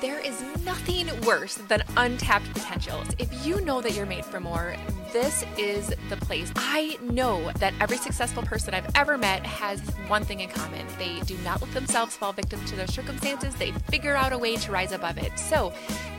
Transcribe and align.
There 0.00 0.20
is 0.20 0.40
nothing 0.64 1.08
worse 1.22 1.56
than 1.56 1.82
untapped 1.96 2.52
potentials. 2.52 3.08
If 3.18 3.44
you 3.44 3.60
know 3.62 3.80
that 3.80 3.94
you're 3.94 4.06
made 4.06 4.24
for 4.24 4.38
more, 4.38 4.76
this 5.12 5.44
is 5.56 5.92
the 6.08 6.16
place. 6.18 6.52
I 6.54 6.96
know 7.02 7.50
that 7.58 7.74
every 7.80 7.96
successful 7.96 8.44
person 8.44 8.74
I've 8.74 8.88
ever 8.94 9.18
met 9.18 9.44
has 9.44 9.80
one 10.06 10.24
thing 10.24 10.38
in 10.38 10.50
common. 10.50 10.86
They 11.00 11.18
do 11.22 11.36
not 11.38 11.60
let 11.60 11.72
themselves 11.72 12.14
fall 12.14 12.32
victim 12.32 12.64
to 12.66 12.76
their 12.76 12.86
circumstances. 12.86 13.56
They 13.56 13.72
figure 13.90 14.14
out 14.14 14.32
a 14.32 14.38
way 14.38 14.54
to 14.58 14.70
rise 14.70 14.92
above 14.92 15.18
it. 15.18 15.36
So, 15.36 15.72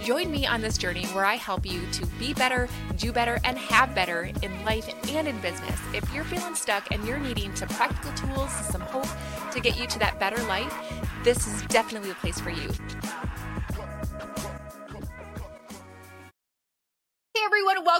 join 0.03 0.29
me 0.29 0.45
on 0.45 0.59
this 0.59 0.77
journey 0.77 1.05
where 1.07 1.23
I 1.23 1.35
help 1.35 1.65
you 1.65 1.81
to 1.93 2.05
be 2.19 2.33
better, 2.33 2.67
do 2.97 3.13
better, 3.13 3.39
and 3.45 3.57
have 3.57 3.95
better 3.95 4.29
in 4.41 4.65
life 4.65 4.89
and 5.07 5.25
in 5.25 5.39
business. 5.39 5.79
If 5.93 6.13
you're 6.13 6.25
feeling 6.25 6.55
stuck 6.55 6.91
and 6.91 7.07
you're 7.07 7.17
needing 7.17 7.55
some 7.55 7.69
practical 7.69 8.11
tools, 8.11 8.51
some 8.51 8.81
hope 8.81 9.07
to 9.53 9.61
get 9.61 9.79
you 9.79 9.87
to 9.87 9.99
that 9.99 10.19
better 10.19 10.43
life, 10.47 10.73
this 11.23 11.47
is 11.47 11.61
definitely 11.67 12.09
the 12.09 12.15
place 12.15 12.41
for 12.41 12.49
you. 12.49 12.69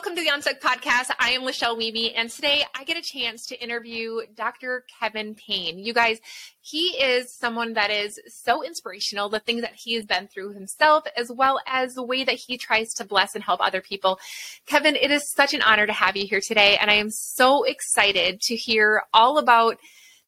Welcome 0.09 0.23
to 0.23 0.27
the 0.27 0.35
Unstuck 0.35 0.59
Podcast. 0.59 1.13
I 1.19 1.33
am 1.33 1.43
Lachelle 1.43 1.77
Wieme, 1.77 2.13
and 2.15 2.31
today 2.31 2.63
I 2.73 2.83
get 2.83 2.97
a 2.97 3.01
chance 3.03 3.45
to 3.45 3.63
interview 3.63 4.21
Dr. 4.35 4.83
Kevin 4.99 5.35
Payne. 5.35 5.77
You 5.77 5.93
guys, 5.93 6.17
he 6.61 6.97
is 6.99 7.31
someone 7.31 7.73
that 7.73 7.91
is 7.91 8.19
so 8.25 8.63
inspirational, 8.63 9.29
the 9.29 9.39
things 9.39 9.61
that 9.61 9.75
he 9.75 9.93
has 9.93 10.07
been 10.07 10.27
through 10.27 10.53
himself, 10.53 11.03
as 11.15 11.31
well 11.31 11.59
as 11.67 11.93
the 11.93 12.01
way 12.01 12.23
that 12.23 12.39
he 12.47 12.57
tries 12.57 12.91
to 12.95 13.05
bless 13.05 13.35
and 13.35 13.43
help 13.43 13.61
other 13.61 13.81
people. 13.81 14.19
Kevin, 14.65 14.95
it 14.95 15.11
is 15.11 15.29
such 15.29 15.53
an 15.53 15.61
honor 15.61 15.85
to 15.85 15.93
have 15.93 16.17
you 16.17 16.25
here 16.25 16.41
today, 16.41 16.75
and 16.77 16.89
I 16.89 16.95
am 16.95 17.11
so 17.11 17.61
excited 17.61 18.41
to 18.41 18.55
hear 18.55 19.03
all 19.13 19.37
about 19.37 19.77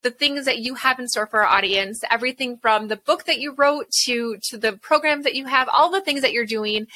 the 0.04 0.12
things 0.12 0.46
that 0.46 0.60
you 0.60 0.76
have 0.76 1.00
in 1.00 1.08
store 1.08 1.26
for 1.26 1.42
our 1.44 1.58
audience 1.58 2.04
everything 2.10 2.58
from 2.58 2.88
the 2.88 2.98
book 2.98 3.26
that 3.26 3.38
you 3.38 3.54
wrote 3.56 3.86
to 3.92 4.38
to 4.42 4.58
the 4.58 4.74
programs 4.74 5.24
that 5.26 5.36
you 5.36 5.46
have 5.46 5.70
all 5.72 5.92
the 5.92 6.02
things 6.02 6.22
that 6.22 6.32
you're 6.32 6.44
doing 6.44 6.88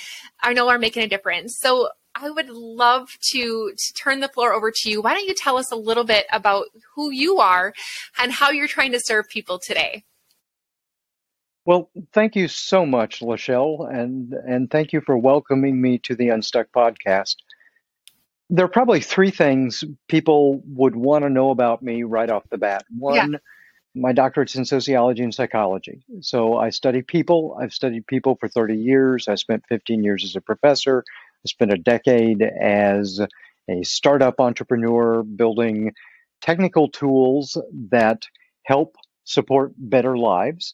i 0.42 0.54
know 0.54 0.70
are 0.70 0.80
making 0.80 1.04
a 1.04 1.08
difference 1.08 1.56
so 1.56 1.88
I 2.16 2.30
would 2.30 2.50
love 2.50 3.10
to, 3.32 3.74
to 3.76 3.94
turn 3.94 4.22
the 4.22 4.30
floor 4.30 4.54
over 4.54 4.72
to 4.72 4.90
you. 4.90 5.02
Why 5.02 5.14
don't 5.14 5.28
you 5.28 5.36
tell 5.36 5.58
us 5.58 5.72
a 5.72 5.76
little 5.76 6.06
bit 6.06 6.26
about 6.32 6.68
who 6.96 7.12
you 7.12 7.40
are 7.40 7.74
and 8.18 8.32
how 8.32 8.52
you're 8.52 8.70
trying 8.70 8.94
to 8.94 9.02
serve 9.02 9.28
people 9.28 9.60
today? 9.60 10.06
Well, 11.66 11.90
thank 12.14 12.36
you 12.36 12.48
so 12.48 12.86
much, 12.86 13.22
Lachelle, 13.22 13.92
and 13.92 14.34
and 14.34 14.70
thank 14.70 14.94
you 14.94 15.02
for 15.02 15.18
welcoming 15.18 15.82
me 15.82 15.98
to 16.04 16.16
the 16.16 16.30
Unstuck 16.30 16.68
podcast. 16.72 17.38
There 18.52 18.66
are 18.66 18.70
probably 18.70 19.02
three 19.02 19.32
things 19.32 19.84
people 20.08 20.62
would 20.68 20.96
want 20.96 21.24
to 21.24 21.30
know 21.30 21.50
about 21.50 21.82
me 21.82 22.04
right 22.04 22.30
off 22.30 22.44
the 22.52 22.60
bat. 22.60 22.86
One, 22.96 23.34
yeah. 23.34 23.38
my 23.96 24.14
doctorate's 24.14 24.56
in 24.56 24.66
sociology 24.66 25.24
and 25.24 25.34
psychology. 25.34 26.04
So 26.22 26.56
I 26.56 26.70
study 26.70 27.02
people. 27.02 27.58
I've 27.60 27.74
studied 27.74 28.06
people 28.06 28.36
for 28.40 28.48
30 28.48 28.78
years. 28.78 29.28
I 29.28 29.34
spent 29.34 29.64
15 29.68 30.04
years 30.04 30.24
as 30.24 30.36
a 30.36 30.42
professor 30.42 31.04
I 31.46 31.48
spent 31.48 31.72
a 31.72 31.78
decade 31.78 32.42
as 32.42 33.20
a 33.70 33.84
startup 33.84 34.40
entrepreneur 34.40 35.22
building 35.22 35.94
technical 36.42 36.90
tools 36.90 37.56
that 37.92 38.24
help 38.64 38.96
support 39.26 39.74
better 39.78 40.18
lives. 40.18 40.74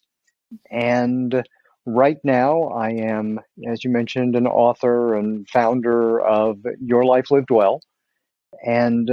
And 0.69 1.43
right 1.85 2.17
now, 2.23 2.69
I 2.69 2.91
am, 2.91 3.39
as 3.67 3.83
you 3.83 3.89
mentioned, 3.89 4.35
an 4.35 4.47
author 4.47 5.15
and 5.15 5.47
founder 5.49 6.21
of 6.21 6.59
Your 6.79 7.03
Life 7.03 7.31
Lived 7.31 7.51
Well. 7.51 7.81
And 8.65 9.09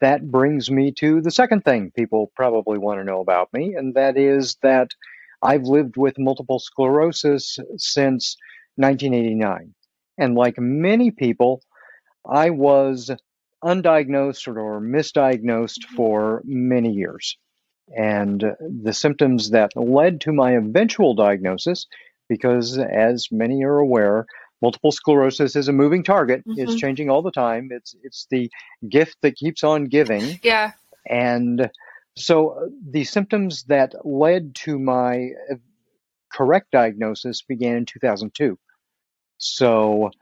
that 0.00 0.30
brings 0.30 0.70
me 0.70 0.92
to 0.98 1.20
the 1.20 1.30
second 1.30 1.62
thing 1.62 1.92
people 1.96 2.30
probably 2.36 2.78
want 2.78 3.00
to 3.00 3.04
know 3.04 3.20
about 3.20 3.52
me, 3.52 3.74
and 3.74 3.94
that 3.94 4.16
is 4.16 4.56
that 4.62 4.90
I've 5.42 5.62
lived 5.62 5.96
with 5.96 6.18
multiple 6.18 6.58
sclerosis 6.58 7.58
since 7.76 8.36
1989. 8.76 9.74
And 10.18 10.34
like 10.34 10.58
many 10.58 11.10
people, 11.10 11.62
I 12.28 12.50
was 12.50 13.10
undiagnosed 13.64 14.48
or 14.48 14.80
misdiagnosed 14.80 15.84
for 15.96 16.42
many 16.44 16.90
years. 16.90 17.36
And 17.96 18.44
the 18.60 18.92
symptoms 18.92 19.50
that 19.50 19.76
led 19.76 20.20
to 20.22 20.32
my 20.32 20.52
eventual 20.52 21.14
diagnosis, 21.14 21.86
because 22.28 22.78
as 22.78 23.28
many 23.30 23.64
are 23.64 23.78
aware, 23.78 24.26
multiple 24.62 24.92
sclerosis 24.92 25.56
is 25.56 25.68
a 25.68 25.72
moving 25.72 26.02
target. 26.02 26.42
Mm-hmm. 26.46 26.60
It's 26.60 26.76
changing 26.76 27.10
all 27.10 27.22
the 27.22 27.32
time. 27.32 27.68
It's 27.70 27.94
it's 28.02 28.26
the 28.30 28.50
gift 28.88 29.16
that 29.22 29.36
keeps 29.36 29.64
on 29.64 29.86
giving. 29.86 30.38
Yeah. 30.42 30.72
And 31.06 31.70
so 32.16 32.70
the 32.88 33.04
symptoms 33.04 33.64
that 33.64 33.94
led 34.06 34.54
to 34.56 34.78
my 34.78 35.30
correct 36.32 36.70
diagnosis 36.70 37.42
began 37.42 37.76
in 37.76 37.86
2002. 37.86 38.58
So 39.42 40.12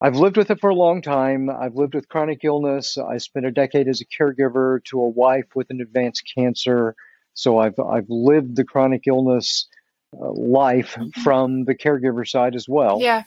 I've 0.00 0.16
lived 0.16 0.36
with 0.36 0.50
it 0.50 0.60
for 0.60 0.70
a 0.70 0.74
long 0.74 1.00
time. 1.00 1.48
I've 1.48 1.76
lived 1.76 1.94
with 1.94 2.08
chronic 2.08 2.40
illness. 2.42 2.98
I 2.98 3.18
spent 3.18 3.46
a 3.46 3.52
decade 3.52 3.86
as 3.86 4.00
a 4.00 4.04
caregiver 4.04 4.82
to 4.86 5.00
a 5.00 5.08
wife 5.08 5.54
with 5.54 5.70
an 5.70 5.80
advanced 5.80 6.24
cancer. 6.36 6.96
So 7.34 7.58
I've 7.58 7.78
I've 7.78 8.10
lived 8.10 8.56
the 8.56 8.64
chronic 8.64 9.02
illness 9.06 9.68
uh, 10.20 10.32
life 10.32 10.94
mm-hmm. 10.94 11.20
from 11.22 11.64
the 11.66 11.76
caregiver 11.76 12.28
side 12.28 12.56
as 12.56 12.68
well. 12.68 12.98
Yeah. 13.00 13.22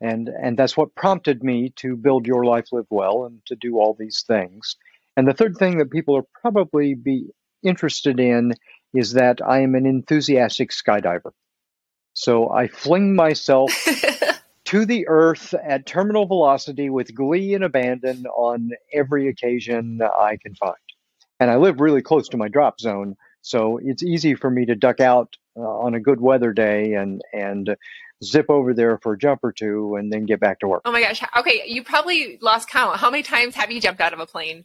And 0.00 0.28
and 0.28 0.56
that's 0.56 0.76
what 0.76 0.94
prompted 0.94 1.42
me 1.42 1.72
to 1.76 1.96
build 1.96 2.28
your 2.28 2.44
life 2.44 2.66
live 2.70 2.86
well 2.88 3.24
and 3.24 3.44
to 3.46 3.56
do 3.56 3.78
all 3.78 3.96
these 3.98 4.22
things. 4.24 4.76
And 5.16 5.26
the 5.26 5.34
third 5.34 5.56
thing 5.56 5.78
that 5.78 5.90
people 5.90 6.16
are 6.16 6.26
probably 6.40 6.94
be 6.94 7.30
interested 7.64 8.20
in 8.20 8.52
is 8.94 9.14
that 9.14 9.40
I 9.44 9.60
am 9.60 9.74
an 9.74 9.86
enthusiastic 9.86 10.70
skydiver. 10.70 11.32
So 12.14 12.50
I 12.50 12.68
fling 12.68 13.14
myself 13.14 13.72
to 14.72 14.86
the 14.86 15.06
earth 15.06 15.52
at 15.52 15.84
terminal 15.84 16.24
velocity 16.24 16.88
with 16.88 17.14
glee 17.14 17.52
and 17.52 17.62
abandon 17.62 18.24
on 18.24 18.70
every 18.90 19.28
occasion 19.28 20.00
I 20.00 20.38
can 20.40 20.54
find. 20.54 20.74
And 21.38 21.50
I 21.50 21.56
live 21.56 21.78
really 21.78 22.00
close 22.00 22.30
to 22.30 22.38
my 22.38 22.48
drop 22.48 22.80
zone, 22.80 23.16
so 23.42 23.78
it's 23.82 24.02
easy 24.02 24.34
for 24.34 24.50
me 24.50 24.64
to 24.64 24.74
duck 24.74 24.98
out 24.98 25.36
uh, 25.58 25.60
on 25.60 25.94
a 25.94 26.00
good 26.00 26.22
weather 26.22 26.54
day 26.54 26.94
and 26.94 27.20
and 27.34 27.76
zip 28.24 28.46
over 28.48 28.72
there 28.72 28.96
for 28.96 29.12
a 29.12 29.18
jump 29.18 29.40
or 29.44 29.52
two 29.52 29.96
and 29.96 30.10
then 30.10 30.24
get 30.24 30.40
back 30.40 30.60
to 30.60 30.68
work. 30.68 30.80
Oh 30.86 30.92
my 30.92 31.02
gosh. 31.02 31.22
Okay, 31.36 31.64
you 31.66 31.82
probably 31.82 32.38
lost 32.40 32.70
count. 32.70 32.96
How 32.96 33.10
many 33.10 33.22
times 33.22 33.54
have 33.56 33.70
you 33.70 33.78
jumped 33.78 34.00
out 34.00 34.14
of 34.14 34.20
a 34.20 34.26
plane? 34.26 34.64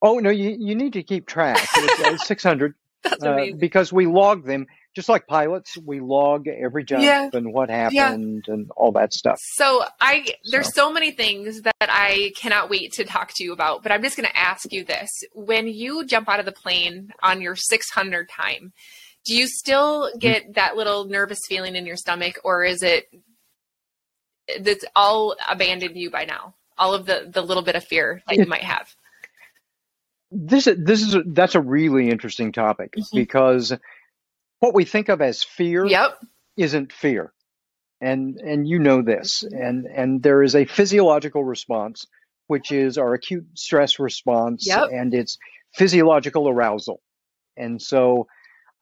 Oh 0.00 0.20
no, 0.20 0.30
you 0.30 0.56
you 0.56 0.76
need 0.76 0.92
to 0.92 1.02
keep 1.02 1.26
track. 1.26 1.58
It's, 1.74 2.00
uh, 2.04 2.16
600 2.24 2.74
uh, 3.04 3.46
because 3.58 3.92
we 3.92 4.06
log 4.06 4.44
them 4.44 4.68
just 4.94 5.08
like 5.08 5.26
pilots, 5.26 5.76
we 5.78 6.00
log 6.00 6.46
every 6.48 6.84
jump 6.84 7.02
yeah. 7.02 7.30
and 7.32 7.52
what 7.52 7.70
happened 7.70 8.44
yeah. 8.46 8.54
and 8.54 8.70
all 8.76 8.92
that 8.92 9.12
stuff. 9.14 9.38
So 9.54 9.84
I 10.00 10.26
there's 10.50 10.74
so. 10.74 10.88
so 10.88 10.92
many 10.92 11.12
things 11.12 11.62
that 11.62 11.74
I 11.80 12.32
cannot 12.36 12.68
wait 12.68 12.92
to 12.94 13.04
talk 13.04 13.32
to 13.36 13.44
you 13.44 13.52
about, 13.52 13.82
but 13.82 13.92
I'm 13.92 14.02
just 14.02 14.16
going 14.16 14.28
to 14.28 14.36
ask 14.36 14.70
you 14.70 14.84
this. 14.84 15.08
When 15.34 15.66
you 15.66 16.04
jump 16.04 16.28
out 16.28 16.40
of 16.40 16.46
the 16.46 16.52
plane 16.52 17.10
on 17.22 17.40
your 17.40 17.56
600 17.56 18.28
time, 18.28 18.72
do 19.24 19.34
you 19.34 19.46
still 19.46 20.08
mm-hmm. 20.08 20.18
get 20.18 20.42
mm-hmm. 20.42 20.52
that 20.52 20.76
little 20.76 21.04
nervous 21.04 21.40
feeling 21.48 21.76
in 21.76 21.86
your 21.86 21.96
stomach 21.96 22.38
or 22.44 22.64
is 22.64 22.82
it 22.82 23.06
that's 24.60 24.84
all 24.94 25.36
abandoned 25.48 25.96
you 25.96 26.10
by 26.10 26.24
now? 26.24 26.54
All 26.76 26.94
of 26.94 27.06
the 27.06 27.30
the 27.32 27.42
little 27.42 27.62
bit 27.62 27.76
of 27.76 27.84
fear 27.84 28.22
that 28.26 28.36
you 28.36 28.46
might 28.46 28.64
have. 28.64 28.88
This 30.30 30.64
this 30.64 31.02
is 31.02 31.14
a, 31.14 31.22
that's 31.26 31.54
a 31.54 31.60
really 31.60 32.10
interesting 32.10 32.52
topic 32.52 32.92
mm-hmm. 32.92 33.16
because 33.16 33.72
what 34.62 34.74
we 34.74 34.84
think 34.84 35.08
of 35.08 35.20
as 35.20 35.42
fear 35.42 35.84
yep. 35.84 36.20
isn't 36.56 36.92
fear. 36.92 37.32
And 38.00 38.36
and 38.36 38.66
you 38.66 38.78
know 38.78 39.02
this. 39.02 39.42
And 39.42 39.86
and 39.86 40.22
there 40.22 40.40
is 40.40 40.54
a 40.54 40.64
physiological 40.64 41.42
response, 41.42 42.06
which 42.46 42.70
is 42.70 42.96
our 42.96 43.12
acute 43.12 43.44
stress 43.54 43.98
response 43.98 44.64
yep. 44.64 44.88
and 44.92 45.12
it's 45.14 45.36
physiological 45.74 46.48
arousal. 46.48 47.00
And 47.56 47.82
so 47.82 48.28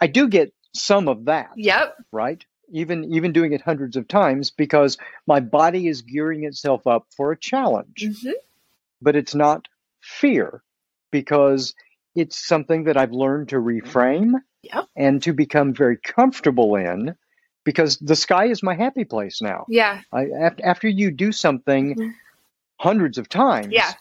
I 0.02 0.06
do 0.06 0.28
get 0.28 0.52
some 0.74 1.09
of 1.09 1.24
that. 1.24 1.48
Yep. 1.56 1.97
Right? 2.12 2.44
Even 2.71 3.15
even 3.15 3.33
doing 3.33 3.54
it 3.54 3.62
hundreds 3.62 3.97
of 3.97 4.06
times 4.06 4.50
because 4.50 4.98
my 5.26 5.41
body 5.41 5.88
is 5.88 6.03
gearing 6.03 6.44
itself 6.44 6.86
up 6.86 7.06
for 7.16 7.33
a 7.33 7.38
challenge. 7.38 8.04
Mm-hmm. 8.04 8.33
But 9.00 9.16
it's 9.16 9.34
not 9.34 9.66
fear 10.03 10.62
because 11.10 11.74
it's 12.15 12.47
something 12.47 12.84
that 12.84 12.98
I've 12.98 13.12
learned 13.12 13.48
to 13.48 13.56
reframe 13.56 14.34
yep. 14.62 14.86
and 14.97 15.22
to 15.22 15.33
become 15.33 15.74
very 15.74 15.97
comfortable 15.97 16.77
in 16.77 17.15
because 17.65 17.98
the 17.98 18.16
sky 18.16 18.47
is 18.47 18.62
my 18.62 18.74
happy 18.74 19.04
place 19.04 19.41
now. 19.42 19.65
Yeah. 19.68 20.01
I, 20.12 20.27
after, 20.30 20.66
after 20.66 20.89
you 20.89 21.10
do 21.10 21.33
something 21.33 21.95
mm-hmm. 21.95 22.10
hundreds 22.78 23.18
of 23.18 23.28
times, 23.28 23.68
yeah. 23.71 23.92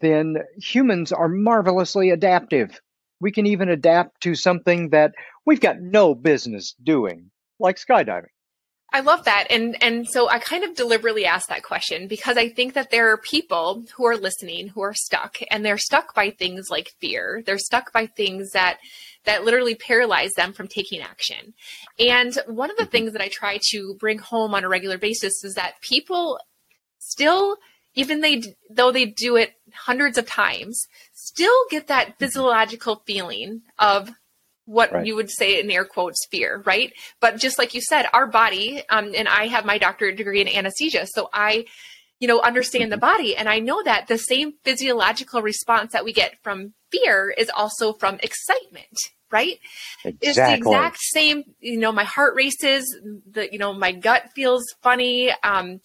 then 0.00 0.38
humans 0.56 1.12
are 1.12 1.28
marvelously 1.28 2.10
adaptive. 2.10 2.80
We 3.20 3.30
can 3.30 3.46
even 3.46 3.68
adapt 3.68 4.22
to 4.22 4.34
something 4.34 4.90
that 4.90 5.14
we've 5.44 5.60
got 5.60 5.80
no 5.80 6.14
business 6.14 6.74
doing, 6.82 7.30
like 7.58 7.76
skydiving. 7.76 8.26
I 8.94 9.00
love 9.00 9.24
that. 9.24 9.48
And 9.50 9.76
and 9.82 10.08
so 10.08 10.28
I 10.28 10.38
kind 10.38 10.62
of 10.62 10.76
deliberately 10.76 11.24
asked 11.24 11.48
that 11.48 11.64
question 11.64 12.06
because 12.06 12.36
I 12.36 12.48
think 12.48 12.74
that 12.74 12.92
there 12.92 13.10
are 13.10 13.16
people 13.16 13.84
who 13.96 14.06
are 14.06 14.16
listening 14.16 14.68
who 14.68 14.82
are 14.82 14.94
stuck 14.94 15.38
and 15.50 15.64
they're 15.64 15.78
stuck 15.78 16.14
by 16.14 16.30
things 16.30 16.66
like 16.70 16.92
fear. 17.00 17.42
They're 17.44 17.58
stuck 17.58 17.92
by 17.92 18.06
things 18.06 18.52
that 18.52 18.78
that 19.24 19.44
literally 19.44 19.74
paralyze 19.74 20.30
them 20.34 20.52
from 20.52 20.68
taking 20.68 21.00
action. 21.00 21.54
And 21.98 22.38
one 22.46 22.70
of 22.70 22.76
the 22.76 22.84
mm-hmm. 22.84 22.92
things 22.92 23.12
that 23.14 23.20
I 23.20 23.26
try 23.26 23.58
to 23.72 23.96
bring 23.98 24.18
home 24.18 24.54
on 24.54 24.62
a 24.62 24.68
regular 24.68 24.96
basis 24.96 25.42
is 25.42 25.54
that 25.54 25.80
people 25.80 26.38
still 26.98 27.56
even 27.96 28.20
they 28.20 28.42
though 28.70 28.92
they 28.92 29.06
do 29.06 29.34
it 29.34 29.54
hundreds 29.74 30.18
of 30.18 30.26
times 30.28 30.86
still 31.12 31.64
get 31.68 31.88
that 31.88 32.06
mm-hmm. 32.06 32.16
physiological 32.20 33.02
feeling 33.04 33.62
of 33.76 34.12
what 34.66 34.92
right. 34.92 35.06
you 35.06 35.14
would 35.14 35.30
say 35.30 35.60
in 35.60 35.70
air 35.70 35.84
quotes 35.84 36.26
fear, 36.30 36.62
right? 36.64 36.92
But 37.20 37.38
just 37.38 37.58
like 37.58 37.74
you 37.74 37.80
said, 37.80 38.06
our 38.12 38.26
body, 38.26 38.82
um, 38.88 39.12
and 39.16 39.28
I 39.28 39.46
have 39.46 39.64
my 39.64 39.78
doctorate 39.78 40.16
degree 40.16 40.40
in 40.40 40.48
anesthesia, 40.48 41.06
so 41.06 41.28
I, 41.32 41.66
you 42.20 42.28
know, 42.28 42.40
understand 42.40 42.90
the 42.90 42.96
mm-hmm. 42.96 43.00
body, 43.00 43.36
and 43.36 43.48
I 43.48 43.58
know 43.58 43.82
that 43.82 44.08
the 44.08 44.18
same 44.18 44.54
physiological 44.64 45.42
response 45.42 45.92
that 45.92 46.04
we 46.04 46.12
get 46.12 46.38
from 46.42 46.72
fear 46.90 47.34
is 47.36 47.50
also 47.54 47.92
from 47.92 48.18
excitement, 48.22 48.96
right? 49.30 49.58
Exactly. 50.04 50.28
It's 50.28 50.36
the 50.36 50.54
exact 50.54 50.98
same. 51.00 51.44
You 51.60 51.78
know, 51.78 51.92
my 51.92 52.04
heart 52.04 52.34
races, 52.34 52.98
the 53.30 53.48
you 53.52 53.58
know, 53.58 53.72
my 53.72 53.92
gut 53.92 54.30
feels 54.34 54.64
funny. 54.82 55.32
Um, 55.42 55.80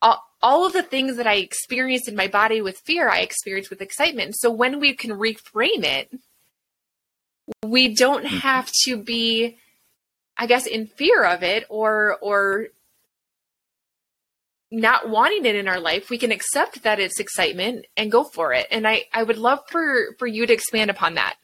all, 0.00 0.22
all 0.40 0.66
of 0.66 0.72
the 0.72 0.82
things 0.82 1.16
that 1.16 1.26
I 1.26 1.34
experience 1.34 2.08
in 2.08 2.16
my 2.16 2.26
body 2.26 2.60
with 2.62 2.78
fear, 2.78 3.08
I 3.08 3.20
experience 3.20 3.70
with 3.70 3.80
excitement. 3.80 4.36
So 4.36 4.50
when 4.50 4.80
we 4.80 4.94
can 4.94 5.10
reframe 5.12 5.84
it 5.84 6.10
we 7.64 7.94
don't 7.94 8.24
mm-hmm. 8.24 8.36
have 8.36 8.70
to 8.84 8.96
be 8.96 9.58
i 10.36 10.46
guess 10.46 10.66
in 10.66 10.86
fear 10.86 11.24
of 11.24 11.42
it 11.42 11.64
or 11.68 12.16
or 12.20 12.66
not 14.70 15.08
wanting 15.08 15.44
it 15.44 15.54
in 15.54 15.68
our 15.68 15.80
life 15.80 16.08
we 16.08 16.18
can 16.18 16.32
accept 16.32 16.82
that 16.82 16.98
it's 16.98 17.20
excitement 17.20 17.86
and 17.96 18.10
go 18.10 18.24
for 18.24 18.52
it 18.52 18.66
and 18.70 18.86
i 18.86 19.04
i 19.12 19.22
would 19.22 19.38
love 19.38 19.60
for 19.68 20.14
for 20.18 20.26
you 20.26 20.46
to 20.46 20.52
expand 20.52 20.90
upon 20.90 21.14
that 21.14 21.36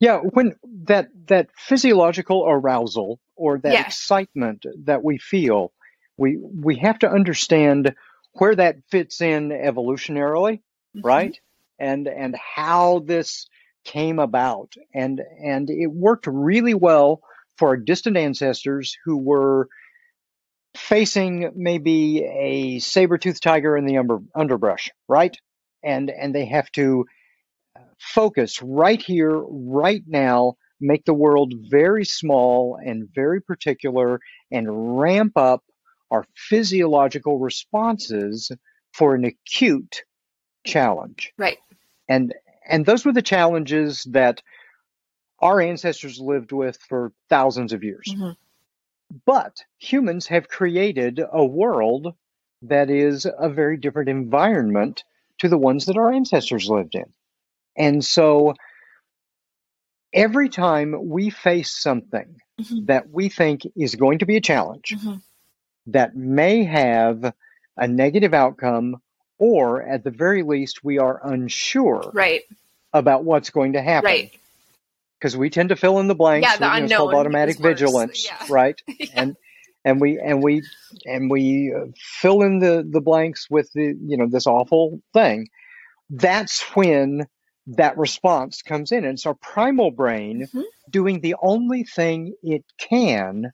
yeah 0.00 0.18
when 0.18 0.54
that 0.84 1.08
that 1.26 1.48
physiological 1.56 2.44
arousal 2.46 3.18
or 3.36 3.58
that 3.58 3.72
yes. 3.72 3.86
excitement 3.86 4.66
that 4.84 5.02
we 5.02 5.18
feel 5.18 5.72
we 6.16 6.36
we 6.36 6.76
have 6.76 6.98
to 6.98 7.08
understand 7.08 7.94
where 8.34 8.54
that 8.54 8.76
fits 8.90 9.20
in 9.20 9.50
evolutionarily 9.50 10.60
mm-hmm. 10.96 11.00
right 11.06 11.40
and 11.78 12.06
and 12.06 12.36
how 12.36 13.00
this 13.00 13.46
came 13.84 14.18
about. 14.18 14.72
And, 14.94 15.20
and 15.42 15.70
it 15.70 15.88
worked 15.88 16.26
really 16.26 16.74
well 16.74 17.20
for 17.58 17.68
our 17.68 17.76
distant 17.76 18.16
ancestors 18.16 18.96
who 19.04 19.16
were 19.16 19.68
facing 20.76 21.52
maybe 21.54 22.24
a 22.24 22.78
saber-toothed 22.80 23.42
tiger 23.42 23.76
in 23.76 23.86
the 23.86 23.98
under, 23.98 24.18
underbrush, 24.34 24.90
right? 25.08 25.36
And, 25.84 26.10
and 26.10 26.34
they 26.34 26.46
have 26.46 26.70
to 26.72 27.04
uh, 27.76 27.82
focus 27.98 28.60
right 28.62 29.00
here, 29.00 29.36
right 29.36 30.02
now, 30.06 30.54
make 30.80 31.04
the 31.04 31.14
world 31.14 31.54
very 31.70 32.04
small 32.04 32.76
and 32.84 33.08
very 33.14 33.40
particular 33.40 34.20
and 34.50 34.98
ramp 34.98 35.36
up 35.36 35.62
our 36.10 36.26
physiological 36.34 37.38
responses 37.38 38.50
for 38.92 39.14
an 39.14 39.24
acute 39.24 40.02
challenge. 40.66 41.32
Right. 41.38 41.58
And 42.08 42.34
and 42.66 42.84
those 42.86 43.04
were 43.04 43.12
the 43.12 43.22
challenges 43.22 44.04
that 44.10 44.42
our 45.40 45.60
ancestors 45.60 46.18
lived 46.18 46.52
with 46.52 46.78
for 46.88 47.12
thousands 47.28 47.72
of 47.72 47.84
years. 47.84 48.06
Mm-hmm. 48.08 48.30
But 49.26 49.62
humans 49.78 50.26
have 50.28 50.48
created 50.48 51.20
a 51.30 51.44
world 51.44 52.14
that 52.62 52.90
is 52.90 53.26
a 53.26 53.48
very 53.48 53.76
different 53.76 54.08
environment 54.08 55.04
to 55.38 55.48
the 55.48 55.58
ones 55.58 55.86
that 55.86 55.96
our 55.96 56.12
ancestors 56.12 56.68
lived 56.68 56.94
in. 56.94 57.12
And 57.76 58.04
so 58.04 58.54
every 60.12 60.48
time 60.48 60.94
we 61.08 61.30
face 61.30 61.70
something 61.70 62.36
mm-hmm. 62.60 62.86
that 62.86 63.10
we 63.10 63.28
think 63.28 63.62
is 63.76 63.96
going 63.96 64.20
to 64.20 64.26
be 64.26 64.36
a 64.36 64.40
challenge 64.40 64.94
mm-hmm. 64.96 65.16
that 65.88 66.16
may 66.16 66.64
have 66.64 67.34
a 67.76 67.88
negative 67.88 68.32
outcome 68.32 68.96
or 69.38 69.82
at 69.82 70.04
the 70.04 70.10
very 70.10 70.42
least 70.42 70.84
we 70.84 70.98
are 70.98 71.20
unsure 71.24 72.10
right. 72.14 72.42
about 72.92 73.24
what's 73.24 73.50
going 73.50 73.74
to 73.74 73.82
happen. 73.82 74.06
Right. 74.06 74.32
Because 75.18 75.36
we 75.36 75.48
tend 75.48 75.70
to 75.70 75.76
fill 75.76 76.00
in 76.00 76.08
the 76.08 76.14
blanks. 76.14 76.46
Yeah, 76.48 76.56
the 76.58 76.72
unknown 76.72 77.14
automatic 77.14 77.58
vigilance 77.58 78.26
yeah. 78.26 78.46
right? 78.50 78.80
Yeah. 78.86 79.06
and 79.14 79.36
and 79.84 80.00
we 80.00 80.18
and 80.18 80.42
we 80.42 80.62
and 81.06 81.30
we 81.30 81.72
uh, 81.74 81.86
fill 81.96 82.42
in 82.42 82.58
the 82.58 82.86
the 82.88 83.00
blanks 83.00 83.48
with 83.48 83.72
the 83.72 83.96
you 84.02 84.16
know 84.16 84.26
this 84.28 84.46
awful 84.46 85.00
thing. 85.14 85.48
That's 86.10 86.60
when 86.74 87.26
that 87.66 87.96
response 87.96 88.62
comes 88.62 88.92
in. 88.92 89.04
And 89.04 89.14
it's 89.14 89.26
our 89.26 89.34
primal 89.34 89.90
brain 89.90 90.42
mm-hmm. 90.42 90.62
doing 90.90 91.20
the 91.20 91.36
only 91.40 91.84
thing 91.84 92.34
it 92.42 92.64
can 92.78 93.52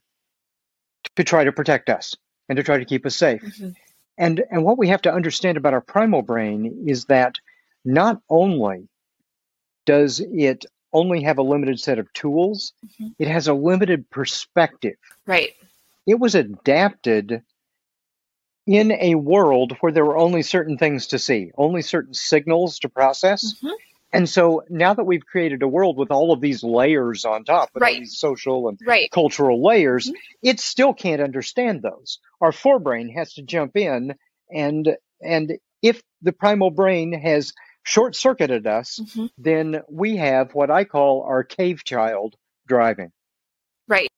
to 1.15 1.23
try 1.23 1.43
to 1.43 1.51
protect 1.51 1.89
us 1.89 2.15
and 2.49 2.57
to 2.57 2.63
try 2.63 2.77
to 2.77 2.85
keep 2.85 3.05
us 3.05 3.15
safe. 3.15 3.41
Mm-hmm. 3.41 3.69
And, 4.17 4.43
and 4.51 4.63
what 4.63 4.77
we 4.77 4.89
have 4.89 5.01
to 5.03 5.13
understand 5.13 5.57
about 5.57 5.73
our 5.73 5.81
primal 5.81 6.21
brain 6.21 6.85
is 6.87 7.05
that 7.05 7.35
not 7.83 8.21
only 8.29 8.87
does 9.85 10.19
it 10.19 10.65
only 10.93 11.23
have 11.23 11.37
a 11.37 11.43
limited 11.43 11.79
set 11.79 11.99
of 11.99 12.11
tools, 12.13 12.73
mm-hmm. 12.85 13.09
it 13.17 13.27
has 13.27 13.47
a 13.47 13.53
limited 13.53 14.09
perspective. 14.09 14.97
Right. 15.25 15.51
It 16.05 16.19
was 16.19 16.35
adapted 16.35 17.41
in 18.67 18.91
a 18.91 19.15
world 19.15 19.77
where 19.79 19.91
there 19.91 20.05
were 20.05 20.17
only 20.17 20.43
certain 20.43 20.77
things 20.77 21.07
to 21.07 21.19
see, 21.19 21.51
only 21.57 21.81
certain 21.81 22.13
signals 22.13 22.79
to 22.79 22.89
process. 22.89 23.55
Mm-hmm. 23.55 23.73
And 24.13 24.29
so 24.29 24.63
now 24.69 24.93
that 24.93 25.05
we've 25.05 25.25
created 25.25 25.63
a 25.63 25.67
world 25.67 25.97
with 25.97 26.11
all 26.11 26.33
of 26.33 26.41
these 26.41 26.63
layers 26.63 27.23
on 27.23 27.45
top, 27.45 27.69
with 27.73 27.81
right. 27.81 27.99
these 27.99 28.17
social 28.17 28.67
and 28.67 28.77
right. 28.85 29.09
cultural 29.11 29.63
layers, 29.63 30.07
mm-hmm. 30.07 30.15
it 30.41 30.59
still 30.59 30.93
can't 30.93 31.21
understand 31.21 31.81
those. 31.81 32.19
Our 32.41 32.51
forebrain 32.51 33.13
has 33.13 33.33
to 33.35 33.41
jump 33.41 33.77
in 33.77 34.15
and 34.49 34.95
and 35.21 35.53
if 35.81 36.01
the 36.21 36.31
primal 36.31 36.71
brain 36.71 37.13
has 37.13 37.53
short 37.83 38.15
circuited 38.15 38.67
us, 38.67 38.99
mm-hmm. 39.01 39.27
then 39.37 39.81
we 39.89 40.17
have 40.17 40.53
what 40.53 40.69
I 40.69 40.83
call 40.83 41.23
our 41.23 41.43
cave 41.43 41.83
child 41.83 42.35
driving. 42.67 43.11
Right. 43.87 44.11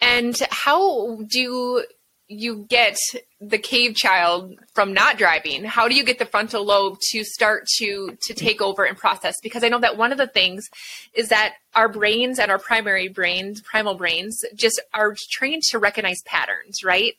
And 0.00 0.38
how 0.50 1.18
do 1.26 1.84
you 2.28 2.66
get 2.68 2.96
the 3.40 3.58
cave 3.58 3.94
child 3.94 4.54
from 4.74 4.92
not 4.92 5.16
driving 5.16 5.64
how 5.64 5.88
do 5.88 5.94
you 5.94 6.04
get 6.04 6.18
the 6.18 6.26
frontal 6.26 6.64
lobe 6.64 6.98
to 7.00 7.24
start 7.24 7.66
to 7.78 8.16
to 8.22 8.34
take 8.34 8.60
over 8.60 8.84
and 8.84 8.98
process 8.98 9.34
because 9.42 9.64
i 9.64 9.68
know 9.68 9.80
that 9.80 9.96
one 9.96 10.12
of 10.12 10.18
the 10.18 10.26
things 10.26 10.68
is 11.14 11.30
that 11.30 11.54
our 11.74 11.88
brains 11.88 12.38
and 12.38 12.50
our 12.50 12.58
primary 12.58 13.08
brains 13.08 13.62
primal 13.62 13.94
brains 13.94 14.38
just 14.54 14.80
are 14.92 15.14
trained 15.30 15.62
to 15.62 15.78
recognize 15.78 16.20
patterns 16.26 16.84
right 16.84 17.14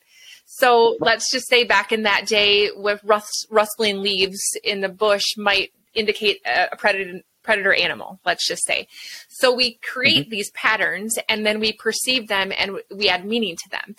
so 0.52 0.98
let's 1.00 1.32
just 1.32 1.48
say 1.48 1.64
back 1.64 1.92
in 1.92 2.04
that 2.04 2.26
day 2.26 2.72
with 2.76 3.04
rust, 3.04 3.46
rustling 3.52 4.02
leaves 4.02 4.42
in 4.64 4.82
the 4.82 4.90
bush 4.90 5.38
might 5.38 5.72
indicate 5.94 6.42
a, 6.44 6.70
a 6.72 6.76
predator 6.76 7.22
predator 7.44 7.74
animal, 7.74 8.20
let's 8.26 8.48
just 8.48 8.66
say. 8.66 8.88
So 9.30 9.54
we 9.54 9.80
create 9.82 10.24
mm-hmm. 10.24 10.30
these 10.30 10.52
patterns 10.52 11.18
and 11.28 11.46
then 11.46 11.60
we 11.60 11.74
perceive 11.74 12.28
them 12.28 12.52
and 12.56 12.80
we 12.96 13.10
add 13.10 13.26
meaning 13.26 13.56
to 13.56 13.70
them. 13.70 13.96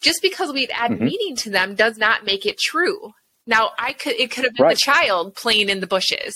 Just 0.00 0.22
because 0.22 0.52
we 0.52 0.68
add 0.68 0.92
mm-hmm. 0.92 1.04
meaning 1.04 1.36
to 1.36 1.50
them 1.50 1.74
does 1.74 1.98
not 1.98 2.24
make 2.24 2.46
it 2.46 2.58
true. 2.58 3.12
Now, 3.46 3.70
I 3.78 3.92
could 3.92 4.14
it 4.14 4.30
could 4.30 4.44
have 4.44 4.54
been 4.54 4.66
right. 4.66 4.76
the 4.76 4.80
child 4.82 5.34
playing 5.34 5.68
in 5.68 5.80
the 5.80 5.86
bushes. 5.86 6.34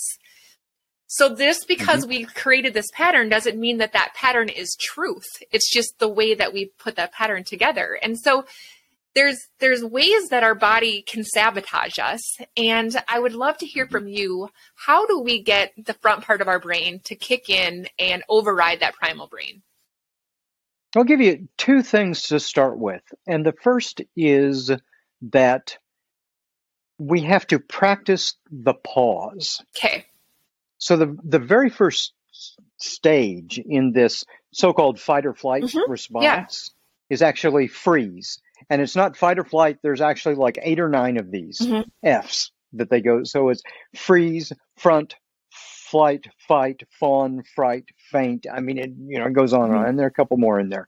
So 1.07 1.35
just 1.35 1.67
because 1.67 2.01
mm-hmm. 2.01 2.09
we 2.09 2.25
created 2.25 2.73
this 2.73 2.89
pattern 2.93 3.29
doesn't 3.29 3.59
mean 3.59 3.77
that 3.77 3.93
that 3.93 4.13
pattern 4.15 4.49
is 4.49 4.75
truth. 4.79 5.43
It's 5.51 5.71
just 5.71 5.99
the 5.99 6.09
way 6.09 6.33
that 6.33 6.53
we 6.53 6.71
put 6.79 6.95
that 6.95 7.13
pattern 7.13 7.43
together. 7.43 7.97
And 8.01 8.19
so 8.19 8.45
there's 9.15 9.47
there's 9.59 9.83
ways 9.83 10.27
that 10.29 10.43
our 10.43 10.53
body 10.53 11.01
can 11.01 11.23
sabotage 11.23 11.97
us 11.97 12.37
and 12.55 13.01
i 13.07 13.17
would 13.17 13.33
love 13.33 13.57
to 13.57 13.65
hear 13.65 13.87
from 13.87 14.07
you 14.07 14.49
how 14.75 15.07
do 15.07 15.19
we 15.19 15.41
get 15.41 15.71
the 15.83 15.93
front 15.95 16.23
part 16.23 16.41
of 16.41 16.47
our 16.47 16.59
brain 16.59 16.99
to 17.03 17.15
kick 17.15 17.49
in 17.49 17.87
and 17.97 18.23
override 18.29 18.81
that 18.81 18.93
primal 18.93 19.27
brain 19.27 19.63
i'll 20.95 21.03
give 21.03 21.21
you 21.21 21.47
two 21.57 21.81
things 21.81 22.23
to 22.23 22.39
start 22.39 22.77
with 22.77 23.01
and 23.27 23.45
the 23.45 23.53
first 23.61 24.01
is 24.15 24.71
that 25.21 25.77
we 26.97 27.21
have 27.21 27.45
to 27.45 27.59
practice 27.59 28.35
the 28.51 28.73
pause 28.73 29.61
okay 29.75 30.05
so 30.77 30.97
the 30.97 31.17
the 31.23 31.39
very 31.39 31.69
first 31.69 32.13
stage 32.77 33.59
in 33.59 33.91
this 33.91 34.25
so-called 34.51 34.99
fight 34.99 35.25
or 35.25 35.33
flight 35.33 35.63
mm-hmm. 35.63 35.91
response 35.91 36.23
yeah. 36.23 37.13
is 37.13 37.21
actually 37.21 37.67
freeze 37.67 38.39
and 38.69 38.81
it's 38.81 38.95
not 38.95 39.17
fight 39.17 39.39
or 39.39 39.43
flight. 39.43 39.77
There's 39.81 40.01
actually 40.01 40.35
like 40.35 40.57
eight 40.61 40.79
or 40.79 40.89
nine 40.89 41.17
of 41.17 41.31
these 41.31 41.59
mm-hmm. 41.59 41.87
F's 42.03 42.51
that 42.73 42.89
they 42.89 43.01
go. 43.01 43.23
So 43.23 43.49
it's 43.49 43.63
freeze, 43.95 44.51
front, 44.77 45.15
flight, 45.91 46.27
fight, 46.47 46.83
fawn, 46.99 47.43
fright, 47.55 47.85
faint. 48.11 48.45
I 48.51 48.59
mean, 48.61 48.77
it 48.77 48.91
you 49.07 49.19
know 49.19 49.25
it 49.25 49.33
goes 49.33 49.53
on 49.53 49.65
and 49.65 49.73
on, 49.73 49.79
mm-hmm. 49.79 49.89
and 49.89 49.99
there 49.99 50.05
are 50.05 50.09
a 50.09 50.13
couple 50.13 50.37
more 50.37 50.59
in 50.59 50.69
there. 50.69 50.87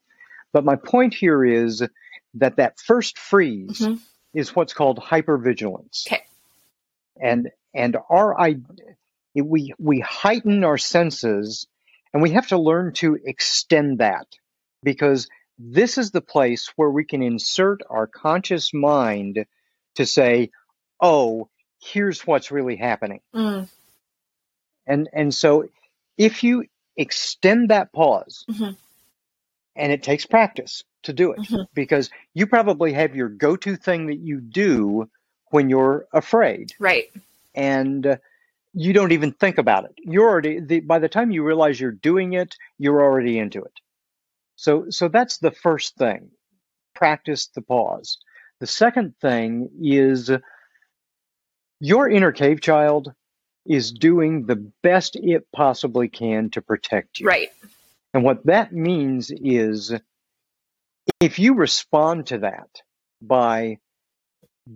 But 0.54 0.66
my 0.66 0.75
point 0.75 1.13
here 1.13 1.44
is 1.46 1.84
that 2.36 2.58
that 2.58 2.80
first 2.80 3.18
freeze 3.18 3.80
Mhm. 3.80 4.00
is 4.34 4.56
what's 4.56 4.74
called 4.74 5.00
hypervigilance. 5.00 6.08
Okay. 6.08 6.24
And 7.22 7.50
and 7.74 7.98
our 8.10 8.39
I 8.39 8.58
we 9.36 9.74
we 9.80 10.00
heighten 10.00 10.63
our 10.63 10.77
senses 10.77 11.68
and 12.13 12.22
we 12.24 12.32
have 12.32 12.48
to 12.48 12.58
learn 12.58 12.94
to 12.94 13.18
extend 13.24 14.00
that 14.00 14.27
because 14.84 15.27
this 15.60 15.98
is 15.98 16.12
the 16.12 16.22
place 16.22 16.72
where 16.75 16.89
we 16.89 17.04
can 17.06 17.22
insert 17.22 17.82
our 17.89 18.08
conscious 18.08 18.74
mind 18.74 19.46
to 19.96 20.06
say, 20.06 20.51
"Oh, 21.01 21.50
here's 21.80 22.25
what's 22.25 22.51
really 22.51 22.75
happening." 22.75 23.22
Mm. 23.34 23.68
And 24.88 25.10
and 25.13 25.34
so 25.34 25.67
if 26.17 26.44
you 26.44 26.65
extend 26.96 27.70
that 27.70 27.94
pause, 27.94 28.46
Mhm. 28.50 28.75
and 29.75 29.91
it 29.91 30.01
takes 30.01 30.25
practice 30.25 30.84
to 31.03 31.13
do 31.13 31.32
it 31.34 31.39
Mhm. 31.41 31.67
because 31.74 32.10
you 32.34 32.48
probably 32.48 32.94
have 32.94 33.15
your 33.15 33.29
go-to 33.29 33.75
thing 33.75 34.08
that 34.08 34.17
you 34.17 34.41
do 34.41 35.10
when 35.51 35.70
you're 35.70 36.08
afraid 36.13 36.74
Right. 36.79 37.12
and 37.53 38.06
uh, 38.08 38.17
you 38.74 38.94
don't 38.94 39.12
even 39.12 39.32
think 39.34 39.58
about 39.60 39.86
it. 39.86 39.94
You're 39.98 40.27
already 40.29 40.60
the, 40.60 40.79
by 40.82 41.00
the 41.00 41.10
time 41.10 41.32
you 41.32 41.44
realize 41.44 41.79
you're 41.79 41.91
doing 41.91 42.34
it, 42.34 42.56
you're 42.79 43.01
already 43.01 43.38
into 43.39 43.63
it. 43.63 43.74
So 44.56 44.89
so 44.89 45.08
that's 45.08 45.38
the 45.38 45.51
first 45.51 45.96
thing. 45.98 46.32
Practice 46.96 47.48
the 47.48 47.62
pause. 47.62 48.17
The 48.60 48.67
second 48.67 49.15
thing 49.20 49.70
is 49.82 50.32
your 51.79 52.10
inner 52.10 52.32
cave 52.32 52.62
child 52.62 53.13
is 53.67 53.91
doing 53.91 54.45
the 54.45 54.55
best 54.83 55.15
it 55.15 55.45
possibly 55.53 56.07
can 56.07 56.50
to 56.51 56.62
protect 56.62 57.19
you. 57.19 57.27
Right. 57.27 57.50
And 58.13 58.24
what 58.24 58.45
that 58.45 58.71
means 58.74 59.31
is 59.31 59.93
if 61.19 61.39
you 61.39 61.53
respond 61.55 62.27
to 62.27 62.39
that 62.39 62.69
by 63.21 63.77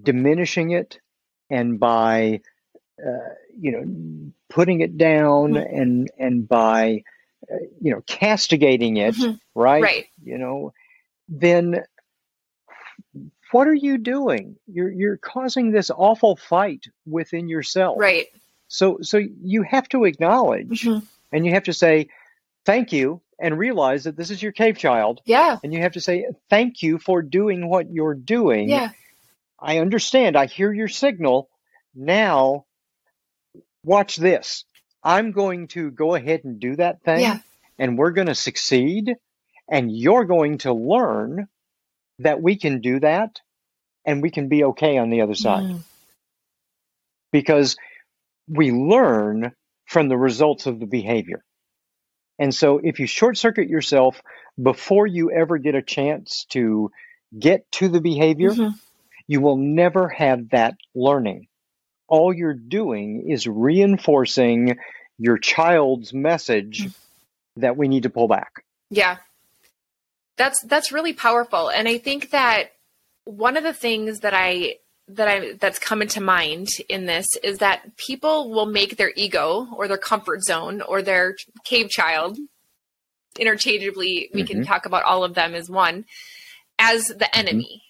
diminishing 0.04 0.72
it 0.72 1.00
and 1.50 1.80
by 1.80 2.42
uh, 3.06 3.34
you 3.58 3.72
know 3.72 4.32
putting 4.50 4.82
it 4.82 4.98
down 4.98 5.52
Mhm. 5.54 5.82
and 5.82 6.12
and 6.18 6.48
by 6.48 7.04
uh, 7.52 7.56
you 7.82 7.92
know 7.92 8.02
castigating 8.08 8.98
it 8.98 9.16
Mhm. 9.16 9.40
right 9.56 9.82
Right. 9.84 10.06
you 10.24 10.38
know 10.38 10.72
then 11.28 11.84
what 13.52 13.68
are 13.68 13.74
you 13.74 13.98
doing 13.98 14.56
you're 14.68 14.92
you're 14.92 15.18
causing 15.18 15.72
this 15.72 15.90
awful 15.90 16.36
fight 16.38 16.86
within 17.06 17.50
yourself 17.50 17.98
Right. 18.00 18.28
So 18.74 19.00
so 19.02 19.18
you 19.18 19.64
have 19.64 19.88
to 19.90 20.06
acknowledge 20.06 20.84
Mhm. 20.84 21.04
and 21.34 21.46
you 21.46 21.52
have 21.52 21.64
to 21.66 21.74
say 21.74 22.08
thank 22.66 22.94
you 22.94 23.20
and 23.38 23.58
realize 23.58 24.06
that 24.06 24.16
this 24.16 24.30
is 24.32 24.42
your 24.42 24.54
cave 24.54 24.78
child 24.78 25.20
Yeah. 25.26 25.58
and 25.62 25.74
you 25.74 25.82
have 25.82 25.92
to 25.94 26.00
say 26.02 26.26
thank 26.50 26.82
you 26.82 26.98
for 26.98 27.22
doing 27.22 27.68
what 27.68 27.92
you're 27.92 28.16
doing 28.16 28.70
Yeah. 28.70 28.92
i 29.60 29.80
understand 29.80 30.38
i 30.38 30.46
hear 30.46 30.72
your 30.72 30.88
signal 30.88 31.50
now 31.94 32.66
watch 33.84 34.16
this 34.16 34.64
i'm 35.04 35.32
going 35.34 35.68
to 35.70 35.92
go 35.92 36.16
ahead 36.16 36.46
and 36.46 36.60
do 36.62 36.76
that 36.78 37.04
thing 37.04 37.20
Yeah. 37.22 37.40
and 37.78 37.98
we're 37.98 38.12
going 38.12 38.28
to 38.28 38.36
succeed 38.36 39.16
and 39.68 39.92
you're 39.92 40.26
going 40.26 40.60
to 40.60 40.72
learn 40.74 41.50
that 42.20 42.42
we 42.42 42.56
can 42.56 42.80
do 42.80 43.02
that 43.02 43.42
and 44.06 44.22
we 44.22 44.30
can 44.32 44.48
be 44.48 44.64
okay 44.64 44.98
on 44.98 45.10
the 45.10 45.22
other 45.22 45.36
side 45.36 45.64
Mm. 45.66 45.84
because 47.32 47.76
we 48.52 48.72
learn 48.72 49.54
from 49.86 50.10
the 50.10 50.18
results 50.18 50.66
of 50.66 50.80
the 50.80 50.86
behavior. 50.86 51.44
And 52.38 52.54
so 52.54 52.80
if 52.84 53.00
you 53.00 53.08
short 53.08 53.38
circuit 53.38 53.70
yourself 53.70 54.22
before 54.62 55.08
you 55.08 55.32
ever 55.32 55.58
get 55.58 55.76
a 55.76 55.82
chance 55.82 56.46
to 56.50 56.92
get 57.38 57.72
to 57.74 57.88
the 57.88 58.02
behavior, 58.02 58.50
Mhm. 58.52 58.74
you 59.28 59.42
will 59.42 59.58
never 59.58 60.10
have 60.10 60.50
that 60.50 60.76
learning. 60.94 61.48
All 62.08 62.34
you're 62.34 62.54
doing 62.54 63.30
is 63.30 63.48
reinforcing 63.48 64.78
your 65.18 65.38
child's 65.38 66.14
message 66.14 66.90
that 67.56 67.78
we 67.78 67.88
need 67.88 68.04
to 68.04 68.10
pull 68.10 68.28
back. 68.28 68.66
Yeah. 68.90 69.18
That's 70.38 70.62
that's 70.64 70.92
really 70.92 71.14
powerful. 71.14 71.70
And 71.70 71.88
I 71.88 72.00
think 72.00 72.32
that 72.32 72.72
one 73.26 73.56
of 73.56 73.64
the 73.64 73.74
things 73.74 74.22
that 74.22 74.34
I 74.34 74.78
that 75.08 75.28
I 75.28 75.54
that's 75.60 75.80
come 75.80 76.02
into 76.02 76.22
mind 76.22 76.70
in 76.88 77.06
this 77.06 77.28
is 77.44 77.58
that 77.58 77.98
people 77.98 78.50
will 78.50 78.66
make 78.66 78.98
their 78.98 79.12
ego 79.16 79.68
or 79.76 79.88
their 79.88 79.98
comfort 79.98 80.42
zone 80.44 80.82
or 80.82 81.02
their 81.02 81.36
cave 81.66 81.90
child 81.90 82.38
interchangeably 83.40 84.30
we 84.34 84.44
can 84.44 84.62
Mhm. 84.62 84.68
talk 84.68 84.86
about 84.86 85.04
all 85.04 85.24
of 85.24 85.34
them 85.36 85.56
as 85.56 85.70
one 85.70 86.06
as 86.80 87.06
the 87.06 87.34
enemy 87.36 87.84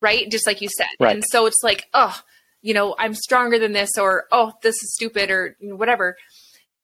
right? 0.00 0.28
Just 0.32 0.48
like 0.48 0.60
you 0.60 0.68
said. 0.68 0.88
Right. 0.98 1.14
and 1.14 1.24
so 1.24 1.46
it's 1.46 1.62
like 1.62 1.86
oh 1.94 2.20
you 2.60 2.74
know 2.74 2.94
i'm 2.98 3.14
stronger 3.14 3.56
than 3.58 3.72
this 3.72 3.90
or 3.98 4.24
oh 4.32 4.52
this 4.62 4.76
is 4.82 4.94
stupid 4.94 5.30
or 5.30 5.56
whatever. 5.60 6.16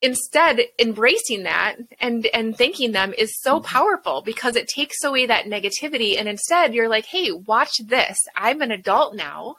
Instead 0.01 0.61
embracing 0.79 1.43
that 1.43 1.77
and 2.01 2.27
and 2.33 2.57
thanking 2.57 2.93
them 2.93 3.13
is 3.19 3.33
so 3.41 3.59
powerful 3.61 4.23
because 4.23 4.55
it 4.55 4.69
takes 4.69 5.03
away 5.03 5.27
that 5.27 5.47
negativity. 5.47 6.17
And 6.19 6.29
instead 6.29 6.75
you're 6.75 6.89
like 6.89 7.07
hey 7.07 7.33
watch 7.33 7.73
this. 7.85 8.17
I'm 8.37 8.63
an 8.63 8.71
adult 8.71 9.15
now 9.17 9.57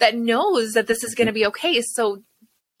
that 0.00 0.16
knows 0.16 0.72
that 0.72 0.86
this 0.88 1.04
is 1.04 1.14
going 1.14 1.26
to 1.28 1.32
be 1.32 1.46
okay. 1.46 1.80
So 1.82 2.22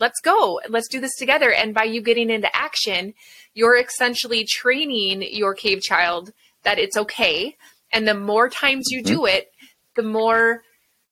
let's 0.00 0.20
go. 0.20 0.60
Let's 0.68 0.88
do 0.88 1.00
this 1.00 1.14
together. 1.16 1.52
And 1.52 1.72
by 1.74 1.84
you 1.84 2.02
getting 2.02 2.30
into 2.30 2.54
action 2.54 3.14
you're 3.54 3.76
essentially 3.76 4.44
training 4.48 5.22
your 5.32 5.54
cave 5.54 5.80
child 5.82 6.32
that 6.62 6.78
it's 6.78 6.96
okay. 6.96 7.56
And 7.92 8.06
the 8.06 8.14
more 8.14 8.48
times 8.48 8.86
you 8.90 9.02
do 9.02 9.26
it 9.26 9.50
the 9.96 10.02
more 10.02 10.62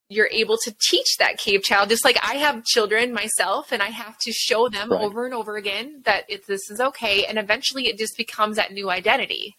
you're 0.09 0.31
able 0.33 0.57
to 0.65 0.75
teach 0.89 1.17
that 1.19 1.37
cave 1.37 1.63
child. 1.63 1.89
Just 1.91 2.05
like 2.05 2.17
i 2.23 2.35
have 2.37 2.65
children 2.65 3.13
myself 3.13 3.73
and 3.73 3.83
i 3.83 3.89
have 3.89 4.17
to 4.21 4.33
show 4.33 4.69
them 4.69 4.91
Right. 4.93 5.01
over 5.03 5.25
and 5.27 5.35
over 5.35 5.57
again 5.57 6.03
that 6.07 6.25
it, 6.29 6.47
this 6.47 6.71
is 6.71 6.81
okay. 6.81 7.25
And 7.27 7.39
eventually 7.39 7.89
it 7.89 7.99
just 7.99 8.17
becomes 8.17 8.57
that 8.57 8.73
new 8.73 8.89
identity. 8.89 9.57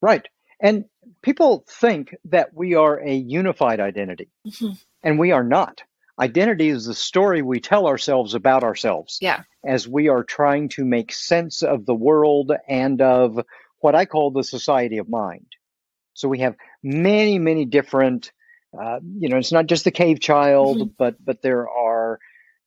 Right. 0.00 0.26
And 0.60 0.86
people 1.22 1.64
think 1.68 2.14
that 2.24 2.54
we 2.54 2.74
are 2.74 2.98
a 3.00 3.12
unified 3.14 3.80
identity, 3.80 4.28
Mhm. 4.46 4.78
And 5.04 5.18
we 5.20 5.32
are 5.32 5.44
not. 5.44 5.82
Identity 6.18 6.68
is 6.70 6.86
the 6.86 6.94
story 6.94 7.42
we 7.42 7.60
tell 7.60 7.86
ourselves 7.86 8.34
about 8.34 8.64
ourselves 8.64 9.18
yeah 9.20 9.42
as 9.66 9.88
we 9.88 10.08
are 10.08 10.24
trying 10.24 10.68
to 10.70 10.84
make 10.84 11.12
sense 11.12 11.62
of 11.62 11.86
the 11.86 11.94
world 11.94 12.52
and 12.68 13.00
of 13.02 13.40
what 13.80 13.94
I 13.94 14.06
call 14.06 14.30
the 14.32 14.44
society 14.44 14.98
of 14.98 15.08
mind. 15.08 15.46
So 16.14 16.28
we 16.28 16.40
have 16.40 16.56
many, 16.82 17.38
many 17.38 17.64
different, 17.64 18.32
uh, 18.78 19.00
you 19.18 19.28
know, 19.28 19.38
it's 19.38 19.52
not 19.52 19.66
just 19.66 19.84
the 19.84 19.90
cave 19.90 20.20
child, 20.20 20.96
but 20.98 21.16
but 21.24 21.42
there 21.42 21.68
are 21.68 22.18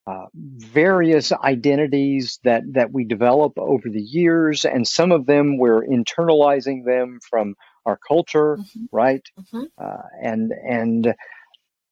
uh, 0.07 0.25
various 0.35 1.31
identities 1.31 2.39
that 2.43 2.63
that 2.73 2.91
we 2.91 3.05
develop 3.05 3.53
over 3.57 3.89
the 3.89 4.01
years, 4.01 4.65
and 4.65 4.87
some 4.87 5.11
of 5.11 5.25
them 5.25 5.57
we're 5.57 5.85
internalizing 5.85 6.85
them 6.85 7.19
from 7.29 7.55
our 7.85 7.97
culture, 8.07 8.57
Mhm. 8.57 8.87
right? 8.91 9.23
Mhm. 9.39 9.67
Uh, 9.77 10.03
and 10.21 10.51
and 10.51 11.15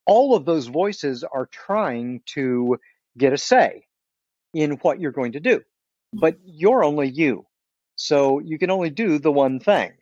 all 0.06 0.34
of 0.34 0.44
those 0.44 0.66
voices 0.66 1.24
are 1.24 1.46
trying 1.46 2.22
to 2.26 2.78
get 3.18 3.32
a 3.32 3.38
say 3.38 3.86
in 4.54 4.72
what 4.82 5.00
you're 5.00 5.12
going 5.12 5.32
to 5.32 5.40
do, 5.40 5.60
but 6.12 6.36
you're 6.44 6.84
only 6.84 7.08
you, 7.08 7.46
so 7.96 8.38
you 8.38 8.58
can 8.58 8.70
only 8.70 8.90
do 8.90 9.18
the 9.18 9.32
one 9.32 9.60
thing, 9.60 9.92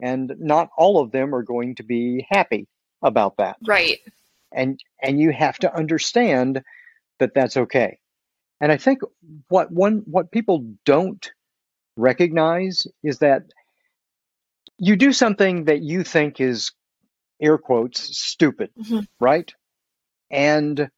and 0.00 0.32
not 0.38 0.70
all 0.76 1.00
of 1.00 1.10
them 1.10 1.34
are 1.34 1.42
going 1.42 1.74
to 1.76 1.82
be 1.82 2.26
happy 2.30 2.66
about 3.02 3.36
that. 3.38 3.56
Right. 3.66 3.98
And 4.52 4.80
and 5.02 5.20
you 5.20 5.32
have 5.32 5.58
to 5.58 5.74
understand 5.74 6.62
that 7.18 7.34
that's 7.34 7.56
okay. 7.56 7.98
And 8.60 8.72
i 8.72 8.76
think 8.76 9.00
what 9.48 9.70
one 9.70 10.02
what 10.06 10.32
people 10.32 10.64
don't 10.84 11.30
recognize 11.96 12.86
is 13.02 13.18
that 13.18 13.42
you 14.78 14.96
do 14.96 15.12
something 15.12 15.64
that 15.64 15.82
you 15.82 16.04
think 16.04 16.40
is 16.40 16.72
air 17.40 17.58
quotes 17.58 18.16
stupid 18.18 18.70
Mhm. 18.76 19.06
right? 19.20 19.52
And 20.30 20.90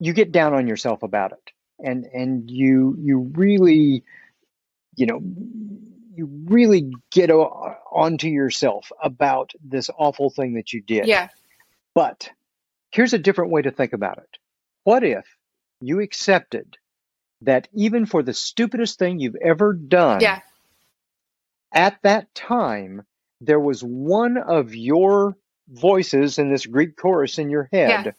you 0.00 0.12
get 0.12 0.32
down 0.32 0.54
on 0.54 0.66
yourself 0.68 1.02
about 1.02 1.32
it. 1.32 1.50
And 1.78 2.04
and 2.06 2.50
you 2.50 2.96
you 2.98 3.18
really 3.34 4.04
you 4.96 5.06
know 5.06 5.20
you 6.14 6.26
really 6.46 6.90
get 7.12 7.30
o- 7.30 7.76
onto 7.92 8.26
yourself 8.28 8.90
about 9.02 9.52
this 9.62 9.88
awful 9.96 10.30
thing 10.30 10.54
that 10.54 10.72
you 10.72 10.80
did. 10.82 11.06
Yeah. 11.06 11.28
But 11.94 12.30
here's 12.90 13.12
a 13.12 13.18
different 13.18 13.52
way 13.52 13.62
to 13.62 13.70
think 13.70 13.92
about 13.92 14.18
it. 14.18 14.38
What 14.84 15.04
if 15.04 15.24
you 15.80 16.00
accepted 16.00 16.76
that 17.42 17.68
even 17.72 18.06
for 18.06 18.24
the 18.24 18.34
stupidest 18.34 18.98
thing 18.98 19.20
you've 19.20 19.36
ever 19.36 19.72
done, 19.72 20.20
yeah. 20.20 20.40
at 21.72 22.00
that 22.02 22.34
time, 22.34 23.02
there 23.40 23.60
was 23.60 23.82
one 23.82 24.36
of 24.38 24.74
your 24.74 25.36
voices 25.68 26.38
in 26.38 26.50
this 26.50 26.66
Greek 26.66 26.96
chorus 26.96 27.38
in 27.38 27.50
your 27.50 27.68
head 27.72 28.04
Yeah. 28.06 28.12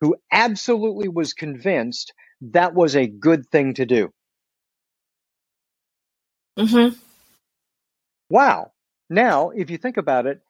who 0.00 0.16
absolutely 0.32 1.08
was 1.08 1.34
convinced 1.34 2.12
that 2.42 2.74
was 2.74 2.96
a 2.96 3.06
good 3.06 3.46
thing 3.48 3.74
to 3.74 3.86
do? 3.86 4.12
hmm 6.58 6.88
Wow. 8.30 8.72
Now, 9.10 9.50
if 9.50 9.70
you 9.70 9.78
think 9.78 9.96
about 9.98 10.26
it, 10.26 10.40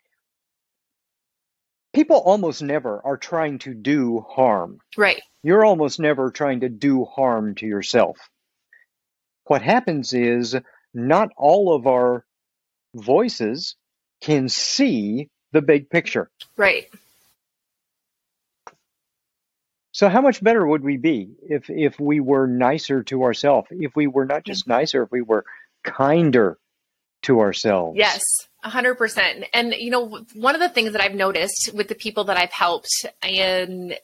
people 1.95 2.17
almost 2.17 2.63
never 2.63 3.05
are 3.05 3.17
trying 3.19 3.59
to 3.61 3.75
do 3.75 4.21
harm. 4.21 4.81
Right. 4.97 5.23
You're 5.43 5.65
almost 5.65 6.01
never 6.01 6.31
trying 6.31 6.61
to 6.61 6.69
do 6.69 7.05
harm 7.05 7.55
to 7.57 7.67
yourself. 7.67 8.19
What 9.47 9.63
happens 9.63 10.13
is 10.15 10.57
not 10.95 11.31
all 11.37 11.75
of 11.75 11.87
our 11.87 12.25
voices 12.95 13.77
can 14.23 14.49
see 14.49 15.29
the 15.57 15.63
big 15.63 15.89
picture. 15.89 16.31
Right. 16.57 16.87
So 19.93 20.11
how 20.11 20.21
much 20.21 20.45
better 20.45 20.67
would 20.67 20.85
we 20.85 20.99
be 20.99 21.31
if 21.49 21.71
if 21.71 21.99
we 21.99 22.21
were 22.21 22.47
nicer 22.47 23.03
to 23.05 23.23
ourselves? 23.23 23.69
If 23.71 23.97
we 23.97 24.07
were 24.07 24.27
not 24.27 24.45
just 24.45 24.65
mm-hmm. 24.65 24.73
nicer, 24.73 25.03
if 25.03 25.11
we 25.11 25.23
were 25.23 25.47
kinder 25.85 26.59
to 27.23 27.41
ourselves? 27.41 27.97
Yes, 27.97 28.21
100%. 28.63 29.47
And 29.55 29.73
you 29.73 29.91
know, 29.91 30.21
one 30.35 30.55
of 30.55 30.61
the 30.61 30.69
things 30.69 30.93
that 30.93 31.01
I've 31.01 31.15
noticed 31.15 31.71
with 31.73 31.89
the 31.89 31.95
people 31.95 32.25
that 32.25 32.37
I've 32.37 32.53
helped 32.53 32.91
and 33.23 33.99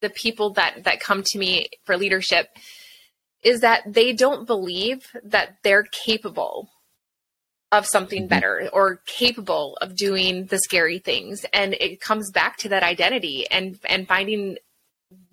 the 0.00 0.10
people 0.10 0.54
that 0.54 0.82
that 0.82 0.98
come 0.98 1.22
to 1.24 1.38
me 1.38 1.68
for 1.84 1.96
leadership 1.96 2.48
is 3.44 3.60
that 3.60 3.82
they 3.86 4.12
don't 4.12 4.44
believe 4.44 5.06
that 5.22 5.58
they're 5.62 5.84
capable 5.84 6.68
of 7.72 7.86
something 7.86 8.24
Mhm. 8.24 8.28
better 8.28 8.70
or 8.72 8.96
capable 9.06 9.76
of 9.82 9.94
doing 9.94 10.46
the 10.46 10.58
scary 10.58 10.98
things 10.98 11.44
and 11.52 11.74
it 11.74 12.00
comes 12.00 12.30
back 12.30 12.56
to 12.58 12.68
that 12.70 12.82
identity 12.82 13.46
and 13.50 13.78
and 13.84 14.08
finding 14.08 14.56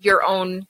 your 0.00 0.22
own 0.24 0.66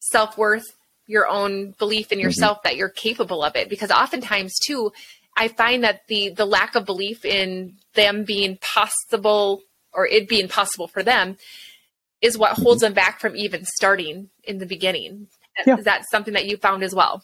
self-worth 0.00 0.76
your 1.06 1.26
own 1.26 1.72
belief 1.72 2.12
in 2.12 2.18
Mhm. 2.18 2.22
yourself 2.22 2.62
that 2.62 2.76
you're 2.76 2.88
capable 2.88 3.42
of 3.42 3.56
it 3.56 3.68
because 3.68 3.90
oftentimes 3.90 4.54
too 4.66 4.92
i 5.36 5.48
find 5.48 5.82
that 5.84 6.06
the 6.08 6.28
the 6.30 6.44
lack 6.46 6.74
of 6.74 6.84
belief 6.84 7.24
in 7.24 7.78
them 7.94 8.24
being 8.24 8.58
possible 8.58 9.62
or 9.92 10.06
it 10.06 10.28
being 10.28 10.48
possible 10.48 10.88
for 10.88 11.02
them 11.02 11.38
is 12.20 12.36
what 12.38 12.52
holds 12.52 12.80
them 12.82 12.92
back 12.94 13.20
from 13.20 13.34
even 13.36 13.64
starting 13.64 14.28
in 14.44 14.58
the 14.58 14.66
beginning 14.66 15.28
Yeah. 15.66 15.76
is 15.78 15.84
that 15.84 16.04
something 16.10 16.34
that 16.34 16.46
you 16.46 16.56
found 16.58 16.82
as 16.82 16.94
well 16.94 17.22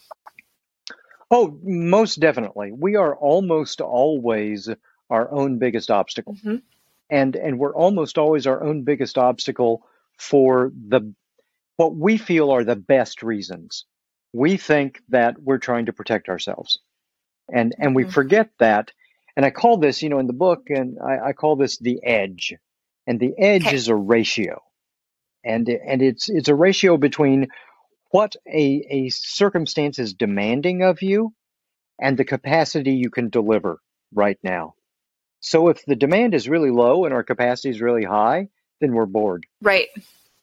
Oh, 1.31 1.57
most 1.63 2.19
definitely. 2.19 2.71
We 2.73 2.95
are 2.95 3.15
almost 3.15 3.81
always 3.81 4.69
our 5.09 5.31
own 5.31 5.59
biggest 5.59 5.89
obstacle. 5.89 6.35
Mhm. 6.35 6.61
And 7.09 7.35
and 7.35 7.59
we're 7.59 7.75
almost 7.75 8.17
always 8.17 8.47
our 8.47 8.63
own 8.63 8.83
biggest 8.83 9.17
obstacle 9.17 9.85
for 10.17 10.71
the 10.89 11.13
what 11.77 11.95
we 11.95 12.17
feel 12.17 12.51
are 12.51 12.63
the 12.63 12.75
best 12.75 13.23
reasons. 13.23 13.85
We 14.33 14.57
think 14.57 15.01
that 15.09 15.41
we're 15.41 15.59
trying 15.59 15.87
to 15.87 15.93
protect 15.93 16.29
ourselves. 16.29 16.79
And 17.53 17.75
and 17.79 17.95
we 17.95 18.05
Mhm. 18.05 18.11
forget 18.11 18.51
that. 18.59 18.91
And 19.37 19.45
I 19.45 19.51
call 19.51 19.77
this, 19.77 20.03
you 20.03 20.09
know, 20.09 20.19
in 20.19 20.27
the 20.27 20.33
book, 20.33 20.69
and 20.69 20.99
I, 20.99 21.29
I 21.29 21.33
call 21.33 21.55
this 21.57 21.77
the 21.79 22.03
edge. 22.05 22.55
And 23.07 23.19
the 23.19 23.33
edge 23.39 23.63
Okay. 23.67 23.75
is 23.75 23.87
a 23.89 23.95
ratio. 23.95 24.61
And 25.43 25.69
and 25.69 26.01
it's 26.01 26.29
it's 26.29 26.49
a 26.49 26.55
ratio 26.55 26.97
between 26.97 27.47
what 28.11 28.35
a, 28.47 28.85
a 28.89 29.09
circumstance 29.09 29.99
is 29.99 30.13
demanding 30.13 30.83
of 30.83 31.01
you 31.01 31.33
and 31.99 32.17
the 32.17 32.25
capacity 32.25 32.93
you 32.93 33.09
can 33.09 33.29
deliver 33.29 33.79
right 34.13 34.37
now. 34.43 34.75
So 35.39 35.69
if 35.69 35.83
the 35.85 35.95
demand 35.95 36.33
is 36.35 36.47
really 36.47 36.71
low 36.71 37.05
and 37.05 37.13
our 37.13 37.23
capacity 37.23 37.69
is 37.69 37.81
really 37.81 38.03
high, 38.03 38.49
then 38.79 38.93
we're 38.93 39.05
bored. 39.05 39.45
right 39.61 39.87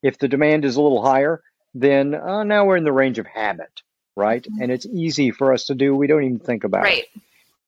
If 0.03 0.19
the 0.19 0.29
demand 0.29 0.65
is 0.65 0.77
a 0.77 0.83
little 0.83 1.03
higher, 1.03 1.43
then 1.75 2.15
uh, 2.15 2.43
now 2.45 2.65
we're 2.65 2.77
in 2.77 2.85
the 2.85 2.93
range 2.93 3.19
of 3.19 3.27
habit, 3.27 3.83
right? 4.17 4.43
Mhm. 4.43 4.63
And 4.63 4.73
it's 4.73 4.87
easy 4.87 5.31
for 5.31 5.53
us 5.53 5.67
to 5.67 5.75
do. 5.75 5.95
We 5.95 6.07
don't 6.07 6.25
even 6.25 6.39
think 6.41 6.65
about 6.65 6.85
it. 6.85 6.89
right 6.89 7.05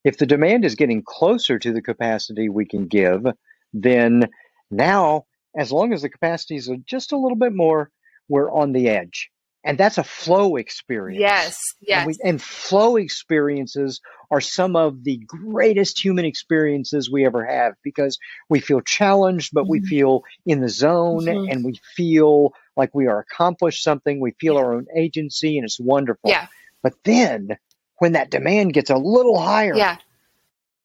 If 0.03 0.17
the 0.17 0.25
demand 0.25 0.65
is 0.65 0.75
getting 0.75 1.03
closer 1.03 1.59
to 1.59 1.71
the 1.71 1.81
capacity 1.81 2.49
we 2.49 2.65
can 2.65 2.87
give, 2.87 3.25
then 3.73 4.29
now, 4.69 5.25
as 5.55 5.71
long 5.71 5.93
as 5.93 6.01
the 6.01 6.09
capacities 6.09 6.69
are 6.69 6.77
just 6.77 7.11
a 7.11 7.17
little 7.17 7.37
bit 7.37 7.53
more, 7.53 7.91
we're 8.27 8.51
on 8.51 8.71
the 8.73 8.89
edge. 8.89 9.30
And 9.63 9.77
that's 9.77 9.97
a 9.97 10.03
flow 10.03 10.55
experience. 10.55 11.21
yes 11.21 11.61
And, 11.81 11.87
yes 11.87 12.05
we, 12.07 12.15
and 12.23 12.41
flow 12.41 12.95
experiences 12.95 14.01
are 14.31 14.41
some 14.41 14.75
of 14.75 15.03
the 15.03 15.17
greatest 15.27 16.03
human 16.03 16.25
experiences 16.25 17.11
we 17.11 17.25
ever 17.25 17.45
have 17.45 17.73
because 17.83 18.17
we 18.49 18.59
feel 18.59 18.81
challenged, 18.81 19.51
but 19.53 19.67
we 19.67 19.79
Mhm. 19.81 19.85
feel 19.85 20.23
in 20.45 20.61
the 20.61 20.69
zone 20.69 21.25
Mhm. 21.25 21.51
and 21.51 21.63
we 21.65 21.79
feel 21.95 22.53
like 22.77 22.95
we 22.95 23.07
are 23.07 23.19
accomplished 23.19 23.83
something. 23.83 24.19
We 24.19 24.31
feel 24.39 24.57
our 24.57 24.73
own 24.73 24.87
agency 24.95 25.57
and 25.57 25.65
it's 25.65 25.79
wonderful. 25.79 26.29
yeah 26.29 26.47
But 26.81 26.93
then 27.03 27.57
when 27.99 28.13
that 28.13 28.31
demand 28.31 28.73
gets 28.73 28.89
a 28.89 28.95
little 28.97 29.37
higher, 29.39 29.75
yeah 29.75 29.97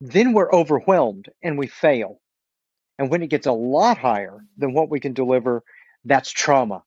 then 0.01 0.35
we're 0.35 0.53
overwhelmed 0.53 1.31
and 1.43 1.57
we 1.57 1.67
fail. 1.67 2.21
And 2.99 3.11
when 3.11 3.23
it 3.23 3.29
gets 3.29 3.47
a 3.47 3.53
lot 3.53 3.97
higher 3.99 4.45
than 4.59 4.75
what 4.75 4.91
we 4.91 5.01
can 5.01 5.15
deliver, 5.15 5.63
that's 6.05 6.31
trauma. 6.31 6.83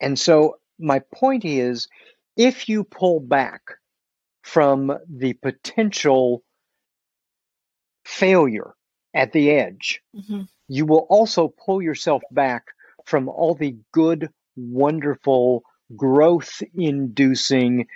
And 0.00 0.18
so 0.18 0.58
my 0.78 1.00
point 1.14 1.44
is 1.44 1.88
if 2.36 2.68
you 2.68 2.84
pull 2.84 3.20
back 3.20 3.62
from 4.42 4.96
the 5.08 5.32
potential 5.34 6.42
failure 8.04 8.74
at 9.14 9.32
the 9.32 9.50
edge, 9.50 10.00
Mhm. 10.14 10.48
you 10.68 10.86
will 10.86 11.06
also 11.10 11.48
pull 11.48 11.82
yourself 11.82 12.22
back 12.30 12.66
from 13.04 13.28
all 13.28 13.54
the 13.54 13.76
good, 13.92 14.30
wonderful, 14.56 15.64
growth 15.96 16.62
inducing, 16.74 17.86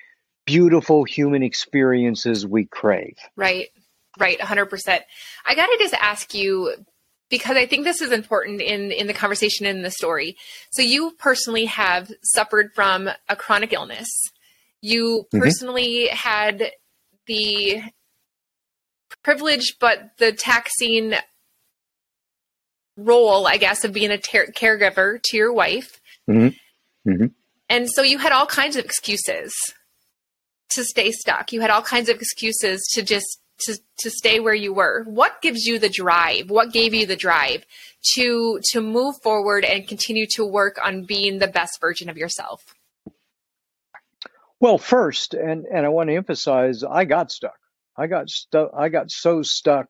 beautiful 0.44 1.04
human 1.04 1.42
experiences 1.42 2.46
we 2.46 2.64
crave. 2.66 3.16
Right, 3.36 3.70
right, 4.18 4.40
100%. 4.40 5.04
I 5.44 5.54
got 5.54 5.66
to 5.66 5.76
just 5.78 5.94
ask 5.94 6.34
you 6.34 6.74
because 7.32 7.56
I 7.56 7.64
think 7.64 7.84
this 7.84 8.02
is 8.02 8.12
important 8.12 8.60
in 8.60 8.92
in 8.92 9.06
the 9.06 9.14
conversation 9.14 9.64
in 9.64 9.80
the 9.80 9.90
story. 9.90 10.36
So 10.70 10.82
you 10.82 11.12
personally 11.18 11.64
have 11.64 12.12
suffered 12.22 12.72
from 12.74 13.08
a 13.26 13.34
chronic 13.34 13.72
illness. 13.72 14.10
You 14.82 15.26
Mhm. 15.32 15.40
personally 15.40 16.08
had 16.08 16.72
the 17.26 17.82
privilege 19.24 19.76
but 19.80 20.18
the 20.18 20.32
taxing 20.32 21.14
role, 22.98 23.46
I 23.46 23.56
guess, 23.56 23.82
of 23.82 23.94
being 23.94 24.10
a 24.10 24.18
ter- 24.18 24.52
caregiver 24.52 25.20
to 25.22 25.36
your 25.36 25.54
wife. 25.54 26.00
Mhm. 26.28 26.54
Mhm. 27.08 27.34
And 27.70 27.90
so 27.90 28.02
you 28.02 28.18
had 28.18 28.32
all 28.32 28.46
kinds 28.46 28.76
of 28.76 28.84
excuses 28.84 29.54
to 30.70 30.84
stay 30.84 31.12
stuck. 31.12 31.50
You 31.52 31.62
had 31.62 31.70
all 31.70 31.82
kinds 31.82 32.10
of 32.10 32.16
excuses 32.16 32.82
to 32.92 33.02
just 33.02 33.41
to 33.66 33.78
to 33.98 34.10
stay 34.10 34.40
where 34.40 34.54
you 34.54 34.72
were. 34.72 35.04
What 35.04 35.40
gives 35.42 35.64
you 35.64 35.78
the 35.78 35.88
drive? 35.88 36.50
What 36.50 36.72
gave 36.72 36.94
you 36.94 37.06
the 37.06 37.16
drive 37.16 37.64
to 38.14 38.60
to 38.72 38.80
move 38.80 39.16
forward 39.22 39.64
and 39.64 39.86
continue 39.86 40.26
to 40.32 40.44
work 40.44 40.78
on 40.84 41.04
being 41.04 41.38
the 41.38 41.48
best 41.48 41.80
version 41.80 42.08
of 42.08 42.16
yourself? 42.16 42.62
Well, 44.62 44.78
first, 44.78 45.34
and, 45.34 45.66
and 45.66 45.84
I 45.84 45.88
want 45.88 46.08
to 46.08 46.14
emphasize, 46.14 46.84
I 46.84 47.04
got 47.04 47.32
stuck. 47.32 47.58
I 47.96 48.06
got 48.06 48.28
stuck. 48.28 48.70
I 48.78 48.90
got 48.90 49.10
so 49.10 49.42
stuck 49.42 49.88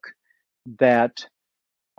that 0.78 1.26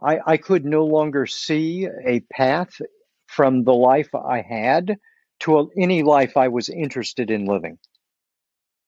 I, 0.02 0.20
I 0.26 0.38
could 0.38 0.66
no 0.66 0.84
longer 0.84 1.28
see 1.28 1.88
a 2.04 2.22
path 2.32 2.82
from 3.28 3.64
the 3.64 3.76
life 3.76 4.10
I 4.16 4.42
had 4.42 4.98
to 5.42 5.60
a, 5.60 5.66
any 5.78 6.02
life 6.02 6.36
I 6.36 6.48
was 6.48 6.68
interested 6.68 7.30
in 7.30 7.46
living. 7.46 7.78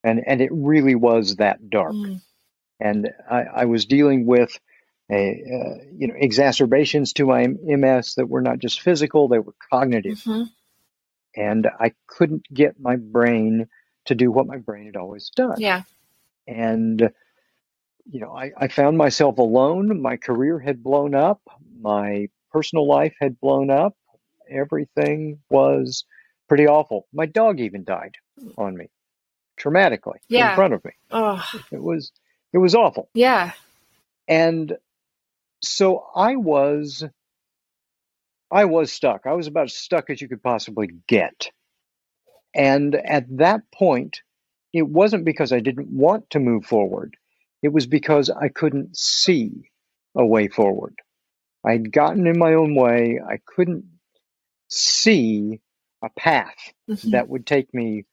And, 0.02 0.20
and 0.26 0.40
it 0.40 0.50
really 0.52 0.96
was 0.96 1.36
that 1.36 1.70
dark. 1.70 1.92
Mm. 1.92 2.20
And 2.80 3.08
I, 3.30 3.42
I 3.42 3.64
was 3.64 3.86
dealing 3.86 4.26
with 4.26 4.58
a, 5.10 5.14
uh, 5.14 5.84
you 5.92 6.08
know, 6.08 6.14
exacerbations 6.16 7.12
to 7.14 7.26
my 7.26 7.46
MS 7.62 8.14
that 8.16 8.28
were 8.28 8.42
not 8.42 8.58
just 8.58 8.80
physical, 8.80 9.28
they 9.28 9.38
were 9.38 9.54
cognitive 9.70 10.18
Mhm. 10.18 10.48
and 11.36 11.68
I 11.78 11.92
couldn't 12.06 12.42
get 12.52 12.80
my 12.80 12.96
brain 12.96 13.68
to 14.06 14.14
do 14.14 14.30
what 14.30 14.46
my 14.46 14.56
brain 14.58 14.86
had 14.86 14.96
always 14.96 15.30
done. 15.30 15.56
Yeah. 15.58 15.82
And 16.46 17.10
you 18.08 18.20
know, 18.20 18.36
I, 18.36 18.52
I 18.56 18.68
found 18.68 18.96
myself 18.96 19.38
alone. 19.38 20.00
My 20.00 20.16
career 20.16 20.60
had 20.60 20.82
blown 20.82 21.14
up. 21.14 21.40
My 21.80 22.28
personal 22.52 22.86
life 22.86 23.14
had 23.20 23.40
blown 23.40 23.68
up. 23.70 23.96
Everything 24.48 25.40
was 25.50 26.04
pretty 26.48 26.68
awful. 26.68 27.08
My 27.12 27.26
dog 27.26 27.58
even 27.58 27.82
died 27.82 28.14
on 28.56 28.76
me, 28.76 28.90
traumatically 29.60 30.18
Yeah. 30.28 30.50
in 30.50 30.54
front 30.56 30.74
of 30.74 30.84
me. 30.84 30.92
Oh, 31.10 31.44
It 31.72 31.82
was 31.82 32.12
it 32.52 32.58
was 32.58 32.74
awful. 32.74 33.08
yeah. 33.14 33.52
And 34.28 34.76
so 35.62 36.04
I 36.14 36.36
was 36.36 37.04
I 38.50 38.64
was 38.64 38.92
stuck. 38.92 39.22
I 39.26 39.32
was 39.32 39.46
about 39.46 39.64
as 39.66 39.74
stuck 39.76 40.10
as 40.10 40.20
you 40.20 40.28
could 40.28 40.42
possibly 40.42 40.88
get. 41.08 41.50
And 42.54 42.94
at 42.94 43.24
that 43.38 43.62
point, 43.72 44.20
it 44.72 44.82
wasn't 44.88 45.24
because 45.24 45.52
I 45.52 45.60
didn't 45.60 45.88
want 45.90 46.30
to 46.30 46.38
move 46.40 46.64
forward. 46.64 47.16
It 47.62 47.72
was 47.72 47.86
because 47.86 48.30
I 48.30 48.48
couldn't 48.48 48.96
see 48.96 49.70
a 50.16 50.24
way 50.24 50.48
forward. 50.48 50.94
I'd 51.64 51.90
gotten 51.92 52.26
in 52.26 52.38
my 52.38 52.54
own 52.54 52.74
way. 52.74 53.18
I 53.26 53.38
couldn't 53.44 53.84
see 54.68 55.60
a 56.02 56.08
path 56.10 56.72
Mhm. 56.88 57.10
that 57.12 57.28
would 57.28 57.46
take 57.46 57.72
me 57.74 58.04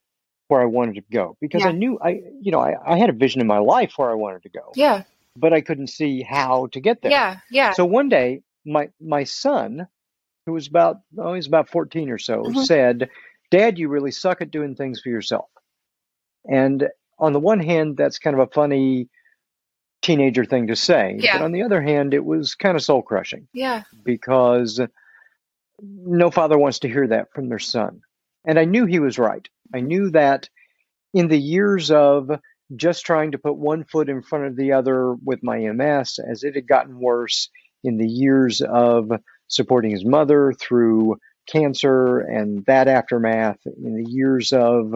where 0.53 0.61
I 0.61 0.65
wanted 0.65 0.95
to 0.95 1.01
go 1.11 1.35
because 1.41 1.61
Yeah. 1.61 1.69
I 1.69 1.71
knew 1.71 1.99
I, 1.99 2.21
you 2.39 2.51
know, 2.51 2.59
I, 2.59 2.75
I 2.93 2.97
had 2.99 3.09
a 3.09 3.13
vision 3.13 3.41
in 3.41 3.47
my 3.47 3.57
life 3.57 3.93
where 3.97 4.11
I 4.11 4.13
wanted 4.13 4.43
to 4.43 4.49
go 4.49 4.71
Yeah. 4.75 5.01
but 5.35 5.51
I 5.51 5.61
couldn't 5.61 5.87
see 5.87 6.21
how 6.21 6.67
to 6.73 6.79
get 6.79 7.01
there. 7.01 7.11
Yeah, 7.11 7.37
yeah. 7.49 7.71
So 7.73 7.85
one 7.85 8.07
day, 8.09 8.43
my 8.65 8.89
my 9.01 9.23
son, 9.23 9.87
who 10.45 10.53
was 10.53 10.67
about 10.67 10.97
oh 11.17 11.33
he's 11.33 11.47
about 11.47 11.69
fourteen 11.69 12.09
or 12.11 12.19
so, 12.19 12.43
Mhm. 12.43 12.65
said, 12.65 13.09
"Dad, 13.49 13.79
you 13.79 13.89
really 13.89 14.11
suck 14.11 14.41
at 14.41 14.51
doing 14.51 14.75
things 14.75 15.01
for 15.01 15.09
yourself." 15.09 15.49
And 16.47 16.87
on 17.17 17.33
the 17.33 17.39
one 17.39 17.59
hand, 17.59 17.97
that's 17.97 18.19
kind 18.19 18.35
of 18.39 18.47
a 18.47 18.51
funny 18.53 19.09
teenager 20.03 20.45
thing 20.45 20.67
to 20.67 20.75
say, 20.75 21.17
Yeah. 21.19 21.37
but 21.37 21.45
on 21.45 21.51
the 21.53 21.63
other 21.63 21.81
hand, 21.81 22.13
it 22.13 22.23
was 22.25 22.55
kind 22.55 22.75
of 22.75 22.83
soul 22.83 23.01
crushing 23.01 23.47
yeah. 23.53 23.83
because 24.03 24.79
no 25.81 26.29
father 26.29 26.57
wants 26.57 26.79
to 26.79 26.89
hear 26.89 27.07
that 27.07 27.31
from 27.33 27.47
their 27.49 27.59
son. 27.59 28.01
And 28.45 28.59
I 28.59 28.65
knew 28.65 28.85
he 28.85 28.99
was 28.99 29.17
right. 29.17 29.47
I 29.73 29.79
knew 29.81 30.09
that 30.11 30.49
in 31.13 31.27
the 31.27 31.39
years 31.39 31.91
of 31.91 32.31
just 32.75 33.05
trying 33.05 33.31
to 33.31 33.37
put 33.37 33.55
one 33.55 33.83
foot 33.83 34.09
in 34.09 34.21
front 34.23 34.45
of 34.45 34.55
the 34.55 34.71
other 34.73 35.13
with 35.13 35.43
my 35.43 35.59
MS, 35.59 36.19
as 36.19 36.43
it 36.43 36.55
had 36.55 36.67
gotten 36.67 36.99
worse, 36.99 37.49
in 37.83 37.97
the 37.97 38.07
years 38.07 38.61
of 38.61 39.11
supporting 39.47 39.91
his 39.91 40.05
mother 40.05 40.53
through 40.53 41.17
cancer 41.47 42.19
and 42.19 42.65
that 42.65 42.87
aftermath, 42.87 43.59
in 43.65 43.95
the 44.01 44.09
years 44.09 44.53
of 44.53 44.93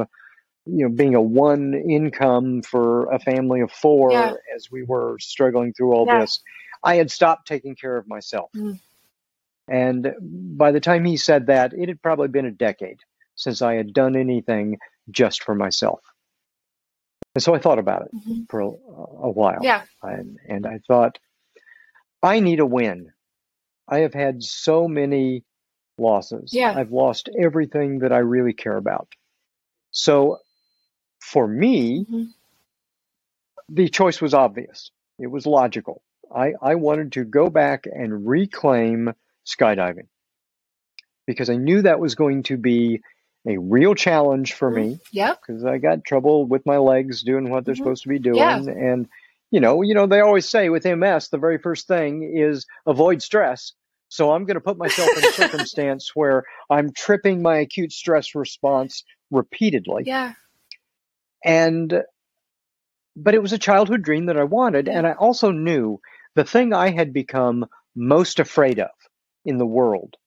you 0.65 0.87
know 0.87 0.89
being 0.89 1.15
a 1.15 1.21
one 1.21 1.73
income 1.73 2.61
for 2.61 3.11
a 3.11 3.19
family 3.19 3.61
of 3.61 3.71
four 3.71 4.11
Yeah. 4.11 4.33
as 4.55 4.71
we 4.71 4.83
were 4.83 5.17
struggling 5.19 5.73
through 5.73 5.93
all 5.93 6.05
Yeah. 6.07 6.21
this, 6.21 6.41
I 6.83 6.95
had 6.95 7.11
stopped 7.11 7.47
taking 7.47 7.75
care 7.75 7.97
of 7.97 8.07
myself. 8.07 8.49
Mm. 8.55 8.79
And 9.69 10.13
by 10.57 10.71
the 10.71 10.79
time 10.79 11.03
he 11.03 11.17
said 11.17 11.47
that, 11.47 11.73
it 11.73 11.89
had 11.89 12.01
probably 12.01 12.29
been 12.29 12.45
a 12.45 12.51
decade 12.51 12.99
since 13.37 13.61
I 13.61 13.75
had 13.75 13.93
done 13.93 14.17
anything 14.17 14.77
just 15.09 15.43
for 15.43 15.55
myself. 15.55 16.01
And 17.35 17.41
so 17.43 17.53
I 17.55 17.59
thought 17.59 17.79
about 17.79 18.01
it 18.07 18.11
Mhm. 18.13 18.49
for 18.49 18.59
a, 18.59 18.67
a 18.67 19.31
while. 19.31 19.59
Yeah. 19.61 19.83
And, 20.01 20.37
and 20.49 20.65
I 20.67 20.79
thought, 20.87 21.17
I 22.21 22.39
need 22.41 22.59
a 22.59 22.65
win. 22.65 23.13
I 23.87 23.99
have 23.99 24.13
had 24.13 24.43
so 24.43 24.87
many 24.87 25.43
losses. 25.97 26.53
Yeah. 26.53 26.73
I've 26.75 26.91
lost 26.91 27.29
everything 27.39 27.99
that 27.99 28.11
I 28.11 28.17
really 28.17 28.53
care 28.53 28.75
about. 28.75 29.07
So 29.91 30.39
for 31.19 31.47
me, 31.47 32.05
Mhm. 32.05 32.33
the 33.69 33.87
choice 33.89 34.19
was 34.21 34.33
obvious. 34.33 34.91
It 35.19 35.27
was 35.27 35.45
logical. 35.45 36.01
I, 36.33 36.53
I 36.61 36.75
wanted 36.75 37.13
to 37.13 37.23
go 37.23 37.49
back 37.49 37.85
and 37.85 38.27
reclaim 38.27 39.13
skydiving 39.45 40.07
because 41.25 41.49
I 41.49 41.55
knew 41.55 41.81
that 41.83 41.99
was 41.99 42.15
going 42.15 42.43
to 42.43 42.57
be 42.57 43.01
a 43.47 43.57
real 43.57 43.95
challenge 43.95 44.53
for 44.53 44.69
me 44.69 44.99
Yep. 45.11 45.39
because 45.45 45.63
I 45.63 45.77
got 45.77 46.03
trouble 46.03 46.45
with 46.45 46.65
my 46.65 46.77
legs 46.77 47.23
doing 47.23 47.49
what 47.49 47.65
they're 47.65 47.75
Mhm. 47.75 47.77
supposed 47.79 48.03
to 48.03 48.09
be 48.09 48.19
doing. 48.19 48.37
Yeah. 48.37 48.57
And 48.59 49.07
you 49.51 49.61
know, 49.61 49.81
you 49.81 49.93
know, 49.93 50.05
they 50.05 50.19
always 50.19 50.47
say 50.49 50.67
with 50.67 50.85
MS, 50.85 51.29
the 51.29 51.37
very 51.37 51.57
first 51.57 51.87
thing 51.87 52.23
is 52.35 52.65
avoid 52.85 53.21
stress. 53.21 53.71
So 54.09 54.31
I'm 54.33 54.43
going 54.45 54.55
to 54.55 54.61
put 54.61 54.77
myself 54.77 55.09
in 55.17 55.23
a 55.23 55.31
circumstance 55.71 56.11
where 56.15 56.43
I'm 56.69 56.91
tripping 56.91 57.41
my 57.41 57.57
acute 57.59 57.93
stress 57.93 58.35
response 58.35 59.05
repeatedly. 59.31 60.03
Yeah. 60.05 60.33
And 61.45 62.03
but 63.15 63.33
it 63.33 63.41
was 63.41 63.53
a 63.53 63.57
childhood 63.57 64.03
dream 64.03 64.25
that 64.27 64.37
I 64.37 64.43
wanted, 64.43 64.87
and 64.89 65.07
I 65.07 65.13
also 65.13 65.49
knew 65.51 65.99
the 66.35 66.43
thing 66.43 66.73
I 66.73 66.89
had 66.91 67.13
become 67.13 67.65
most 67.95 68.39
afraid 68.39 68.79
of 68.79 68.91
in 69.45 69.57
the 69.57 69.65
world. 69.65 70.17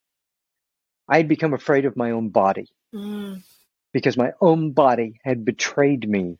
I 1.07 1.17
had 1.17 1.27
become 1.27 1.53
afraid 1.53 1.85
of 1.85 1.95
my 1.95 2.11
own 2.11 2.29
body. 2.29 2.67
Mm. 2.93 3.43
because 3.93 4.17
my 4.17 4.33
own 4.41 4.71
body 4.71 5.19
had 5.23 5.45
betrayed 5.45 6.07
me 6.09 6.37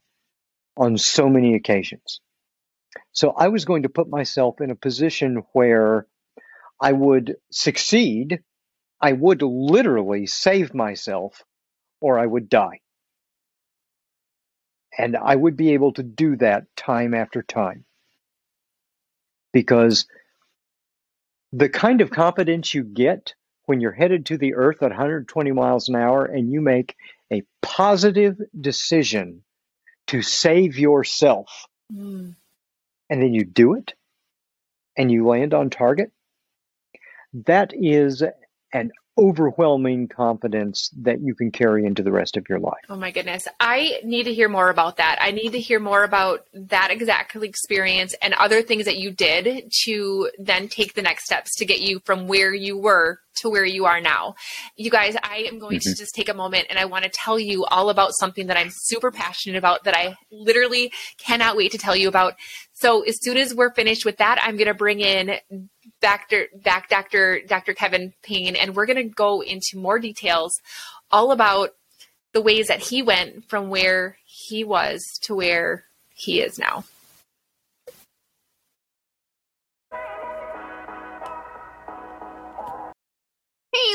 on 0.77 0.97
so 0.97 1.29
many 1.29 1.55
occasions. 1.55 2.21
So 3.13 3.31
I 3.31 3.49
was 3.49 3.65
going 3.65 3.83
to 3.83 3.89
put 3.89 4.09
myself 4.09 4.61
in 4.61 4.71
a 4.71 4.75
position 4.75 5.43
where 5.53 6.07
I 6.81 6.91
would 6.91 7.35
succeed, 7.51 8.41
I 9.01 9.13
would 9.13 9.41
literally 9.41 10.27
save 10.27 10.73
myself, 10.73 11.43
or 12.01 12.19
I 12.19 12.25
would 12.25 12.49
die. 12.49 12.81
And 14.97 15.17
I 15.17 15.35
would 15.35 15.57
be 15.57 15.73
able 15.73 15.93
to 15.93 16.03
do 16.03 16.35
that 16.37 16.65
time 16.75 17.13
after 17.13 17.43
time. 17.43 17.85
Because 19.53 20.07
the 21.53 21.69
kind 21.69 22.01
of 22.01 22.11
confidence 22.11 22.73
you 22.73 22.83
get 22.83 23.33
when 23.71 23.79
you're 23.79 23.93
headed 23.93 24.25
to 24.25 24.37
the 24.37 24.55
earth 24.55 24.83
at 24.83 24.89
120 24.89 25.53
miles 25.53 25.87
an 25.87 25.95
hour 25.95 26.25
and 26.25 26.51
you 26.51 26.59
make 26.59 26.93
a 27.31 27.41
positive 27.61 28.37
decision 28.59 29.43
to 30.07 30.21
save 30.21 30.77
yourself 30.77 31.67
Mm. 31.89 32.35
and 33.09 33.21
then 33.21 33.33
you 33.33 33.45
do 33.45 33.75
it 33.75 33.93
and 34.97 35.09
you 35.09 35.25
land 35.25 35.53
on 35.53 35.69
target, 35.69 36.11
that 37.45 37.71
is 37.73 38.21
an 38.73 38.91
overwhelming 39.17 40.07
confidence 40.07 40.89
that 41.01 41.21
you 41.21 41.35
can 41.35 41.51
carry 41.51 41.85
into 41.85 42.01
the 42.01 42.11
rest 42.11 42.37
of 42.37 42.47
your 42.49 42.59
life. 42.59 42.81
Oh 42.89 42.95
my 42.95 43.11
goodness. 43.11 43.47
I 43.59 43.99
need 44.03 44.23
to 44.23 44.33
hear 44.33 44.47
more 44.49 44.69
about 44.69 44.97
that. 44.97 45.17
I 45.21 45.31
need 45.31 45.51
to 45.51 45.59
hear 45.59 45.79
more 45.79 46.03
about 46.03 46.45
that 46.53 46.91
exact 46.91 47.35
experience 47.35 48.15
and 48.21 48.33
other 48.33 48.61
things 48.61 48.85
that 48.85 48.97
you 48.97 49.11
did 49.11 49.71
to 49.83 50.29
then 50.39 50.69
take 50.69 50.93
the 50.93 51.01
next 51.01 51.25
steps 51.25 51.55
to 51.57 51.65
get 51.65 51.81
you 51.81 52.01
from 52.05 52.27
where 52.27 52.53
you 52.53 52.77
were 52.77 53.19
to 53.37 53.49
where 53.49 53.65
you 53.65 53.85
are 53.85 54.01
now. 54.01 54.35
You 54.75 54.89
guys, 54.91 55.15
I 55.23 55.47
am 55.49 55.59
going 55.59 55.79
to 55.79 55.89
Mhm. 55.89 55.97
just 55.97 56.13
take 56.13 56.29
a 56.29 56.33
moment 56.33 56.67
and 56.69 56.77
I 56.77 56.85
want 56.85 57.03
to 57.05 57.09
tell 57.09 57.39
you 57.39 57.65
all 57.65 57.89
about 57.89 58.11
something 58.19 58.47
that 58.47 58.57
I'm 58.57 58.69
super 58.71 59.11
passionate 59.11 59.57
about 59.57 59.83
that 59.85 59.95
I 59.95 60.15
literally 60.31 60.91
cannot 61.17 61.55
wait 61.55 61.71
to 61.71 61.77
tell 61.77 61.95
you 61.95 62.07
about. 62.07 62.35
So 62.73 63.01
as 63.03 63.21
soon 63.21 63.37
as 63.37 63.53
we're 63.53 63.73
finished 63.73 64.05
with 64.05 64.17
that, 64.17 64.39
I'm 64.43 64.57
going 64.57 64.67
to 64.67 64.73
bring 64.73 64.99
in 64.99 65.39
Dr. 66.01 66.47
back 66.53 66.89
Dr. 66.89 67.41
Dr. 67.47 67.73
Kevin 67.73 68.13
Payne 68.23 68.55
and 68.55 68.75
we're 68.75 68.85
going 68.85 68.97
to 68.97 69.03
go 69.15 69.41
into 69.41 69.77
more 69.77 69.99
details 69.99 70.59
all 71.11 71.31
about 71.31 71.71
the 72.33 72.41
ways 72.41 72.67
that 72.67 72.79
he 72.79 73.01
went 73.01 73.47
from 73.49 73.69
where 73.69 74.17
he 74.25 74.63
was 74.63 75.03
to 75.23 75.35
where 75.35 75.85
he 76.13 76.41
is 76.41 76.57
now. 76.57 76.83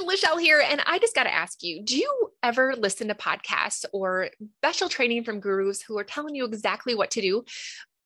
Lachelle 0.07 0.41
here, 0.41 0.63
and 0.65 0.81
I 0.87 0.99
just 0.99 1.15
got 1.15 1.25
to 1.25 1.35
ask 1.35 1.63
you 1.63 1.83
do 1.83 1.97
you 1.97 2.31
ever 2.43 2.75
listen 2.77 3.09
to 3.09 3.15
podcasts 3.15 3.85
or 3.93 4.31
special 4.59 4.89
training 4.89 5.25
from 5.25 5.41
gurus 5.41 5.83
who 5.83 5.99
are 5.99 6.05
telling 6.05 6.35
you 6.35 6.45
exactly 6.45 6.95
what 6.95 7.11
to 7.13 7.21
do, 7.21 7.45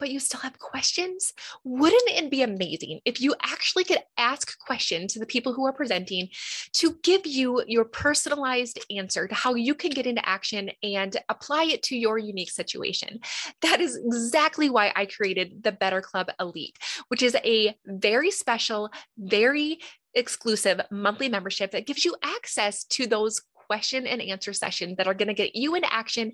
but 0.00 0.10
you 0.10 0.18
still 0.18 0.40
have 0.40 0.58
questions? 0.58 1.32
Wouldn't 1.62 2.02
it 2.08 2.30
be 2.30 2.42
amazing 2.42 3.00
if 3.04 3.20
you 3.20 3.34
actually 3.42 3.84
could 3.84 4.00
ask 4.16 4.58
questions 4.58 5.12
to 5.12 5.20
the 5.20 5.26
people 5.26 5.52
who 5.52 5.66
are 5.66 5.72
presenting 5.72 6.28
to 6.72 6.96
give 7.02 7.26
you 7.26 7.62
your 7.66 7.84
personalized 7.84 8.80
answer 8.90 9.28
to 9.28 9.34
how 9.34 9.54
you 9.54 9.74
can 9.74 9.90
get 9.90 10.06
into 10.06 10.26
action 10.28 10.70
and 10.82 11.16
apply 11.28 11.64
it 11.64 11.82
to 11.84 11.96
your 11.96 12.18
unique 12.18 12.50
situation? 12.50 13.20
That 13.60 13.80
is 13.80 13.96
exactly 13.96 14.70
why 14.70 14.92
I 14.96 15.06
created 15.06 15.62
the 15.62 15.72
Better 15.72 16.00
Club 16.00 16.30
Elite, 16.40 16.78
which 17.08 17.22
is 17.22 17.36
a 17.44 17.76
very 17.86 18.30
special, 18.30 18.90
very 19.18 19.78
exclusive 20.14 20.80
monthly 20.90 21.28
membership 21.28 21.70
that 21.70 21.86
gives 21.86 22.04
you 22.04 22.16
access 22.22 22.82
to 22.84 23.06
those 23.06 23.42
question 23.70 24.04
and 24.04 24.20
answer 24.20 24.52
sessions 24.52 24.96
that 24.96 25.06
are 25.06 25.14
going 25.14 25.28
to 25.28 25.34
get 25.34 25.54
you 25.54 25.76
into 25.76 25.92
action 25.92 26.32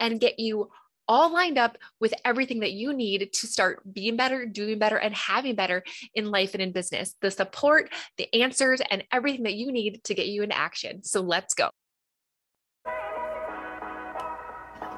and 0.00 0.20
get 0.20 0.38
you 0.38 0.70
all 1.08 1.32
lined 1.32 1.58
up 1.58 1.78
with 2.00 2.12
everything 2.24 2.60
that 2.60 2.72
you 2.72 2.92
need 2.92 3.32
to 3.32 3.46
start 3.46 3.80
being 3.92 4.16
better, 4.16 4.46
doing 4.46 4.78
better, 4.78 4.96
and 4.96 5.14
having 5.14 5.54
better 5.54 5.82
in 6.14 6.30
life 6.30 6.54
and 6.54 6.62
in 6.62 6.72
business. 6.72 7.14
The 7.20 7.30
support, 7.30 7.90
the 8.16 8.32
answers, 8.34 8.80
and 8.90 9.04
everything 9.10 9.44
that 9.44 9.54
you 9.54 9.72
need 9.72 10.04
to 10.04 10.14
get 10.14 10.26
you 10.26 10.42
into 10.42 10.56
action. 10.56 11.02
So 11.02 11.20
let's 11.20 11.54
go. 11.54 11.70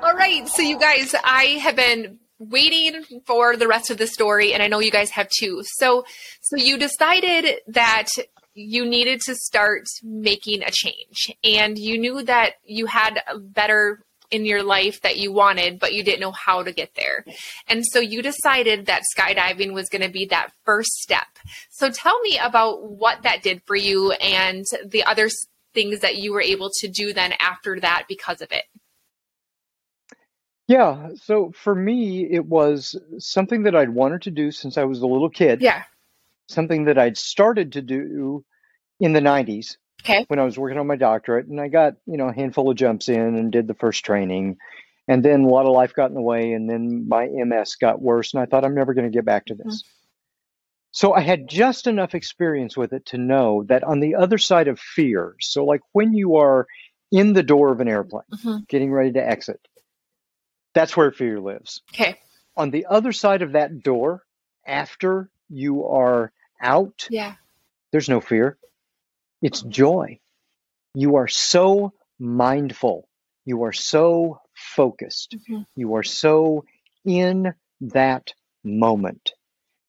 All 0.03 0.15
right. 0.15 0.49
So, 0.49 0.63
you 0.63 0.79
guys, 0.79 1.15
I 1.23 1.59
have 1.63 1.77
been 1.77 2.19
waiting 2.39 3.05
for 3.27 3.55
the 3.57 3.69
rest 3.69 3.91
of 3.91 3.99
the 3.99 4.07
story 4.07 4.55
and 4.55 4.63
I 4.63 4.67
know 4.67 4.81
you 4.81 4.91
guys 4.91 5.11
have 5.11 5.29
too. 5.29 5.63
So 5.63 6.05
so 6.41 6.57
you 6.57 6.79
decided 6.79 7.61
that 7.69 8.09
you 8.55 8.87
needed 8.87 9.21
to 9.27 9.35
start 9.35 9.85
making 10.03 10.63
a 10.63 10.71
change 10.71 11.37
and 11.45 11.79
you 11.79 11.99
knew 11.99 12.23
that 12.23 12.55
you 12.65 12.87
had 12.87 13.23
a 13.29 13.39
better 13.39 14.03
in 14.31 14.45
your 14.45 14.63
life 14.63 15.01
that 15.03 15.17
you 15.17 15.33
wanted 15.33 15.79
but 15.79 15.93
you 15.93 16.05
didn't 16.05 16.21
know 16.21 16.33
how 16.33 16.63
to 16.63 16.73
get 16.73 16.95
there. 16.95 17.25
And 17.69 17.85
so 17.85 17.99
you 17.99 18.23
decided 18.23 18.87
that 18.87 19.03
skydiving 19.17 19.73
was 19.73 19.89
going 19.89 20.03
to 20.03 20.11
be 20.11 20.27
that 20.27 20.53
first 20.65 20.93
step. 20.93 21.27
So 21.71 21.91
tell 21.91 22.21
me 22.21 22.39
about 22.39 22.91
what 22.91 23.23
that 23.23 23.43
did 23.43 23.63
for 23.67 23.77
you 23.77 24.13
and 24.13 24.65
the 24.85 25.05
other 25.05 25.29
things 25.75 26.01
that 26.01 26.17
you 26.17 26.33
were 26.33 26.43
able 26.43 26.71
to 26.81 26.89
do 26.89 27.13
then 27.13 27.33
after 27.39 27.79
that 27.81 28.05
because 28.09 28.41
of 28.41 28.51
it. 28.53 28.65
Yeah, 30.67 31.09
so 31.17 31.51
for 31.51 31.75
me, 31.75 32.29
it 32.31 32.47
was 32.47 32.97
something 33.19 33.65
that 33.65 33.75
I'd 33.75 33.91
wanted 33.91 34.23
to 34.23 34.31
do 34.31 34.53
since 34.53 34.79
I 34.79 34.85
was 34.85 35.01
a 35.01 35.07
little 35.07 35.29
kid, 35.31 35.61
Yeah. 35.61 35.83
something 36.49 36.85
that 36.85 36.97
I'd 36.97 37.17
started 37.19 37.73
to 37.73 37.83
do 37.83 38.45
in 39.01 39.13
the 39.13 39.21
90s 39.21 39.79
Okay. 40.01 40.25
when 40.29 40.39
I 40.39 40.45
was 40.45 40.59
working 40.59 40.79
on 40.79 40.87
my 40.87 40.97
doctorate. 40.97 41.47
And 41.47 41.61
I 41.61 41.69
got, 41.69 41.95
you 42.07 42.17
know, 42.17 42.29
a 42.29 42.33
handful 42.35 42.71
of 42.71 42.77
jumps 42.77 43.09
in 43.09 43.37
and 43.37 43.53
did 43.53 43.67
the 43.67 43.75
first 43.75 44.05
training. 44.05 44.57
And 45.09 45.25
then 45.25 45.43
a 45.43 45.49
lot 45.49 45.67
of 45.67 45.73
life 45.73 45.93
got 45.95 46.09
in 46.11 46.15
the 46.15 46.23
way, 46.23 46.53
and 46.53 46.71
then 46.71 47.09
my 47.09 47.27
MS 47.27 47.77
got 47.77 48.01
worse, 48.01 48.33
and 48.33 48.41
I 48.43 48.47
thought 48.47 48.65
I'm 48.65 48.75
never 48.77 48.95
going 48.95 49.11
to 49.11 49.17
get 49.17 49.25
back 49.25 49.47
to 49.47 49.55
this. 49.55 49.83
So 50.93 51.15
I 51.15 51.21
had 51.21 51.49
just 51.49 51.87
enough 51.87 52.15
experience 52.15 52.77
with 52.77 52.93
it 52.93 53.07
to 53.07 53.19
know 53.19 53.65
that 53.69 53.83
on 53.85 54.01
the 54.01 54.15
other 54.15 54.39
side 54.39 54.69
of 54.69 54.79
fear, 54.79 55.35
so 55.41 55.65
like 55.65 55.81
when 55.93 56.15
you 56.15 56.37
are 56.37 56.67
in 57.11 57.33
the 57.33 57.43
door 57.43 57.73
of 57.73 57.81
an 57.81 57.89
airplane, 57.89 58.23
Mhm. 58.33 58.69
getting 58.69 58.93
ready 58.93 59.13
to 59.13 59.25
exit, 59.29 59.61
that's 60.75 60.97
where 60.97 61.11
fear 61.11 61.41
lives. 61.41 61.83
Okay. 61.93 62.17
On 62.57 62.71
the 62.71 62.87
other 62.87 63.13
side 63.13 63.43
of 63.43 63.53
that 63.53 63.83
door, 63.83 64.23
after 64.67 65.31
you 65.49 65.87
are 65.87 66.33
out, 66.61 67.07
Yeah. 67.11 67.35
there's 67.91 68.09
no 68.09 68.21
fear. 68.21 68.59
It's 69.43 69.63
joy. 69.63 70.21
You 70.95 71.17
are 71.17 71.29
so 71.29 71.95
mindful. 72.19 73.09
You 73.47 73.63
are 73.65 73.73
so 73.73 74.41
focused. 74.55 75.37
Mhm. 75.49 75.67
You 75.77 75.95
are 75.95 76.03
so 76.03 76.65
in 77.05 77.55
that 77.81 78.35
moment. 78.65 79.35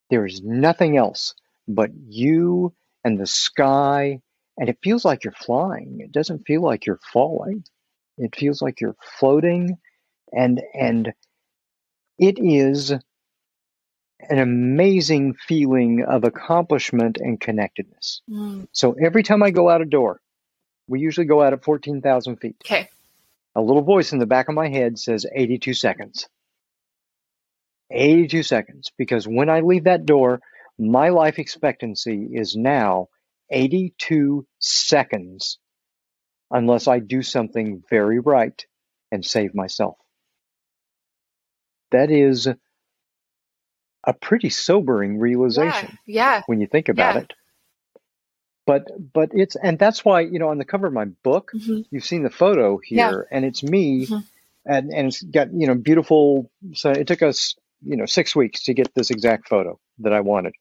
There 0.09 0.25
is 0.25 0.41
nothing 0.43 0.97
else 0.97 1.35
but 1.67 1.91
you 1.95 2.73
and 3.03 3.19
the 3.19 3.27
sky. 3.27 4.21
And 4.57 4.69
it 4.69 4.79
feels 4.83 5.05
like 5.05 5.23
you're 5.23 5.33
flying. 5.33 6.01
It 6.01 6.11
doesn't 6.11 6.45
feel 6.47 6.61
like 6.61 6.85
you're 6.85 6.99
falling. 7.13 7.65
It 8.17 8.35
feels 8.35 8.61
like 8.61 8.81
you're 8.81 8.97
floating. 9.19 9.77
And, 10.33 10.61
and 10.73 11.13
it 12.17 12.37
is 12.39 12.93
an 14.29 14.39
amazing 14.39 15.33
feeling 15.33 16.05
of 16.07 16.23
accomplishment 16.23 17.17
and 17.17 17.39
connectedness. 17.39 18.21
Mm. 18.29 18.67
So 18.71 18.93
every 18.93 19.23
time 19.23 19.43
I 19.43 19.51
go 19.51 19.69
out 19.69 19.81
a 19.81 19.85
door, 19.85 20.21
we 20.87 20.99
usually 20.99 21.27
go 21.27 21.41
out 21.41 21.53
at 21.53 21.63
14,000 21.63 22.37
feet. 22.37 22.55
Okay. 22.65 22.89
A 23.55 23.61
little 23.61 23.81
voice 23.81 24.13
in 24.13 24.19
the 24.19 24.25
back 24.25 24.49
of 24.49 24.55
my 24.55 24.69
head 24.69 24.97
says 24.97 25.25
82 25.33 25.73
seconds. 25.73 26.27
82 27.91 28.43
seconds. 28.43 28.91
Because 28.97 29.27
when 29.27 29.49
I 29.49 29.61
leave 29.61 29.85
that 29.85 30.05
door, 30.05 30.41
my 30.77 31.09
life 31.09 31.39
expectancy 31.39 32.29
is 32.33 32.55
now 32.55 33.07
82 33.51 34.45
seconds 34.59 35.59
unless 36.49 36.87
I 36.87 36.99
do 36.99 37.21
something 37.21 37.83
very 37.89 38.19
right 38.19 38.65
and 39.11 39.25
save 39.25 39.53
myself. 39.53 39.97
That 41.91 42.09
is 42.09 42.47
a 44.05 44.13
pretty 44.13 44.49
sobering 44.49 45.19
realization 45.19 45.97
Yeah. 46.05 46.41
when 46.47 46.59
you 46.61 46.67
think 46.67 46.89
about 46.89 47.15
Yeah. 47.15 47.21
it. 47.21 47.33
But 48.65 48.83
but 49.13 49.29
it's 49.33 49.55
and 49.55 49.77
that's 49.79 50.05
why 50.05 50.21
you 50.21 50.39
know 50.39 50.49
on 50.49 50.57
the 50.57 50.65
cover 50.65 50.87
of 50.87 50.93
my 50.93 51.05
book 51.23 51.51
Yeah. 51.53 51.75
Mhm. 51.75 51.85
you've 51.91 52.05
seen 52.05 52.23
the 52.23 52.29
photo 52.29 52.79
Yeah. 52.89 53.09
here 53.09 53.27
and 53.31 53.45
it's 53.45 53.63
me 53.63 54.05
Mhm. 54.07 54.23
and 54.65 54.91
and 54.93 55.07
it's 55.07 55.21
got 55.23 55.53
you 55.53 55.67
know 55.67 55.75
beautiful 55.75 56.51
so 56.73 56.91
it 56.91 57.07
took 57.07 57.21
us 57.21 57.55
you 57.83 57.97
know 57.97 58.05
6 58.05 58.35
weeks 58.35 58.63
to 58.63 58.73
get 58.73 58.93
this 58.95 59.09
exact 59.11 59.49
photo 59.49 59.79
that 59.99 60.13
I 60.13 60.21
wanted. 60.21 60.53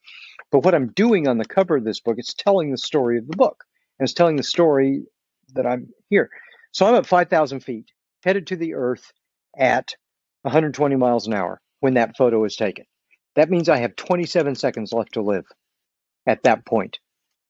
But 0.53 0.64
what 0.64 0.74
I'm 0.74 0.92
doing 0.92 1.29
on 1.29 1.38
the 1.38 1.44
cover 1.46 1.76
of 1.76 1.85
this 1.85 2.00
book 2.00 2.16
it's 2.18 2.35
telling 2.35 2.70
the 2.72 2.79
story 2.79 3.18
of 3.18 3.29
the 3.29 3.37
book 3.37 3.64
and 3.98 4.07
it's 4.07 4.14
telling 4.14 4.37
the 4.37 4.42
story 4.42 5.05
that 5.55 5.66
I'm 5.66 5.88
here. 6.11 6.31
So 6.72 6.87
I'm 6.87 6.94
at 6.96 7.07
5,000 7.07 7.61
feet 7.61 7.87
headed 8.24 8.46
to 8.48 8.57
the 8.57 8.74
earth 8.74 9.12
at 9.59 9.94
120 10.42 10.96
miles 10.96 11.26
an 11.26 11.35
hour 11.35 11.61
when 11.81 11.94
that 11.94 12.16
photo 12.16 12.44
is 12.44 12.57
taken. 12.57 12.87
That 13.37 13.51
means 13.51 13.69
I 13.69 13.79
have 13.79 13.97
27 13.97 14.55
seconds 14.55 14.93
left 14.93 15.14
to 15.14 15.23
live 15.23 15.47
at 16.27 16.43
that 16.45 16.64
point. 16.64 16.99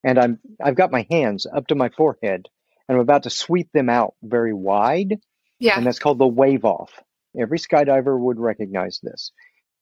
And 0.04 0.18
I'm 0.18 0.38
I've 0.62 0.76
got 0.76 0.90
my 0.92 1.06
hands 1.10 1.46
up 1.46 1.66
to 1.68 1.74
my 1.74 1.88
forehead 1.90 2.48
and 2.88 2.96
I'm 2.96 3.02
about 3.02 3.24
to 3.24 3.30
sweep 3.30 3.70
them 3.72 3.88
out 3.88 4.14
very 4.22 4.54
wide 4.54 5.20
Yeah. 5.58 5.76
and 5.76 5.86
that's 5.86 5.98
called 5.98 6.18
the 6.18 6.26
wave 6.26 6.64
off. 6.64 6.92
Every 7.38 7.58
skydiver 7.58 8.18
would 8.18 8.38
recognize 8.40 9.00
this 9.02 9.32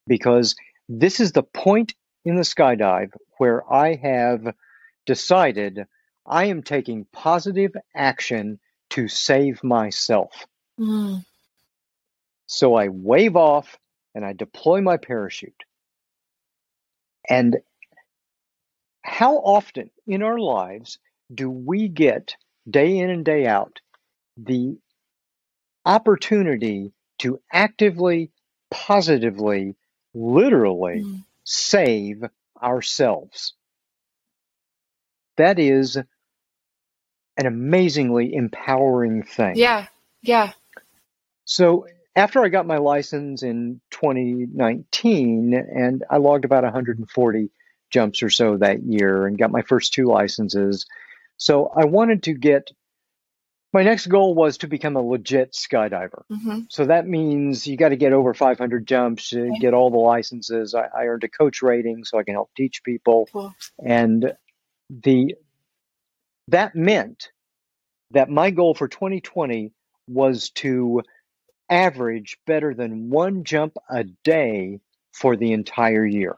because 0.07 0.55
this 0.87 1.19
is 1.19 1.31
the 1.31 1.43
point 1.43 1.93
in 2.25 2.35
the 2.35 2.41
skydive 2.43 3.11
where 3.37 3.63
I 3.71 3.95
have 3.95 4.53
decided 5.05 5.85
I 6.25 6.45
am 6.45 6.61
taking 6.61 7.05
positive 7.11 7.71
action 7.95 8.59
to 8.91 9.07
save 9.07 9.63
myself. 9.63 10.45
Mm. 10.79 11.23
So 12.45 12.75
I 12.75 12.89
wave 12.89 13.35
off 13.35 13.77
and 14.13 14.25
I 14.25 14.33
deploy 14.33 14.81
my 14.81 14.97
parachute. 14.97 15.63
And 17.29 17.57
how 19.03 19.37
often 19.37 19.91
in 20.07 20.23
our 20.23 20.39
lives 20.39 20.99
do 21.33 21.49
we 21.49 21.87
get 21.89 22.35
day 22.69 22.97
in 22.99 23.09
and 23.09 23.25
day 23.25 23.47
out 23.47 23.79
the 24.37 24.77
opportunity 25.85 26.93
to 27.19 27.41
actively, 27.51 28.31
positively, 28.71 29.75
literally 30.13 31.01
Mm. 31.03 31.25
save 31.45 32.23
ourselves? 32.61 33.53
That 35.37 35.59
is 35.59 35.97
an 37.37 37.45
amazingly 37.45 38.33
empowering 38.33 39.23
thing. 39.23 39.55
Yeah. 39.57 39.87
Yeah. 40.21 40.53
So 41.45 41.87
after 42.19 42.43
I 42.43 42.49
got 42.49 42.67
my 42.67 42.77
license 42.77 43.43
in 43.43 43.79
2019, 43.91 45.53
and 45.53 46.03
I 46.09 46.17
logged 46.17 46.45
about 46.45 46.63
140 46.63 47.49
jumps 47.91 48.21
or 48.21 48.29
so 48.29 48.57
that 48.57 48.83
year 48.83 49.25
and 49.25 49.37
got 49.37 49.51
my 49.51 49.61
first 49.61 49.93
two 49.93 50.05
licenses. 50.05 50.85
So 51.37 51.71
I 51.75 51.85
wanted 51.85 52.23
to 52.23 52.33
get 52.33 52.69
my 53.71 53.83
next 53.83 54.07
goal 54.07 54.33
was 54.35 54.57
to 54.59 54.67
become 54.67 54.95
a 54.95 55.01
legit 55.01 55.53
skydiver. 55.53 56.23
hmm 56.29 56.59
So 56.69 56.85
that 56.85 57.07
means 57.07 57.65
you 57.67 57.77
got 57.77 57.89
to 57.89 57.95
get 57.95 58.13
over 58.13 58.33
500 58.33 58.85
jumps 58.85 59.29
to 59.29 59.41
Okay. 59.41 59.59
get 59.59 59.73
all 59.73 59.89
the 59.91 59.97
licenses. 59.97 60.75
I, 60.75 60.87
I 60.95 61.05
earned 61.05 61.23
a 61.23 61.29
coach 61.29 61.61
rating 61.61 62.03
so 62.03 62.19
I 62.19 62.23
can 62.23 62.33
help 62.33 62.49
teach 62.57 62.83
people 62.83 63.29
Cool. 63.31 63.53
and 63.83 64.33
the 64.89 65.35
that 66.49 66.75
meant 66.75 67.29
that 68.11 68.29
my 68.29 68.49
goal 68.49 68.73
for 68.73 68.87
2020 68.87 69.71
was 70.07 70.49
to 70.49 71.03
average 71.69 72.37
better 72.45 72.73
than 72.73 73.09
one 73.09 73.43
jump 73.43 73.77
a 73.89 74.03
day 74.23 74.79
for 75.11 75.35
the 75.35 75.53
entire 75.53 76.05
year. 76.05 76.37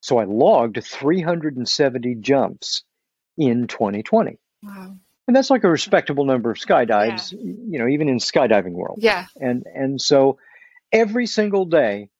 So 0.00 0.18
I 0.18 0.24
logged 0.24 0.82
370 0.82 2.14
jumps 2.16 2.84
in 3.36 3.66
2020. 3.66 4.38
Wow. 4.62 4.96
And 5.26 5.34
that's 5.34 5.50
like 5.50 5.64
a 5.64 5.70
respectable 5.70 6.24
number 6.24 6.50
of 6.52 6.58
skydives, 6.58 7.32
you 7.32 7.78
know, 7.80 7.88
even 7.88 8.08
in 8.08 8.18
skydiving 8.18 8.72
world. 8.72 8.98
Yeah. 9.00 9.26
And 9.40 9.64
and 9.74 10.00
so 10.00 10.38
every 10.92 11.26
single 11.26 11.64
day, 11.64 12.10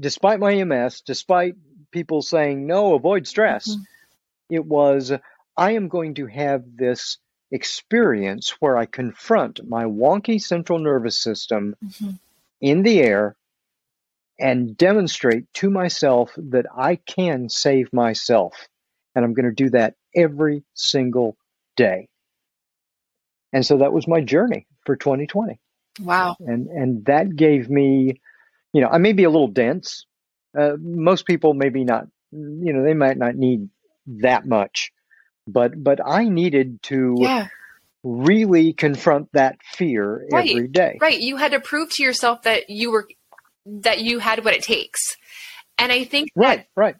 despite 0.00 0.40
my 0.40 0.54
MS, 0.64 1.02
despite 1.02 1.54
people 1.90 2.22
saying 2.22 2.66
no, 2.66 2.94
avoid 2.94 3.26
stress, 3.26 3.68
Mhm. 3.68 3.80
it 4.48 4.64
was 4.64 5.12
I 5.58 5.72
am 5.72 5.88
going 5.88 6.14
to 6.14 6.26
have 6.26 6.64
this 6.76 7.18
experience 7.50 8.50
where 8.60 8.76
I 8.76 8.86
confront 8.86 9.60
my 9.68 9.84
wonky 9.84 10.40
central 10.40 10.78
nervous 10.78 11.18
system 11.20 11.74
hmm 12.00 12.10
in 12.58 12.82
the 12.82 13.00
air 13.00 13.36
and 14.40 14.76
demonstrate 14.78 15.44
to 15.52 15.68
myself 15.70 16.32
that 16.38 16.64
I 16.74 16.96
can 16.96 17.50
save 17.50 17.92
myself. 17.92 18.54
And 19.14 19.24
I'm 19.24 19.34
going 19.34 19.44
to 19.44 19.52
do 19.64 19.70
that 19.70 19.94
every 20.14 20.64
single 20.74 21.36
day. 21.76 22.08
And 23.52 23.64
so 23.64 23.78
that 23.78 23.92
was 23.92 24.08
my 24.08 24.20
journey 24.22 24.66
for 24.86 24.96
2020 24.96 25.58
Wow. 26.00 26.36
and 26.40 26.68
and 26.68 27.04
that 27.06 27.36
gave 27.36 27.68
me 27.70 28.20
you 28.72 28.80
know 28.80 28.88
i 28.88 28.98
may 28.98 29.12
be 29.12 29.24
a 29.24 29.30
little 29.30 29.48
dense 29.48 30.06
uh, 30.58 30.76
most 30.78 31.26
people 31.26 31.54
maybe 31.54 31.84
not 31.84 32.06
you 32.32 32.72
know 32.72 32.82
they 32.82 32.94
might 32.94 33.16
not 33.18 33.34
need 33.34 33.68
that 34.06 34.46
much 34.46 34.92
but 35.46 35.82
but 35.82 35.98
i 36.06 36.28
needed 36.28 36.82
to 36.82 37.16
Yeah. 37.18 37.48
really 38.02 38.72
confront 38.72 39.32
that 39.32 39.56
fear 39.62 40.26
Right. 40.30 40.50
every 40.50 40.68
day 40.68 40.98
Right. 41.00 41.18
You 41.20 41.36
had 41.36 41.52
to 41.52 41.60
prove 41.60 41.90
to 41.94 42.02
yourself 42.02 42.42
that 42.42 42.70
you 42.70 42.90
were 42.92 43.08
that 43.66 44.00
you 44.00 44.20
had 44.20 44.44
what 44.44 44.54
it 44.54 44.62
takes. 44.62 45.00
And 45.78 45.90
I 45.90 46.04
think 46.04 46.28
that 46.36 46.42
right 46.42 46.66
right 46.76 46.96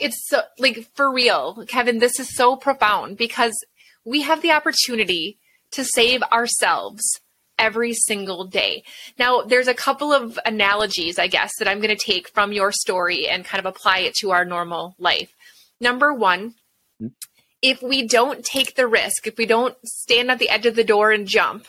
it's 0.00 0.28
so 0.28 0.40
like 0.58 0.88
for 0.94 1.12
real, 1.12 1.64
Kevin, 1.68 1.98
this 1.98 2.18
is 2.18 2.34
so 2.34 2.56
profound 2.56 3.16
because 3.16 3.54
we 4.04 4.22
have 4.22 4.40
the 4.42 4.52
opportunity 4.52 5.38
to 5.72 5.84
save 5.84 6.22
ourselves 6.24 7.02
every 7.58 7.92
single 7.94 8.44
day. 8.46 8.82
Now, 9.18 9.42
there's 9.42 9.68
a 9.68 9.74
couple 9.74 10.12
of 10.12 10.38
analogies, 10.44 11.18
I 11.18 11.26
guess, 11.28 11.52
that 11.58 11.68
I'm 11.68 11.80
going 11.80 11.96
to 11.96 12.04
take 12.12 12.28
from 12.30 12.52
your 12.52 12.72
story 12.72 13.28
and 13.28 13.44
kind 13.44 13.58
of 13.60 13.66
apply 13.66 13.98
it 14.00 14.14
to 14.20 14.30
our 14.32 14.44
normal 14.44 14.94
life. 14.98 15.32
Number 15.80 16.12
one, 16.12 16.54
Mhm. 17.02 17.12
If 17.70 17.82
we 17.82 18.06
don't 18.06 18.44
take 18.44 18.76
the 18.76 18.86
risk, 18.86 19.26
if 19.26 19.36
we 19.36 19.46
don't 19.46 19.76
stand 19.84 20.30
at 20.30 20.38
the 20.38 20.48
edge 20.48 20.66
of 20.66 20.76
the 20.76 20.84
door 20.84 21.10
and 21.10 21.26
jump, 21.26 21.66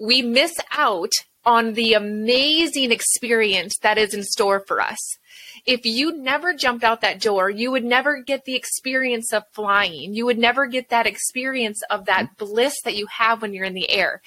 we 0.00 0.22
miss 0.22 0.54
out 0.72 1.12
on 1.44 1.74
the 1.74 1.92
amazing 1.92 2.90
experience 2.90 3.74
that 3.82 3.98
is 3.98 4.14
in 4.14 4.22
store 4.24 4.64
for 4.66 4.80
us. 4.80 4.98
If 5.64 5.84
you 5.84 6.16
never 6.16 6.54
jumped 6.54 6.84
out 6.84 7.02
that 7.02 7.20
door, 7.20 7.50
you 7.50 7.70
would 7.70 7.84
never 7.84 8.22
get 8.22 8.44
the 8.44 8.54
experience 8.54 9.32
of 9.32 9.44
flying. 9.52 10.14
You 10.14 10.24
would 10.26 10.38
never 10.38 10.66
get 10.66 10.88
that 10.88 11.06
experience 11.06 11.80
of 11.90 12.06
that 12.06 12.36
bliss 12.36 12.74
that 12.84 12.96
you 12.96 13.06
have 13.18 13.42
when 13.42 13.52
you're 13.52 13.64
in 13.64 13.74
the 13.74 13.90
air. 13.90 14.22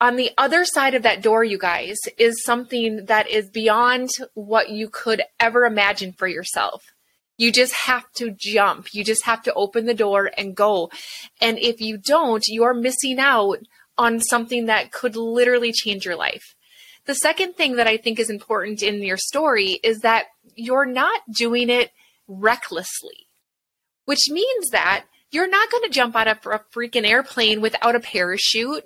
on 0.00 0.16
the 0.16 0.30
other 0.38 0.64
side 0.64 0.94
of 0.94 1.02
that 1.02 1.22
door, 1.22 1.42
you 1.42 1.58
guys, 1.58 1.96
is 2.18 2.44
something 2.44 3.06
that 3.06 3.28
is 3.28 3.50
beyond 3.50 4.08
what 4.34 4.70
you 4.70 4.88
could 4.88 5.22
ever 5.40 5.64
imagine 5.64 6.12
for 6.12 6.28
yourself. 6.28 6.84
You 7.38 7.50
just 7.50 7.72
have 7.72 8.04
to 8.16 8.30
jump. 8.30 8.92
You 8.92 9.04
just 9.04 9.24
have 9.24 9.42
to 9.44 9.54
open 9.54 9.86
the 9.86 9.94
door 9.94 10.30
and 10.36 10.54
go. 10.54 10.90
And 11.40 11.58
if 11.58 11.80
you 11.80 11.96
don't, 11.96 12.42
you're 12.48 12.74
missing 12.74 13.18
out 13.18 13.60
on 13.96 14.20
something 14.20 14.66
that 14.66 14.92
could 14.92 15.16
literally 15.16 15.72
change 15.72 16.04
your 16.04 16.16
life. 16.16 16.54
The 17.06 17.14
second 17.14 17.54
thing 17.54 17.76
that 17.76 17.86
I 17.86 17.96
think 17.96 18.20
is 18.20 18.28
important 18.28 18.82
in 18.82 19.02
your 19.02 19.16
story 19.16 19.80
is 19.82 20.00
that 20.00 20.26
you're 20.54 20.84
not 20.84 21.22
doing 21.32 21.70
it 21.70 21.90
recklessly, 22.26 23.28
which 24.04 24.28
means 24.28 24.68
that 24.72 25.04
you're 25.30 25.48
not 25.48 25.70
going 25.70 25.84
to 25.84 25.90
jump 25.90 26.16
out 26.16 26.28
of 26.28 26.38
a 26.44 26.60
freaking 26.74 27.08
airplane 27.08 27.60
without 27.60 27.94
a 27.94 28.00
parachute 28.00 28.84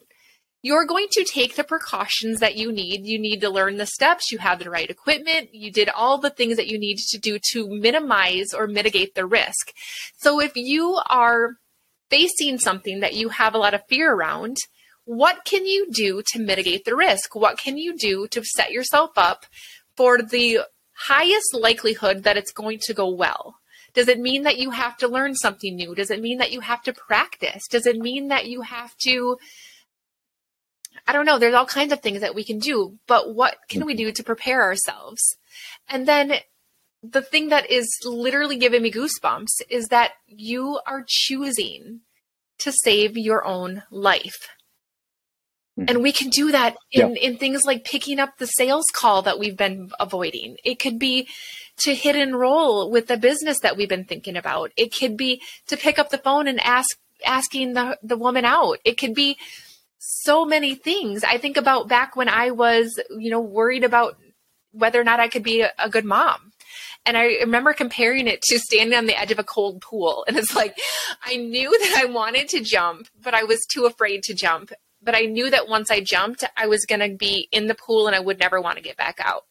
you're 0.63 0.87
going 0.87 1.09
to 1.11 1.25
take 1.25 1.57
the 1.57 1.65
precautions 1.65 2.39
that 2.39 2.57
you 2.57 2.73
need. 2.73 3.05
You 3.05 3.19
need 3.19 3.41
to 3.41 3.51
learn 3.51 3.77
the 3.77 3.87
steps, 3.87 4.31
you 4.31 4.39
have 4.39 4.61
the 4.61 4.71
right 4.71 4.89
equipment, 4.89 5.53
you 5.53 5.73
did 5.73 5.89
all 5.89 6.19
the 6.19 6.31
things 6.31 6.57
that 6.57 6.69
you 6.69 6.79
need 6.79 6.99
to 7.11 7.19
do 7.19 7.39
to 7.53 7.69
minimize 7.69 8.55
or 8.55 8.69
mitigate 8.69 9.15
the 9.15 9.27
risk. 9.27 9.73
So 10.17 10.41
if 10.41 10.53
you 10.55 11.01
are 11.11 11.57
facing 12.09 12.59
something 12.59 13.01
that 13.01 13.15
you 13.15 13.31
have 13.31 13.55
a 13.55 13.59
lot 13.59 13.75
of 13.75 13.87
fear 13.89 14.13
around, 14.13 14.57
what 15.05 15.45
can 15.45 15.67
you 15.67 15.91
do 15.91 16.23
to 16.29 16.39
mitigate 16.39 16.85
the 16.85 16.95
risk? 16.95 17.35
What 17.35 17.59
can 17.59 17.77
you 17.77 17.97
do 17.97 18.29
to 18.29 18.45
set 18.45 18.71
yourself 18.71 19.11
up 19.17 19.47
for 19.97 20.23
the 20.23 20.61
highest 20.93 21.55
likelihood 21.55 22.23
that 22.23 22.37
it's 22.37 22.53
going 22.53 22.79
to 22.83 22.95
go 22.95 23.09
well? 23.09 23.57
Does 23.95 24.09
it 24.09 24.21
mean 24.21 24.45
that 24.45 24.59
you 24.59 24.71
have 24.71 24.97
to 24.99 25.09
learn 25.09 25.35
something 25.35 25.75
new? 25.75 25.95
Does 25.95 26.11
it 26.11 26.21
mean 26.21 26.39
that 26.39 26.53
you 26.53 26.61
have 26.61 26.83
to 26.83 26.93
practice? 26.93 27.67
Does 27.69 27.85
it 27.85 27.97
mean 27.97 28.29
that 28.29 28.47
you 28.47 28.63
have 28.63 28.97
to 29.05 29.37
I 31.07 31.13
don't 31.13 31.27
know, 31.27 31.39
there's 31.39 31.55
all 31.55 31.67
kinds 31.67 31.93
of 31.93 32.01
things 32.01 32.21
that 32.21 32.35
we 32.35 32.45
can 32.45 32.59
do, 32.59 32.99
but 33.07 33.35
what 33.35 33.57
can 33.69 33.85
we 33.85 33.95
do 33.95 34.13
to 34.13 34.23
prepare 34.23 34.63
ourselves? 34.63 35.37
And 35.89 36.07
then 36.07 36.35
the 37.03 37.23
thing 37.23 37.49
that 37.49 37.71
is 37.71 37.89
literally 38.05 38.57
giving 38.57 38.83
me 38.83 38.93
goosebumps 38.93 39.63
is 39.69 39.89
that 39.89 40.13
you 40.27 40.79
are 40.87 41.05
choosing 41.07 42.01
to 42.59 42.71
save 42.71 43.17
your 43.17 43.45
own 43.45 43.83
life. 43.91 44.49
Hmm. 45.77 45.85
And 45.89 46.03
we 46.03 46.13
can 46.13 46.29
do 46.29 46.53
that 46.53 46.77
in, 46.93 47.17
yeah. 47.17 47.23
in 47.23 47.37
things 47.37 47.63
like 47.65 47.85
picking 47.85 48.21
up 48.21 48.39
the 48.39 48.47
sales 48.47 48.85
call 48.95 49.23
that 49.23 49.39
we've 49.39 49.57
been 49.57 49.91
avoiding. 49.99 50.57
It 50.65 50.79
could 50.79 50.99
be 50.99 51.29
to 51.79 51.95
hit 51.95 52.15
and 52.15 52.39
roll 52.39 52.91
with 52.91 53.09
the 53.09 53.17
business 53.17 53.59
that 53.61 53.77
we've 53.77 53.89
been 53.89 54.05
thinking 54.05 54.37
about. 54.37 54.71
It 54.77 54.95
could 54.95 55.17
be 55.17 55.43
to 55.67 55.77
pick 55.77 55.99
up 55.99 56.11
the 56.11 56.19
phone 56.19 56.47
and 56.47 56.61
ask 56.61 56.99
asking 57.25 57.73
the, 57.75 57.99
the 58.03 58.17
woman 58.17 58.45
out. 58.45 58.79
It 58.85 58.99
could 58.99 59.15
be 59.15 59.39
so 60.05 60.45
many 60.45 60.75
things. 60.75 61.23
I 61.23 61.39
think 61.39 61.57
about 61.57 61.89
back 61.89 62.17
when 62.17 62.29
I 62.29 62.51
was, 62.51 63.01
you 63.17 63.31
know, 63.31 63.41
worried 63.41 63.85
about 63.85 64.19
whether 64.73 65.01
or 65.01 65.05
not 65.05 65.21
I 65.21 65.29
could 65.29 65.45
be 65.45 65.61
a, 65.61 65.71
a 65.79 65.89
good 65.89 66.05
mom. 66.05 66.53
And 67.07 67.17
I 67.17 67.25
remember 67.41 67.73
comparing 67.73 68.27
it 68.27 68.43
to 68.43 68.59
standing 68.59 68.99
on 68.99 69.07
the 69.07 69.19
edge 69.19 69.31
of 69.31 69.39
a 69.39 69.45
cold 69.45 69.81
pool. 69.81 70.25
And 70.27 70.37
it's 70.37 70.57
like, 70.57 70.77
I 71.25 71.37
knew 71.37 71.71
that 71.79 72.03
I 72.03 72.07
wanted 72.07 72.49
to 72.49 72.61
jump, 72.61 73.07
but 73.23 73.33
I 73.33 73.45
was 73.45 73.65
too 73.73 73.85
afraid 73.85 74.25
to 74.25 74.35
jump. 74.35 74.73
But 75.01 75.15
I 75.15 75.23
knew 75.23 75.49
that 75.51 75.69
once 75.69 75.89
I 75.89 76.01
jumped, 76.01 76.43
I 76.57 76.67
was 76.67 76.85
going 76.85 77.01
to 77.01 77.17
be 77.17 77.49
in 77.53 77.69
the 77.69 77.77
pool 77.77 78.09
and 78.09 78.17
I 78.17 78.21
would 78.21 78.41
never 78.41 78.61
want 78.61 78.79
to 78.79 78.83
get 78.83 78.97
back 78.97 79.19
out. 79.21 79.45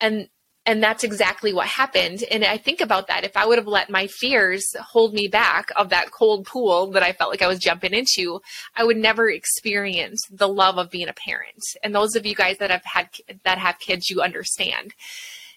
And 0.00 0.28
and 0.66 0.82
that's 0.82 1.02
exactly 1.02 1.54
what 1.54 1.66
happened. 1.66 2.22
And 2.30 2.44
I 2.44 2.58
think 2.58 2.82
about 2.82 3.06
that. 3.06 3.24
If 3.24 3.36
I 3.36 3.46
would 3.46 3.56
have 3.56 3.66
let 3.66 3.88
my 3.88 4.06
fears 4.06 4.64
hold 4.78 5.14
me 5.14 5.26
back 5.26 5.70
of 5.76 5.88
that 5.88 6.10
cold 6.10 6.46
pool 6.46 6.90
that 6.90 7.02
I 7.02 7.12
felt 7.12 7.30
like 7.30 7.40
I 7.40 7.46
was 7.46 7.58
jumping 7.58 7.94
into, 7.94 8.40
I 8.76 8.84
would 8.84 8.98
never 8.98 9.30
experience 9.30 10.20
the 10.30 10.48
love 10.48 10.76
of 10.76 10.90
being 10.90 11.08
a 11.08 11.14
parent. 11.14 11.62
And 11.82 11.94
those 11.94 12.16
of 12.16 12.26
you 12.26 12.34
guys 12.34 12.58
that 12.58 12.70
have 12.70 12.84
had 12.84 13.08
that 13.44 13.56
have 13.56 13.78
kids, 13.78 14.10
you 14.10 14.20
understand. 14.20 14.92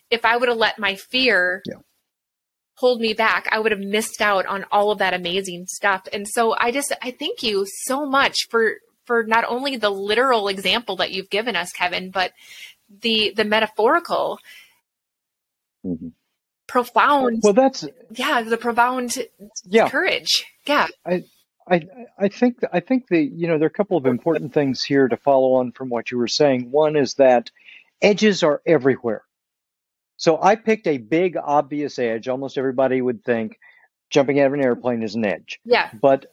If 0.10 0.24
I 0.24 0.38
would 0.38 0.48
have 0.48 0.58
let 0.58 0.80
my 0.80 0.96
fear 0.96 1.62
yeah. 1.66 1.80
hold 2.76 3.02
me 3.02 3.14
back, 3.14 3.50
I 3.52 3.60
would 3.60 3.74
have 3.74 3.82
missed 3.82 4.22
out 4.22 4.46
on 4.46 4.66
all 4.72 4.92
of 4.92 5.00
that 5.00 5.14
amazing 5.14 5.66
stuff. 5.68 6.08
And 6.14 6.26
so 6.26 6.56
I 6.58 6.72
just 6.72 6.94
I 7.02 7.12
thank 7.12 7.44
you 7.44 7.66
so 7.84 8.06
much 8.06 8.48
for 8.50 8.76
for 9.04 9.24
not 9.24 9.44
only 9.46 9.76
the 9.76 9.90
literal 9.90 10.48
example 10.48 10.96
that 10.98 11.12
you've 11.12 11.30
given 11.30 11.58
us, 11.58 11.74
Kevin, 11.74 12.12
but 12.12 12.32
the 13.02 13.34
the 13.36 13.46
metaphorical 13.46 14.40
mm-hmm. 15.86 16.10
profound. 16.67 17.41
Well, 17.44 17.54
that's 17.54 17.86
yeah, 18.12 18.41
the 18.41 18.58
profound 18.58 19.17
yeah. 19.65 19.89
courage. 19.89 20.46
Yeah. 20.65 20.88
I, 21.06 21.24
I, 21.70 21.82
I 22.17 22.28
think 22.28 22.60
I 22.74 22.80
think 22.80 23.08
the 23.08 23.22
you 23.22 23.48
know 23.48 23.58
there 23.58 23.65
are 23.65 23.67
a 23.67 23.70
couple 23.70 23.98
of 23.98 24.06
important 24.06 24.54
things 24.54 24.84
here 24.84 25.08
to 25.08 25.17
follow 25.17 25.54
on 25.54 25.72
from 25.72 25.89
what 25.89 26.12
you 26.12 26.17
were 26.17 26.28
saying. 26.28 26.72
One 26.72 26.96
is 26.96 27.15
that 27.15 27.52
edges 28.02 28.44
are 28.44 28.62
everywhere. 28.65 29.24
So 30.17 30.41
I 30.41 30.56
picked 30.56 30.88
a 30.88 30.98
big 30.98 31.36
obvious 31.38 31.98
edge. 31.98 32.28
Almost 32.28 32.58
everybody 32.58 33.02
would 33.02 33.24
think 33.24 33.58
jumping 34.10 34.39
out 34.39 34.48
of 34.48 34.54
an 34.54 34.62
airplane 34.62 35.02
is 35.02 35.15
an 35.15 35.26
edge. 35.26 35.60
Yeah. 35.65 35.89
But 36.00 36.28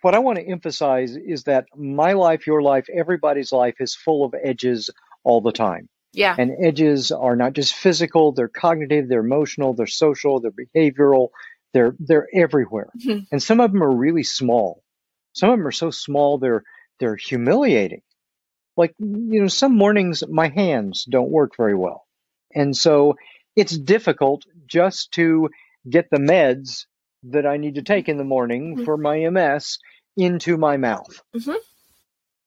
what 0.00 0.14
I 0.14 0.18
want 0.18 0.38
to 0.38 0.48
emphasize 0.48 1.16
is 1.16 1.44
that 1.44 1.66
my 1.76 2.14
life, 2.14 2.46
your 2.46 2.62
life, 2.62 2.86
everybody's 2.92 3.52
life 3.52 3.76
is 3.78 3.94
full 3.94 4.24
of 4.24 4.34
edges 4.42 4.90
all 5.22 5.40
the 5.40 5.52
time. 5.52 5.88
Yeah. 6.16 6.34
And 6.36 6.52
edges 6.64 7.12
are 7.12 7.36
not 7.36 7.52
just 7.52 7.74
physical, 7.74 8.32
they're 8.32 8.48
cognitive, 8.48 9.06
they're 9.06 9.20
emotional, 9.20 9.74
they're 9.74 9.86
social, 9.86 10.40
they're 10.40 10.50
behavioral, 10.50 11.28
they're 11.74 11.94
they're 11.98 12.26
everywhere. 12.34 12.88
Mm-hmm. 12.98 13.24
And 13.30 13.42
some 13.42 13.60
of 13.60 13.70
them 13.70 13.82
are 13.82 13.94
really 13.94 14.22
small. 14.22 14.82
Some 15.34 15.50
of 15.50 15.58
them 15.58 15.66
are 15.66 15.72
so 15.72 15.90
small 15.90 16.38
they're 16.38 16.62
they're 16.98 17.16
humiliating. 17.16 18.00
Like 18.78 18.94
you 18.98 19.42
know, 19.42 19.48
some 19.48 19.76
mornings 19.76 20.24
my 20.26 20.48
hands 20.48 21.04
don't 21.04 21.30
work 21.30 21.52
very 21.54 21.74
well. 21.74 22.06
And 22.54 22.74
so 22.74 23.16
it's 23.54 23.76
difficult 23.76 24.44
just 24.66 25.12
to 25.12 25.50
get 25.88 26.08
the 26.10 26.18
meds 26.18 26.86
that 27.24 27.46
I 27.46 27.58
need 27.58 27.74
to 27.74 27.82
take 27.82 28.08
in 28.08 28.16
the 28.16 28.24
morning 28.24 28.76
mm-hmm. 28.76 28.84
for 28.84 28.96
my 28.96 29.28
MS 29.28 29.78
into 30.16 30.56
my 30.56 30.78
mouth. 30.78 31.20
Mm-hmm. 31.36 31.56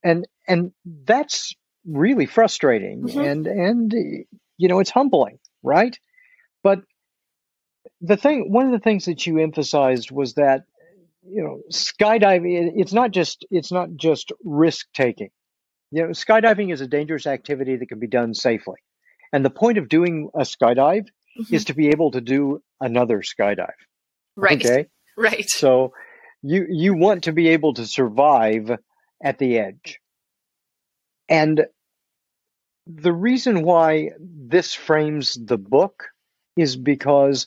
And 0.03 0.27
and 0.47 0.71
that's 0.85 1.53
really 1.89 2.25
frustrating 2.25 3.03
mm-hmm. 3.03 3.19
and 3.19 3.47
and 3.47 3.93
you 4.57 4.67
know 4.67 4.79
it's 4.79 4.91
humbling 4.91 5.39
right? 5.63 5.97
But 6.63 6.79
the 8.01 8.17
thing 8.17 8.51
one 8.51 8.65
of 8.65 8.71
the 8.71 8.79
things 8.79 9.05
that 9.05 9.25
you 9.25 9.39
emphasized 9.39 10.11
was 10.11 10.35
that 10.35 10.63
you 11.27 11.43
know 11.43 11.61
skydiving 11.71 12.71
it's 12.75 12.93
not 12.93 13.11
just 13.11 13.45
it's 13.51 13.71
not 13.71 13.89
just 13.95 14.31
risk 14.43 14.87
taking 14.93 15.29
you 15.91 16.03
know 16.03 16.09
skydiving 16.09 16.71
is 16.71 16.81
a 16.81 16.87
dangerous 16.87 17.27
activity 17.27 17.75
that 17.75 17.87
can 17.87 17.99
be 17.99 18.07
done 18.07 18.33
safely. 18.33 18.77
And 19.31 19.45
the 19.45 19.51
point 19.51 19.77
of 19.77 19.89
doing 19.89 20.29
a 20.33 20.41
skydive 20.41 21.05
mm-hmm. 21.05 21.53
is 21.53 21.65
to 21.65 21.73
be 21.73 21.89
able 21.89 22.11
to 22.11 22.21
do 22.21 22.63
another 22.81 23.21
skydive 23.21 23.67
right. 24.35 24.65
okay? 24.65 24.87
Right. 25.17 25.47
So 25.47 25.93
you 26.41 26.65
you 26.69 26.93
want 26.93 27.25
to 27.25 27.31
be 27.31 27.49
able 27.49 27.73
to 27.75 27.85
survive 27.85 28.71
at 29.23 29.37
the 29.37 29.59
edge. 29.59 29.99
And 31.27 31.67
the 32.89 33.13
reason 33.13 33.61
why 33.61 34.09
this 34.19 34.73
frames 34.73 35.35
the 35.35 35.57
book 35.57 36.07
is 36.57 36.75
because 36.75 37.45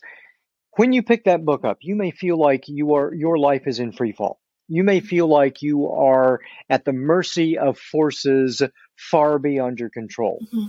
when 0.77 0.93
you 0.93 1.03
pick 1.03 1.25
that 1.25 1.45
book 1.45 1.65
up, 1.65 1.79
you 1.81 1.97
may 1.97 2.13
feel 2.13 2.39
like 2.39 2.69
you 2.69 2.95
are 2.95 3.13
your 3.13 3.39
life 3.39 3.67
is 3.67 3.81
in 3.81 3.93
free 3.93 4.13
fall. 4.13 4.41
You 4.69 4.85
may 4.85 5.01
feel 5.01 5.27
like 5.27 5.61
you 5.61 5.89
are 5.91 6.41
at 6.71 6.85
the 6.85 6.93
mercy 6.93 7.59
of 7.59 7.77
forces 7.77 8.63
far 8.97 9.39
beyond 9.39 9.81
your 9.81 9.91
control. 9.91 10.41
Mm-hmm. 10.55 10.69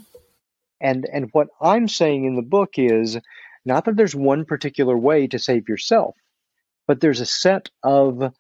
And 0.82 1.08
and 1.12 1.30
what 1.32 1.48
I'm 1.62 1.88
saying 1.88 2.26
in 2.26 2.36
the 2.36 2.42
book 2.42 2.72
is 2.78 3.18
not 3.66 3.86
that 3.86 3.96
there's 3.96 4.16
one 4.16 4.44
particular 4.44 4.98
way 4.98 5.28
to 5.28 5.40
save 5.40 5.70
yourself, 5.70 6.16
but 6.88 7.00
there's 7.00 7.22
a 7.22 7.26
set 7.26 7.70
of 7.84 8.34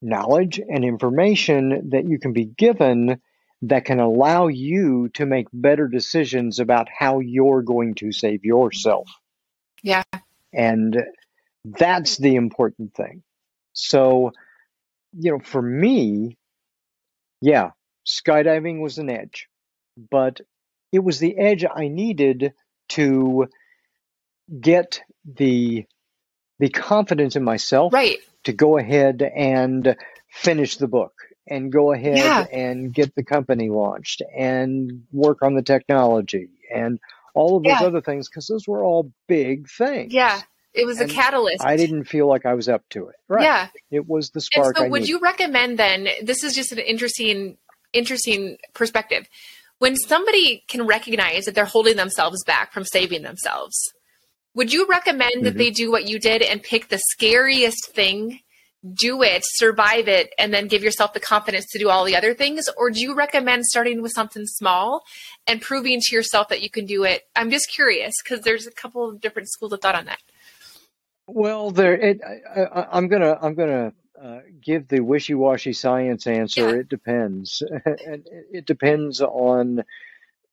knowledge 0.00 0.58
and 0.58 0.84
information 0.84 1.90
that 1.90 2.08
you 2.08 2.18
can 2.18 2.32
be 2.32 2.46
given 2.46 3.20
that 3.62 3.84
can 3.84 4.00
allow 4.00 4.48
you 4.48 5.08
to 5.14 5.26
make 5.26 5.48
better 5.52 5.88
decisions 5.88 6.58
about 6.58 6.88
how 6.96 7.20
you're 7.20 7.62
going 7.62 7.94
to 7.94 8.12
save 8.12 8.44
yourself. 8.44 9.08
Yeah. 9.82 10.02
And 10.52 10.96
that's 11.64 12.16
the 12.16 12.36
important 12.36 12.94
thing. 12.94 13.22
So, 13.72 14.32
you 15.18 15.32
know, 15.32 15.38
for 15.38 15.60
me, 15.60 16.36
yeah, 17.40 17.70
skydiving 18.06 18.80
was 18.80 18.98
an 18.98 19.10
edge, 19.10 19.48
but 20.10 20.40
it 20.92 21.00
was 21.00 21.18
the 21.18 21.36
edge 21.36 21.64
I 21.64 21.88
needed 21.88 22.52
to 22.90 23.48
get 24.60 25.00
the 25.24 25.84
the 26.58 26.68
confidence 26.70 27.36
in 27.36 27.44
myself 27.44 27.92
right. 27.92 28.16
to 28.44 28.52
go 28.52 28.78
ahead 28.78 29.22
and 29.22 29.96
finish 30.30 30.76
the 30.76 30.88
book 30.88 31.12
and 31.48 31.72
go 31.72 31.92
ahead 31.92 32.18
yeah. 32.18 32.46
and 32.52 32.92
get 32.92 33.14
the 33.14 33.22
company 33.22 33.68
launched 33.68 34.22
and 34.36 35.04
work 35.12 35.42
on 35.42 35.54
the 35.54 35.62
technology 35.62 36.48
and 36.74 36.98
all 37.34 37.56
of 37.56 37.64
those 37.64 37.80
yeah. 37.80 37.86
other 37.86 38.00
things 38.00 38.28
because 38.28 38.46
those 38.46 38.66
were 38.66 38.82
all 38.82 39.12
big 39.28 39.68
things. 39.68 40.12
Yeah. 40.12 40.40
It 40.74 40.86
was 40.86 41.00
and 41.00 41.10
a 41.10 41.14
catalyst. 41.14 41.64
I 41.64 41.76
didn't 41.76 42.04
feel 42.04 42.26
like 42.26 42.44
I 42.44 42.54
was 42.54 42.68
up 42.68 42.82
to 42.90 43.08
it. 43.08 43.16
Right. 43.28 43.44
Yeah. 43.44 43.68
It 43.90 44.06
was 44.06 44.30
the 44.30 44.40
spark. 44.40 44.78
And 44.78 44.86
so, 44.86 44.90
would 44.90 45.08
you 45.08 45.20
recommend 45.20 45.78
then? 45.78 46.08
This 46.22 46.44
is 46.44 46.54
just 46.54 46.72
an 46.72 46.78
interesting 46.78 47.56
interesting 47.92 48.58
perspective. 48.74 49.26
When 49.78 49.96
somebody 49.96 50.64
can 50.68 50.86
recognize 50.86 51.44
that 51.44 51.54
they're 51.54 51.64
holding 51.64 51.96
themselves 51.96 52.42
back 52.44 52.72
from 52.72 52.84
saving 52.84 53.22
themselves, 53.22 53.76
would 54.54 54.72
you 54.72 54.86
recommend 54.86 55.36
mm-hmm. 55.36 55.44
that 55.44 55.56
they 55.56 55.70
do 55.70 55.90
what 55.90 56.08
you 56.08 56.18
did 56.18 56.42
and 56.42 56.62
pick 56.62 56.88
the 56.88 56.98
scariest 56.98 57.90
thing, 57.92 58.40
do 58.94 59.22
it, 59.22 59.42
survive 59.44 60.08
it, 60.08 60.32
and 60.38 60.52
then 60.52 60.68
give 60.68 60.82
yourself 60.82 61.12
the 61.12 61.20
confidence 61.20 61.66
to 61.70 61.78
do 61.78 61.88
all 61.88 62.04
the 62.04 62.16
other 62.16 62.34
things? 62.34 62.66
Or 62.76 62.90
do 62.90 63.00
you 63.00 63.14
recommend 63.14 63.64
starting 63.64 64.02
with 64.02 64.12
something 64.12 64.46
small 64.46 65.02
and 65.46 65.60
proving 65.60 66.00
to 66.00 66.14
yourself 66.14 66.48
that 66.48 66.62
you 66.62 66.70
can 66.70 66.86
do 66.86 67.04
it? 67.04 67.22
I'm 67.34 67.50
just 67.50 67.70
curious 67.70 68.14
because 68.22 68.44
there's 68.44 68.66
a 68.66 68.72
couple 68.72 69.08
of 69.08 69.20
different 69.20 69.48
schools 69.48 69.72
of 69.72 69.80
thought 69.80 69.94
on 69.94 70.06
that. 70.06 70.20
Well, 71.26 71.70
there. 71.70 71.94
It, 71.94 72.20
I, 72.24 72.98
am 72.98 73.08
gonna. 73.08 73.36
I'm 73.40 73.54
gonna 73.54 73.92
uh, 74.22 74.40
give 74.64 74.86
the 74.88 75.00
wishy-washy 75.00 75.72
science 75.72 76.26
answer. 76.26 76.68
Yeah. 76.68 76.80
It 76.80 76.88
depends, 76.88 77.62
and 77.84 78.26
it 78.52 78.64
depends 78.64 79.20
on 79.20 79.84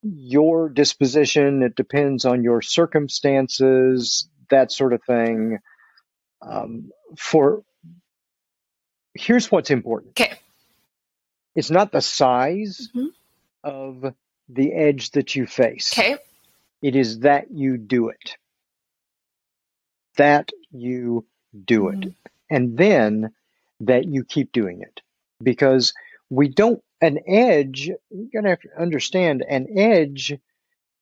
your 0.02 0.70
disposition. 0.70 1.62
It 1.62 1.76
depends 1.76 2.26
on 2.26 2.44
your 2.44 2.62
circumstances, 2.62 4.28
that 4.50 4.72
sort 4.72 4.94
of 4.94 5.04
thing. 5.04 5.60
Um, 6.42 6.92
for 7.18 7.64
here's 9.14 9.52
what's 9.52 9.70
important. 9.70 10.20
Okay. 10.20 10.34
It's 11.56 11.72
not 11.72 11.92
the 11.92 12.02
size 12.02 12.90
mm-hmm. 12.96 13.08
of 13.64 14.14
the 14.50 14.74
edge 14.74 15.12
that 15.12 15.36
you 15.36 15.46
face. 15.46 15.94
Okay. 15.98 16.18
It 16.82 16.96
is 16.96 17.20
that 17.20 17.52
you 17.52 17.78
do 17.78 18.10
it. 18.10 18.36
That 20.18 20.52
you 20.72 21.26
do 21.66 21.90
it. 21.90 22.00
Mm-hmm. 22.00 22.10
And 22.50 22.78
then 22.78 23.34
that 23.82 24.06
you 24.06 24.24
keep 24.24 24.52
doing 24.52 24.82
it. 24.82 25.02
Because 25.42 25.94
we 26.30 26.50
don't 26.50 26.82
an 27.02 27.20
edge, 27.28 27.88
you're 27.88 28.28
going 28.32 28.44
to 28.44 28.50
have 28.50 28.62
to 28.62 28.82
understand 28.82 29.44
an 29.48 29.68
edge, 29.78 30.34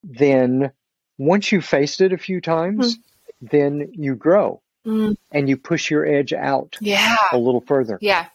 then 0.03 0.71
once 1.17 1.51
you've 1.51 1.65
faced 1.65 2.01
it 2.01 2.11
a 2.11 2.17
few 2.17 2.41
times, 2.41 2.95
mm-hmm. 2.95 3.47
then 3.51 3.91
you 3.93 4.15
grow 4.15 4.61
mm-hmm. 4.85 5.13
and 5.31 5.49
you 5.49 5.57
push 5.57 5.89
your 5.89 6.05
edge 6.05 6.33
out 6.33 6.77
yeah. 6.81 7.15
a 7.31 7.37
little 7.37 7.61
further. 7.61 7.97
Yeah. 8.01 8.27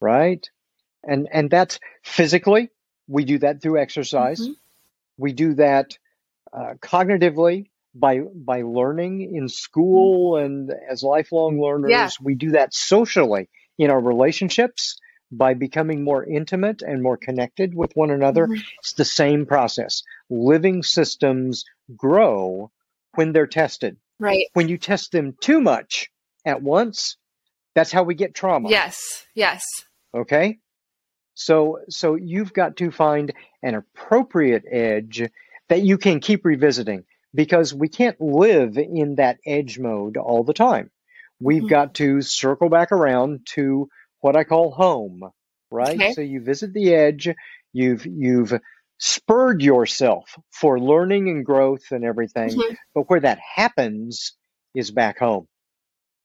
Right? 0.00 0.48
And 1.04 1.28
and 1.32 1.50
that's 1.50 1.80
physically, 2.02 2.70
we 3.08 3.24
do 3.24 3.38
that 3.38 3.60
through 3.60 3.80
exercise. 3.80 4.40
Mm-hmm. 4.40 4.52
We 5.18 5.32
do 5.32 5.54
that 5.54 5.98
uh, 6.52 6.74
cognitively 6.80 7.70
by 7.94 8.20
by 8.20 8.62
learning 8.62 9.34
in 9.34 9.48
school 9.48 10.32
mm-hmm. 10.32 10.44
and 10.44 10.74
as 10.88 11.02
lifelong 11.02 11.60
learners. 11.60 11.90
Yeah. 11.90 12.10
We 12.22 12.34
do 12.34 12.52
that 12.52 12.74
socially 12.74 13.48
in 13.78 13.90
our 13.90 14.00
relationships 14.00 14.98
by 15.30 15.54
becoming 15.54 16.04
more 16.04 16.24
intimate 16.24 16.82
and 16.82 17.02
more 17.02 17.16
connected 17.16 17.74
with 17.74 17.92
one 17.94 18.10
another. 18.10 18.46
Mm-hmm. 18.46 18.60
It's 18.80 18.92
the 18.92 19.04
same 19.04 19.46
process. 19.46 20.02
Living 20.28 20.82
systems 20.82 21.64
grow 21.96 22.70
when 23.14 23.32
they're 23.32 23.46
tested. 23.46 23.96
Right. 24.22 24.46
When 24.52 24.68
you 24.68 24.78
test 24.78 25.10
them 25.10 25.34
too 25.40 25.60
much 25.60 26.08
at 26.46 26.62
once, 26.62 27.16
that's 27.74 27.90
how 27.90 28.04
we 28.04 28.14
get 28.14 28.36
trauma. 28.36 28.70
Yes. 28.70 29.26
Yes. 29.34 29.64
Okay? 30.14 30.58
So 31.34 31.80
so 31.88 32.14
you've 32.14 32.52
got 32.52 32.76
to 32.76 32.92
find 32.92 33.32
an 33.64 33.74
appropriate 33.74 34.62
edge 34.70 35.22
that 35.68 35.82
you 35.82 35.98
can 35.98 36.20
keep 36.20 36.44
revisiting 36.44 37.02
because 37.34 37.74
we 37.74 37.88
can't 37.88 38.20
live 38.20 38.78
in 38.78 39.16
that 39.16 39.38
edge 39.44 39.80
mode 39.80 40.16
all 40.16 40.44
the 40.44 40.54
time. 40.54 40.92
We've 41.40 41.62
mm-hmm. 41.62 41.68
got 41.68 41.94
to 41.94 42.20
circle 42.20 42.68
back 42.68 42.92
around 42.92 43.40
to 43.54 43.88
what 44.20 44.36
I 44.36 44.44
call 44.44 44.70
home, 44.70 45.22
right? 45.68 45.96
Okay. 45.96 46.12
So 46.12 46.20
you 46.20 46.42
visit 46.42 46.72
the 46.72 46.94
edge, 46.94 47.28
you've 47.72 48.06
you've 48.06 48.52
spurred 49.04 49.60
yourself 49.60 50.38
for 50.52 50.78
learning 50.78 51.28
and 51.28 51.44
growth 51.44 51.90
and 51.90 52.04
everything, 52.04 52.50
mm-hmm. 52.50 52.74
but 52.94 53.10
where 53.10 53.18
that 53.18 53.40
happens 53.40 54.34
is 54.76 54.92
back 54.92 55.18
home. 55.18 55.48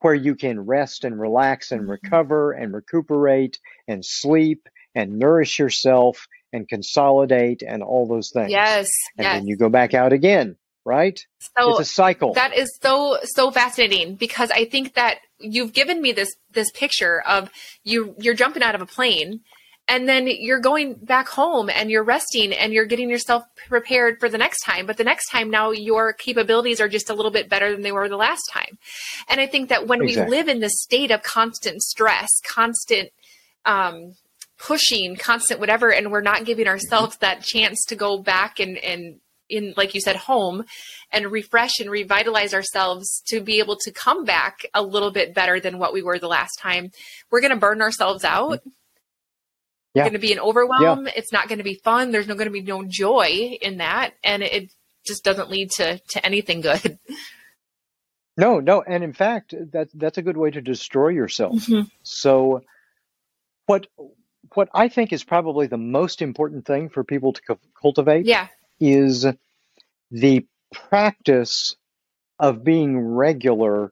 Where 0.01 0.13
you 0.13 0.35
can 0.35 0.59
rest 0.59 1.03
and 1.03 1.19
relax 1.19 1.71
and 1.71 1.81
mm-hmm. 1.81 1.89
recover 1.89 2.51
and 2.51 2.71
recuperate 2.71 3.57
and 3.87 4.05
sleep 4.05 4.69
and 4.93 5.17
nourish 5.17 5.57
yourself 5.57 6.27
and 6.53 6.69
consolidate 6.69 7.63
and 7.67 7.81
all 7.81 8.07
those 8.07 8.29
things. 8.29 8.51
Yes. 8.51 8.87
And 9.17 9.25
yes. 9.25 9.33
then 9.37 9.47
you 9.47 9.57
go 9.57 9.69
back 9.69 9.95
out 9.95 10.13
again 10.13 10.55
right? 10.85 11.19
So 11.57 11.71
it's 11.71 11.81
a 11.81 11.85
cycle. 11.93 12.33
That 12.33 12.55
is 12.55 12.69
so 12.81 13.17
so 13.23 13.51
fascinating 13.51 14.15
because 14.15 14.49
I 14.51 14.63
think 14.63 14.93
that 14.93 15.17
you've 15.37 15.73
given 15.73 16.01
me 16.01 16.13
this 16.13 16.33
this 16.53 16.71
picture 16.71 17.21
of 17.27 17.51
you 17.83 18.15
you're 18.17 18.33
jumping 18.33 18.63
out 18.63 18.73
of 18.73 18.81
a 18.81 18.85
plane 18.85 19.41
and 19.87 20.07
then 20.07 20.27
you're 20.27 20.59
going 20.59 20.95
back 20.95 21.27
home 21.27 21.69
and 21.69 21.89
you're 21.89 22.03
resting 22.03 22.53
and 22.53 22.73
you're 22.73 22.85
getting 22.85 23.09
yourself 23.09 23.43
prepared 23.67 24.19
for 24.19 24.27
the 24.27 24.37
next 24.37 24.63
time. 24.63 24.85
But 24.85 24.97
the 24.97 25.03
next 25.03 25.29
time 25.29 25.49
now 25.49 25.71
your 25.71 26.13
capabilities 26.13 26.81
are 26.81 26.89
just 26.89 27.09
a 27.09 27.13
little 27.13 27.31
bit 27.31 27.49
better 27.49 27.71
than 27.71 27.81
they 27.81 27.91
were 27.91 28.09
the 28.09 28.17
last 28.17 28.43
time. 28.51 28.77
And 29.29 29.39
i 29.39 29.47
think 29.47 29.69
that 29.69 29.87
when 29.87 30.01
exactly. 30.01 30.29
we 30.29 30.37
live 30.37 30.47
in 30.47 30.59
this 30.59 30.81
state 30.81 31.11
of 31.11 31.23
constant 31.23 31.81
stress 31.81 32.29
constant 32.45 33.09
um, 33.65 34.13
pushing 34.57 35.15
constant 35.15 35.59
whatever 35.59 35.91
and 35.91 36.11
we're 36.11 36.21
not 36.21 36.45
giving 36.45 36.67
ourselves 36.67 37.17
that 37.17 37.43
chance 37.43 37.83
to 37.85 37.95
go 37.95 38.17
back 38.17 38.59
and 38.59 38.77
and 38.77 39.19
in 39.49 39.73
like 39.77 39.93
you 39.93 40.01
said 40.01 40.15
home 40.15 40.65
and 41.11 41.31
refresh 41.31 41.79
and 41.79 41.89
revitalize 41.89 42.53
ourselves 42.53 43.21
to 43.27 43.39
be 43.39 43.59
able 43.59 43.77
to 43.77 43.91
come 43.91 44.25
back 44.25 44.65
a 44.73 44.81
little 44.81 45.11
bit 45.11 45.33
better 45.33 45.59
than 45.59 45.79
what 45.79 45.93
we 45.93 46.01
were 46.01 46.19
the 46.19 46.27
last 46.27 46.57
time 46.59 46.91
we're 47.31 47.39
going 47.39 47.53
to 47.53 47.57
burn 47.57 47.81
ourselves 47.81 48.25
out 48.25 48.61
yeah. 49.97 50.03
going 50.03 50.13
to 50.13 50.19
be 50.19 50.31
an 50.31 50.39
overwhelm 50.39 51.05
yeah. 51.05 51.13
it's 51.15 51.31
not 51.31 51.47
going 51.47 51.57
to 51.57 51.63
be 51.63 51.75
fun 51.75 52.11
there's 52.11 52.27
no 52.27 52.35
going 52.35 52.47
to 52.47 52.51
be 52.51 52.61
no 52.61 52.83
joy 52.83 53.57
in 53.61 53.77
that 53.77 54.13
and 54.23 54.43
it 54.43 54.71
just 55.05 55.23
doesn't 55.23 55.49
lead 55.49 55.69
to 55.71 55.99
to 56.09 56.25
anything 56.25 56.61
good 56.61 56.97
no 58.37 58.59
no 58.59 58.81
and 58.81 59.03
in 59.03 59.13
fact 59.13 59.53
that 59.71 59.89
that's 59.93 60.17
a 60.17 60.21
good 60.21 60.37
way 60.37 60.51
to 60.51 60.61
destroy 60.61 61.09
yourself 61.09 61.53
mm-hmm. 61.53 61.87
so 62.03 62.61
what 63.65 63.87
what 64.53 64.69
i 64.73 64.87
think 64.87 65.11
is 65.11 65.23
probably 65.23 65.67
the 65.67 65.77
most 65.77 66.21
important 66.21 66.65
thing 66.65 66.89
for 66.89 67.03
people 67.03 67.33
to 67.33 67.41
cultivate 67.81 68.25
yeah 68.25 68.47
is 68.79 69.25
the 70.11 70.45
practice 70.71 71.75
of 72.39 72.63
being 72.63 72.99
regular 72.99 73.91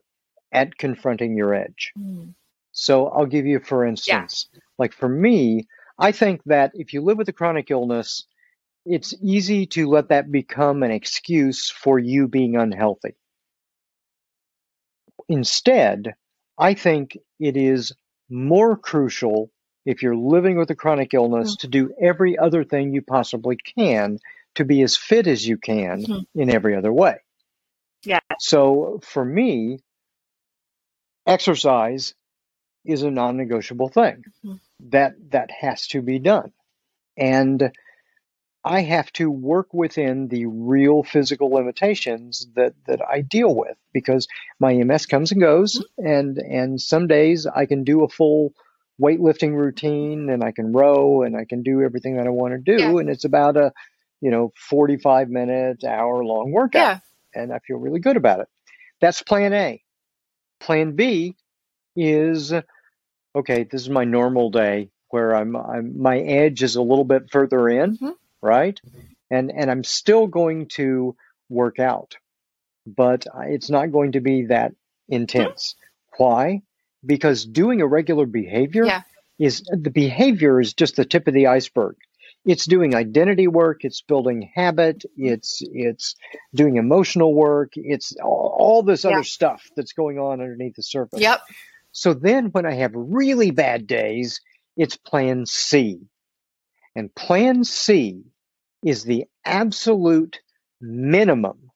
at 0.52 0.76
confronting 0.78 1.36
your 1.36 1.54
edge. 1.54 1.92
Mm. 1.98 2.34
So 2.72 3.08
I'll 3.08 3.26
give 3.26 3.46
you, 3.46 3.60
for 3.60 3.84
instance, 3.84 4.48
yeah. 4.52 4.60
like 4.78 4.92
for 4.92 5.08
me, 5.08 5.66
I 5.98 6.12
think 6.12 6.42
that 6.44 6.72
if 6.74 6.92
you 6.92 7.00
live 7.00 7.18
with 7.18 7.28
a 7.28 7.32
chronic 7.32 7.70
illness, 7.70 8.26
it's 8.84 9.14
easy 9.22 9.66
to 9.66 9.88
let 9.88 10.08
that 10.08 10.30
become 10.30 10.82
an 10.82 10.90
excuse 10.90 11.70
for 11.70 11.98
you 11.98 12.28
being 12.28 12.56
unhealthy. 12.56 13.14
Instead, 15.28 16.14
I 16.58 16.74
think 16.74 17.18
it 17.40 17.56
is 17.56 17.92
more 18.28 18.76
crucial 18.76 19.50
if 19.84 20.02
you're 20.02 20.16
living 20.16 20.58
with 20.58 20.70
a 20.70 20.74
chronic 20.74 21.14
illness 21.14 21.56
mm. 21.56 21.60
to 21.60 21.68
do 21.68 21.94
every 22.00 22.38
other 22.38 22.64
thing 22.64 22.92
you 22.92 23.02
possibly 23.02 23.56
can 23.56 24.18
to 24.56 24.64
be 24.64 24.82
as 24.82 24.96
fit 24.96 25.26
as 25.26 25.46
you 25.46 25.56
can 25.56 26.02
mm-hmm. 26.02 26.40
in 26.40 26.50
every 26.50 26.76
other 26.76 26.92
way. 26.92 27.16
Yeah. 28.04 28.20
So 28.38 29.00
for 29.02 29.24
me, 29.24 29.80
exercise 31.26 32.14
is 32.84 33.02
a 33.02 33.10
non-negotiable 33.10 33.88
thing. 33.88 34.24
Mm-hmm. 34.44 34.54
That 34.80 35.14
that 35.30 35.50
has 35.50 35.86
to 35.88 36.02
be 36.02 36.18
done. 36.18 36.52
And 37.16 37.72
I 38.64 38.82
have 38.82 39.12
to 39.12 39.30
work 39.30 39.72
within 39.72 40.28
the 40.28 40.46
real 40.46 41.02
physical 41.04 41.50
limitations 41.50 42.48
that, 42.56 42.74
that 42.88 43.00
I 43.00 43.20
deal 43.20 43.54
with 43.54 43.76
because 43.92 44.26
my 44.58 44.74
MS 44.74 45.06
comes 45.06 45.30
and 45.32 45.40
goes 45.40 45.82
and 45.96 46.36
and 46.38 46.80
some 46.80 47.06
days 47.06 47.46
I 47.46 47.66
can 47.66 47.84
do 47.84 48.04
a 48.04 48.08
full 48.08 48.52
weightlifting 49.00 49.54
routine 49.54 50.28
and 50.30 50.42
I 50.42 50.52
can 50.52 50.72
row 50.72 51.22
and 51.22 51.36
I 51.36 51.44
can 51.44 51.62
do 51.62 51.82
everything 51.82 52.16
that 52.16 52.26
I 52.26 52.30
want 52.30 52.54
to 52.54 52.76
do 52.76 52.82
yeah. 52.82 52.98
and 52.98 53.08
it's 53.08 53.24
about 53.24 53.56
a 53.56 53.72
you 54.20 54.30
know, 54.30 54.52
45 54.56 55.28
minute, 55.28 55.84
hour 55.84 56.24
long 56.24 56.52
workout. 56.52 57.00
Yeah. 57.34 57.42
And 57.42 57.52
I 57.52 57.58
feel 57.60 57.76
really 57.76 58.00
good 58.00 58.16
about 58.16 58.40
it. 58.40 58.48
That's 59.00 59.22
plan 59.22 59.52
A. 59.52 59.82
Plan 60.58 60.96
B 60.96 61.36
is 61.94 62.52
okay, 63.36 63.64
this 63.64 63.82
is 63.82 63.88
my 63.88 64.04
normal 64.04 64.50
day 64.50 64.90
where 65.10 65.34
I'm, 65.34 65.54
I'm 65.56 66.00
my 66.00 66.18
edge 66.18 66.62
is 66.62 66.76
a 66.76 66.82
little 66.82 67.04
bit 67.04 67.30
further 67.30 67.68
in, 67.68 67.96
mm-hmm. 67.96 68.10
right? 68.42 68.80
And 69.30 69.52
and 69.54 69.70
I'm 69.70 69.84
still 69.84 70.26
going 70.26 70.68
to 70.70 71.16
work 71.48 71.78
out, 71.78 72.16
but 72.86 73.26
it's 73.44 73.70
not 73.70 73.92
going 73.92 74.12
to 74.12 74.20
be 74.20 74.46
that 74.46 74.72
intense. 75.08 75.74
Mm-hmm. 75.74 76.24
Why? 76.24 76.62
Because 77.04 77.44
doing 77.44 77.82
a 77.82 77.86
regular 77.86 78.26
behavior 78.26 78.86
yeah. 78.86 79.02
is 79.38 79.62
the 79.70 79.90
behavior 79.90 80.60
is 80.60 80.74
just 80.74 80.96
the 80.96 81.04
tip 81.04 81.28
of 81.28 81.34
the 81.34 81.46
iceberg 81.48 81.96
it's 82.46 82.64
doing 82.64 82.94
identity 82.94 83.48
work 83.48 83.78
it's 83.84 84.00
building 84.00 84.50
habit 84.54 85.02
it's 85.16 85.60
it's 85.72 86.14
doing 86.54 86.76
emotional 86.76 87.34
work 87.34 87.72
it's 87.74 88.14
all, 88.22 88.56
all 88.58 88.82
this 88.82 89.04
other 89.04 89.24
stuff 89.24 89.68
that's 89.76 89.92
going 89.92 90.18
on 90.18 90.40
underneath 90.40 90.76
the 90.76 90.82
surface 90.82 91.20
yep 91.20 91.40
so 91.96 92.14
then 92.14 92.46
when 92.52 92.66
i 92.66 92.74
have 92.74 92.92
really 92.94 93.50
bad 93.52 93.86
days 93.88 94.40
it's 94.76 94.96
plan 94.98 95.46
c 95.46 96.00
And 96.94 97.14
plan 97.14 97.64
C 97.64 98.22
is 98.84 99.04
the 99.04 99.24
absolute 99.44 100.40
minimum 100.80 101.70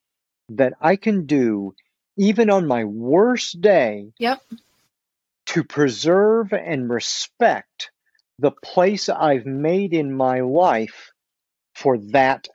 that 0.50 0.74
I 0.80 0.96
can 0.96 1.26
do, 1.26 1.74
even 2.16 2.50
on 2.50 2.66
my 2.66 2.84
worst 2.84 3.60
day, 3.60 4.12
Yep. 4.18 4.42
to 5.48 5.64
preserve 5.64 6.52
and 6.52 6.90
respect 6.90 7.90
the 8.38 8.52
place 8.52 9.08
I've 9.08 9.46
made 9.46 9.94
in 9.94 10.12
my 10.14 10.40
life 10.40 11.12
for 11.74 11.98
that 12.12 12.48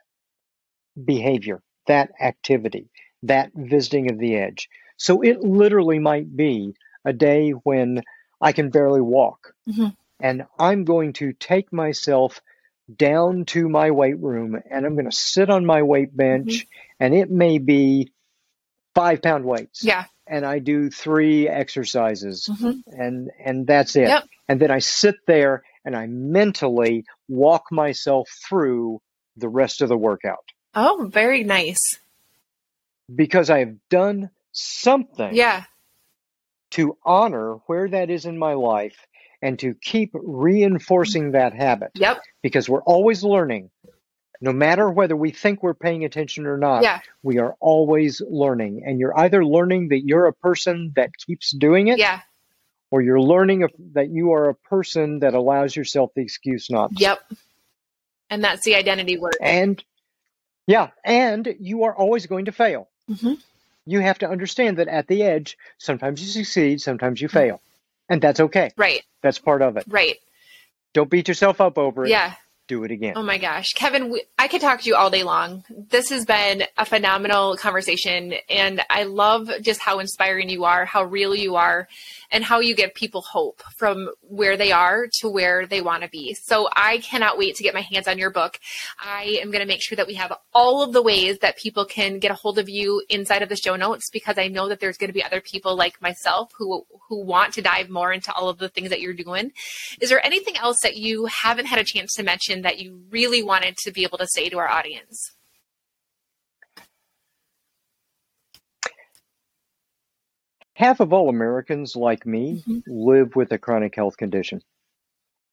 behavior, 1.04 1.62
that 1.86 2.10
activity, 2.20 2.90
that 3.24 3.52
visiting 3.54 4.10
of 4.10 4.18
the 4.18 4.36
edge. 4.36 4.68
So 4.98 5.22
it 5.22 5.40
literally 5.40 5.98
might 5.98 6.36
be 6.36 6.74
a 7.06 7.12
day 7.14 7.52
when 7.52 8.02
I 8.40 8.52
can 8.52 8.68
barely 8.68 9.00
walk. 9.00 9.54
Mhm. 9.68 9.96
And 10.20 10.44
I'm 10.58 10.84
going 10.84 11.14
to 11.14 11.32
take 11.32 11.72
myself 11.72 12.40
down 12.94 13.44
to 13.46 13.68
my 13.68 13.90
weight 13.90 14.18
room 14.18 14.60
and 14.70 14.84
I'm 14.84 14.94
going 14.94 15.08
to 15.10 15.16
sit 15.16 15.48
on 15.50 15.64
my 15.64 15.82
weight 15.82 16.14
bench 16.16 16.66
and 17.00 17.14
it 17.14 17.30
may 17.30 17.58
be 17.58 18.12
five 18.94 19.22
pound 19.22 19.44
weights 19.44 19.82
Yeah. 19.84 20.04
and 20.26 20.44
I 20.46 20.58
do 20.58 20.90
three 20.90 21.48
exercises 21.48 22.48
Mhm. 22.50 22.82
and 22.86 23.30
and 23.44 23.66
that's 23.66 23.96
it. 23.96 24.08
Yep. 24.08 24.24
And 24.48 24.60
then 24.60 24.70
I 24.70 24.78
sit 24.80 25.16
there 25.26 25.64
and 25.84 25.96
I 25.96 26.06
mentally 26.06 27.04
walk 27.28 27.64
myself 27.70 28.28
through 28.48 29.00
the 29.36 29.48
rest 29.48 29.82
of 29.82 29.88
the 29.88 29.98
workout 29.98 30.44
Oh, 30.74 31.08
very 31.12 31.42
nice. 31.44 31.98
because 33.14 33.50
I 33.50 33.60
have 33.60 33.76
done 33.88 34.30
something 34.52 35.34
Yeah. 35.34 35.64
To 36.72 36.96
honor 37.04 37.54
where 37.66 37.88
that 37.88 38.10
is 38.10 38.24
in 38.26 38.38
my 38.38 38.54
life 38.54 39.06
and 39.42 39.58
to 39.60 39.74
keep 39.74 40.10
reinforcing 40.14 41.32
that 41.32 41.52
habit 41.54 41.90
Yep. 41.94 42.22
because 42.42 42.68
we're 42.68 42.82
always 42.82 43.22
learning. 43.22 43.70
No 44.40 44.52
matter 44.52 44.90
whether 44.90 45.16
we 45.16 45.30
think 45.30 45.62
we're 45.62 45.74
paying 45.74 46.04
attention 46.04 46.46
or 46.46 46.58
not, 46.58 46.82
Yeah. 46.82 47.00
we 47.22 47.38
are 47.38 47.54
always 47.60 48.20
learning. 48.28 48.82
And 48.84 48.98
you're 48.98 49.18
either 49.18 49.44
learning 49.44 49.88
that 49.88 50.00
you're 50.04 50.26
a 50.26 50.32
person 50.32 50.92
that 50.96 51.10
keeps 51.16 51.52
doing 51.52 51.88
it, 51.88 51.98
Yeah. 51.98 52.20
or 52.90 53.00
you're 53.02 53.20
learning 53.20 53.62
of- 53.62 53.72
that 53.94 54.10
you 54.10 54.32
are 54.32 54.48
a 54.50 54.54
person 54.54 55.20
that 55.20 55.34
allows 55.34 55.74
yourself 55.74 56.12
the 56.14 56.22
excuse 56.22 56.68
not 56.70 56.94
to. 56.96 57.02
Yep. 57.02 57.32
And 58.28 58.42
that's 58.44 58.64
the 58.64 58.74
identity 58.74 59.16
work. 59.16 59.34
And 59.40 59.82
yeah, 60.66 60.90
and 61.04 61.54
you 61.60 61.84
are 61.84 61.94
always 61.94 62.26
going 62.26 62.46
to 62.46 62.52
fail. 62.52 62.88
Mhm. 63.08 63.40
You 63.86 64.00
have 64.00 64.18
to 64.18 64.28
understand 64.28 64.78
that 64.78 64.88
at 64.88 65.06
the 65.06 65.22
edge, 65.22 65.56
sometimes 65.78 66.20
you 66.20 66.26
succeed, 66.28 66.80
sometimes 66.80 67.20
you 67.20 67.28
fail. 67.28 67.60
And 68.08 68.20
that's 68.20 68.40
okay. 68.40 68.70
Right. 68.76 69.02
That's 69.22 69.38
part 69.38 69.62
of 69.62 69.76
it. 69.76 69.84
Right. 69.88 70.16
Don't 70.92 71.10
beat 71.10 71.28
yourself 71.28 71.60
up 71.60 71.78
over 71.78 72.04
it. 72.04 72.10
Yeah. 72.10 72.34
Do 72.68 72.82
it 72.82 72.90
again. 72.90 73.14
Oh 73.16 73.22
my 73.22 73.38
gosh. 73.38 73.66
Kevin, 73.74 74.10
we, 74.10 74.24
I 74.36 74.48
could 74.48 74.60
talk 74.60 74.80
to 74.80 74.88
you 74.88 74.96
all 74.96 75.08
day 75.08 75.22
long. 75.22 75.62
This 75.70 76.10
has 76.10 76.24
been 76.24 76.64
a 76.76 76.84
phenomenal 76.84 77.56
conversation. 77.56 78.34
And 78.50 78.82
I 78.90 79.04
love 79.04 79.48
just 79.62 79.80
how 79.80 80.00
inspiring 80.00 80.48
you 80.48 80.64
are, 80.64 80.84
how 80.84 81.04
real 81.04 81.32
you 81.32 81.54
are, 81.54 81.86
and 82.30 82.44
how 82.44 82.60
you 82.60 82.74
give 82.74 82.94
people 82.94 83.22
hope 83.22 83.62
from 83.76 84.10
where 84.20 84.56
they 84.56 84.72
are 84.72 85.06
to 85.20 85.28
where 85.28 85.66
they 85.66 85.80
want 85.80 86.02
to 86.02 86.08
be. 86.08 86.34
So 86.34 86.68
I 86.74 86.98
cannot 86.98 87.38
wait 87.38 87.56
to 87.56 87.62
get 87.62 87.74
my 87.74 87.80
hands 87.80 88.08
on 88.08 88.18
your 88.18 88.30
book. 88.30 88.58
I 88.98 89.38
am 89.42 89.50
going 89.50 89.62
to 89.62 89.68
make 89.68 89.82
sure 89.82 89.96
that 89.96 90.06
we 90.06 90.14
have 90.14 90.32
all 90.52 90.82
of 90.82 90.92
the 90.92 91.02
ways 91.02 91.38
that 91.38 91.56
people 91.56 91.84
can 91.84 92.18
get 92.18 92.30
a 92.30 92.34
hold 92.34 92.58
of 92.58 92.68
you 92.68 93.02
inside 93.08 93.42
of 93.42 93.48
the 93.48 93.56
show 93.56 93.76
notes 93.76 94.10
because 94.12 94.38
I 94.38 94.48
know 94.48 94.68
that 94.68 94.80
there's 94.80 94.98
going 94.98 95.08
to 95.08 95.14
be 95.14 95.22
other 95.22 95.40
people 95.40 95.76
like 95.76 96.00
myself 96.00 96.50
who 96.56 96.84
who 97.08 97.24
want 97.24 97.54
to 97.54 97.62
dive 97.62 97.88
more 97.88 98.12
into 98.12 98.32
all 98.32 98.48
of 98.48 98.58
the 98.58 98.68
things 98.68 98.90
that 98.90 99.00
you're 99.00 99.14
doing. 99.14 99.52
Is 100.00 100.10
there 100.10 100.24
anything 100.24 100.56
else 100.56 100.78
that 100.82 100.96
you 100.96 101.26
haven't 101.26 101.66
had 101.66 101.78
a 101.78 101.84
chance 101.84 102.14
to 102.14 102.22
mention 102.22 102.62
that 102.62 102.78
you 102.78 103.02
really 103.10 103.42
wanted 103.42 103.76
to 103.78 103.92
be 103.92 104.02
able 104.02 104.18
to 104.18 104.26
say 104.26 104.48
to 104.48 104.58
our 104.58 104.68
audience? 104.68 105.35
Half 110.76 111.00
of 111.00 111.14
all 111.14 111.30
Americans, 111.30 111.96
like 111.96 112.26
me, 112.26 112.62
Mhm. 112.66 112.82
live 112.86 113.34
with 113.34 113.50
a 113.50 113.56
chronic 113.58 113.94
health 113.94 114.18
condition. 114.18 114.62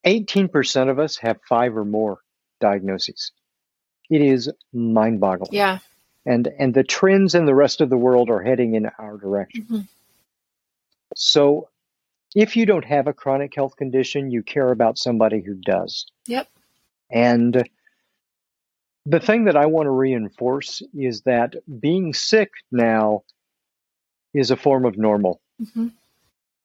18% 0.03 0.89
of 0.89 0.99
us 0.99 1.15
have 1.17 1.39
five 1.47 1.77
or 1.77 1.85
more 1.85 2.19
diagnoses. 2.59 3.31
It 4.09 4.21
is 4.21 4.51
mind 4.73 5.21
boggling. 5.21 5.53
Yeah. 5.53 5.79
And, 6.25 6.47
and 6.59 6.73
the 6.73 6.83
trends 6.83 7.35
in 7.35 7.45
the 7.45 7.55
rest 7.55 7.79
of 7.79 7.89
the 7.89 7.97
world 7.97 8.29
are 8.29 8.41
heading 8.41 8.75
in 8.75 8.87
our 8.99 9.15
direction. 9.17 9.63
Mhm. 9.69 9.87
So 11.15 11.69
if 12.35 12.57
you 12.57 12.65
don't 12.65 12.83
have 12.85 13.07
a 13.07 13.13
chronic 13.13 13.55
health 13.55 13.77
condition, 13.77 14.29
you 14.29 14.43
care 14.43 14.71
about 14.71 14.97
somebody 14.97 15.39
who 15.41 15.53
does. 15.53 16.05
Yep. 16.27 16.49
And 17.09 17.69
the 19.05 19.19
thing 19.21 19.45
that 19.45 19.55
I 19.55 19.67
want 19.67 19.85
to 19.87 19.91
reinforce 19.91 20.81
is 20.93 21.21
that 21.21 21.55
being 21.79 22.13
sick 22.13 22.51
now 22.73 23.23
is 24.33 24.51
a 24.51 24.57
form 24.57 24.85
of 24.85 24.97
normal 24.97 25.39
hmm 25.73 25.87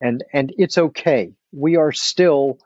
and 0.01 0.23
and 0.33 0.55
it's 0.59 0.79
okay. 0.79 1.33
We 1.53 1.77
are 1.77 1.91
still 1.93 2.59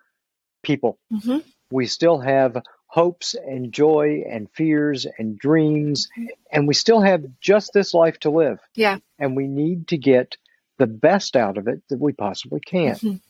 people. 0.62 0.98
hmm 1.11 1.38
We 1.70 1.86
still 1.86 2.18
have 2.20 2.62
hopes 2.86 3.34
and 3.34 3.72
joy 3.72 4.22
and 4.30 4.50
fears 4.53 5.07
and 5.18 5.38
dreams 5.38 6.09
and 6.50 6.68
we 6.68 6.74
still 6.74 7.00
have 7.00 7.24
just 7.40 7.70
this 7.72 7.94
life 7.94 8.18
to 8.20 8.30
live. 8.30 8.59
Yeah. 8.74 8.98
And 9.18 9.34
we 9.34 9.46
need 9.46 9.88
to 9.88 9.96
get 9.96 10.36
the 10.78 10.86
best 10.86 11.36
out 11.36 11.57
of 11.57 11.68
it 11.68 11.82
that 11.88 11.98
we 11.98 12.12
possibly 12.12 12.61
can. 12.61 12.96
Mhm. 12.96 13.20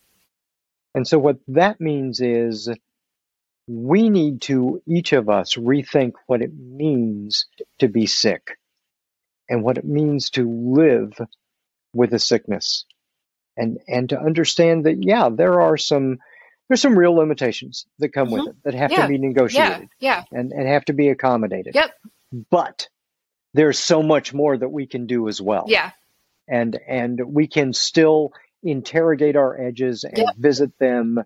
And 0.96 1.06
so 1.06 1.18
what 1.18 1.38
that 1.48 1.80
means 1.80 2.20
is 2.20 2.68
we 3.68 4.10
need 4.10 4.42
to 4.42 4.82
each 4.86 5.12
of 5.12 5.28
us 5.28 5.54
rethink 5.54 6.14
what 6.26 6.42
it 6.42 6.52
means 6.54 7.46
to 7.78 7.86
be 7.88 8.06
sick 8.06 8.58
and 9.48 9.62
what 9.62 9.78
it 9.78 9.84
means 9.84 10.30
to 10.30 10.50
live 10.50 11.12
with 11.94 12.12
a 12.14 12.18
sickness 12.18 12.84
and 13.56 13.78
and 13.88 14.08
to 14.08 14.18
understand 14.18 14.86
that 14.86 15.02
yeah 15.04 15.28
there 15.30 15.60
are 15.60 15.76
some 15.76 16.18
there's 16.68 16.80
some 16.80 16.96
real 16.98 17.14
limitations 17.14 17.84
that 17.98 18.12
come 18.14 18.30
with 18.30 18.48
it 18.48 18.56
that 18.64 18.72
have 18.74 18.90
Mm-hmm. 18.90 19.00
Yeah. 19.00 19.06
to 19.06 19.12
be 19.12 19.18
negotiated 19.18 19.88
Yeah. 20.00 20.24
and, 20.32 20.52
and 20.52 20.66
have 20.66 20.84
to 20.86 20.92
be 20.94 21.08
accommodated 21.08 21.74
Yep. 21.74 21.90
but 22.50 22.88
there's 23.54 23.78
so 23.78 24.02
much 24.02 24.32
more 24.32 24.56
that 24.56 24.70
we 24.70 24.86
can 24.86 25.06
do 25.06 25.28
as 25.28 25.40
well 25.40 25.64
Yeah. 25.68 25.90
and 26.48 26.78
and 26.88 27.20
we 27.26 27.46
can 27.46 27.72
still 27.74 28.32
interrogate 28.62 29.36
our 29.36 29.60
edges 29.60 30.04
and 30.04 30.16
Yep. 30.16 30.36
visit 30.38 30.78
them 30.78 31.22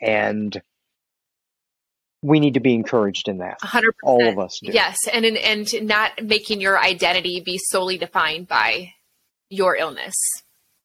and 0.00 0.60
we 2.22 2.38
need 2.40 2.54
to 2.54 2.60
be 2.60 2.74
encouraged 2.74 3.28
in 3.28 3.38
that 3.38 3.58
A 3.62 3.66
hundred 3.66 3.94
all 4.02 4.26
of 4.28 4.38
us 4.38 4.58
do 4.62 4.72
Yes, 4.72 4.96
and 5.12 5.24
and 5.24 5.36
and 5.38 5.86
not 5.86 6.22
making 6.22 6.60
your 6.60 6.78
identity 6.78 7.40
be 7.44 7.58
solely 7.58 7.96
defined 7.96 8.48
by 8.48 8.92
your 9.50 9.76
illness. 9.76 10.14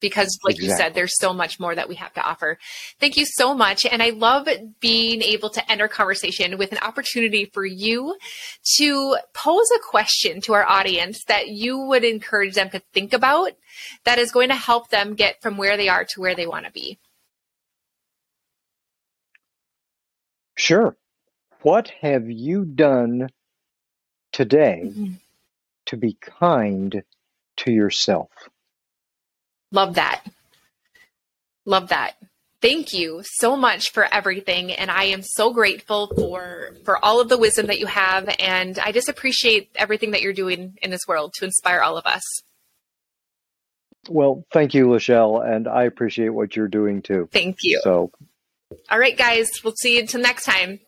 Because, 0.01 0.38
like 0.43 0.61
you 0.61 0.70
said, 0.70 0.93
there's 0.93 1.18
so 1.20 1.34
much 1.34 1.57
more 1.59 1.74
that 1.74 1.88
we 1.88 1.95
have 1.95 2.13
to 2.13 2.22
offer. 2.22 2.59
Thank 2.99 3.18
you 3.18 3.26
so 3.26 3.55
much. 3.55 3.86
And 3.89 4.03
I 4.03 4.09
love 4.09 4.47
being 4.80 5.22
able 5.24 5.49
to 5.51 5.72
end 5.72 5.82
our 5.82 5.88
conversation 5.88 6.57
with 6.57 6.74
an 6.74 6.78
opportunity 6.80 7.45
for 7.45 7.66
you 7.66 8.16
to 8.78 9.18
pose 9.34 9.68
a 9.74 9.80
question 9.80 10.41
to 10.41 10.53
our 10.53 10.68
audience 10.68 11.24
that 11.28 11.47
you 11.47 11.80
would 11.80 12.03
encourage 12.03 12.55
them 12.55 12.70
to 12.72 12.82
think 12.93 13.13
about 13.13 13.53
that 14.03 14.20
is 14.20 14.32
going 14.32 14.49
to 14.49 14.55
help 14.55 14.89
them 14.89 15.16
get 15.16 15.41
from 15.41 15.57
where 15.57 15.78
they 15.78 15.88
are 15.88 16.03
to 16.03 16.22
where 16.22 16.36
they 16.36 16.45
want 16.45 16.66
to 16.66 16.72
be. 16.72 16.99
sure 20.55 20.95
what 21.61 21.89
have 22.01 22.30
you 22.30 22.66
done 22.66 23.30
today 24.32 24.84
mm-hmm. 24.86 25.13
to 25.86 25.97
be 25.97 26.18
kind 26.22 27.03
to 27.57 27.72
yourself 27.72 28.30
Love 29.72 29.95
that. 29.95 30.24
Love 31.66 31.89
that. 31.89 32.13
Thank 32.61 32.93
you 32.93 33.22
so 33.24 33.55
much 33.55 33.91
for 33.91 34.11
everything 34.11 34.72
and 34.72 34.89
I 34.89 35.05
am 35.05 35.22
so 35.22 35.53
grateful 35.53 36.07
for 36.16 36.72
for 36.84 37.03
all 37.03 37.20
of 37.22 37.30
the 37.30 37.38
wisdom 37.38 37.68
that 37.68 37.80
you 37.80 37.86
have 37.86 38.34
and 38.39 38.80
I 38.80 38.91
just 38.91 39.09
appreciate 39.09 39.70
everything 39.76 40.11
that 40.11 40.22
you're 40.22 40.34
doing 40.34 40.78
in 40.82 40.89
this 40.89 41.01
world 41.07 41.34
to 41.36 41.45
inspire 41.45 41.82
all 41.82 41.97
of 41.97 42.05
us. 42.05 42.24
well 44.09 44.45
thank 44.51 44.74
you 44.74 44.88
lachelle 44.88 45.45
and 45.45 45.68
i 45.68 45.84
appreciate 45.84 46.30
what 46.30 46.55
you're 46.55 46.68
doing 46.68 47.01
too 47.01 47.28
Thank 47.32 47.57
you. 47.61 47.80
so 47.84 48.11
All 48.89 48.99
right 48.99 49.18
guys, 49.18 49.49
we'll 49.63 49.74
see 49.82 49.95
you 49.95 50.01
until 50.01 50.22
next 50.22 50.45
time. 50.45 50.80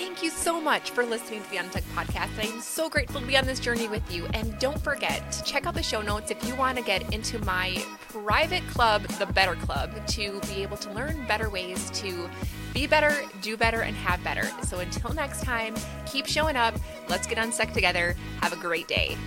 Thank 0.00 0.22
you 0.22 0.30
so 0.30 0.58
much 0.58 0.92
for 0.92 1.04
listening 1.04 1.42
to 1.42 1.50
the 1.50 1.58
Unstuck 1.58 1.82
podcast. 1.94 2.30
I 2.38 2.46
am 2.46 2.62
so 2.62 2.88
grateful 2.88 3.20
to 3.20 3.26
be 3.26 3.36
on 3.36 3.44
this 3.44 3.60
journey 3.60 3.86
with 3.86 4.10
you. 4.10 4.24
And 4.32 4.58
don't 4.58 4.80
forget 4.80 5.30
to 5.30 5.44
check 5.44 5.66
out 5.66 5.74
the 5.74 5.82
show 5.82 6.00
notes 6.00 6.30
if 6.30 6.42
you 6.48 6.54
want 6.56 6.78
to 6.78 6.82
get 6.82 7.12
into 7.12 7.38
my 7.44 7.76
private 8.08 8.66
club, 8.68 9.02
the 9.18 9.26
Better 9.26 9.56
Club, 9.56 9.90
to 10.06 10.40
be 10.48 10.62
able 10.62 10.78
to 10.78 10.90
learn 10.92 11.26
better 11.26 11.50
ways 11.50 11.90
to 11.90 12.30
be 12.72 12.86
better, 12.86 13.14
do 13.42 13.58
better, 13.58 13.82
and 13.82 13.94
have 13.94 14.24
better. 14.24 14.48
So 14.62 14.78
until 14.78 15.12
next 15.12 15.42
time, 15.42 15.74
keep 16.06 16.24
showing 16.24 16.56
up. 16.56 16.74
Let's 17.10 17.26
get 17.26 17.36
unstuck 17.36 17.72
together. 17.72 18.16
Have 18.40 18.54
a 18.54 18.56
great 18.56 18.88
day. 18.88 19.18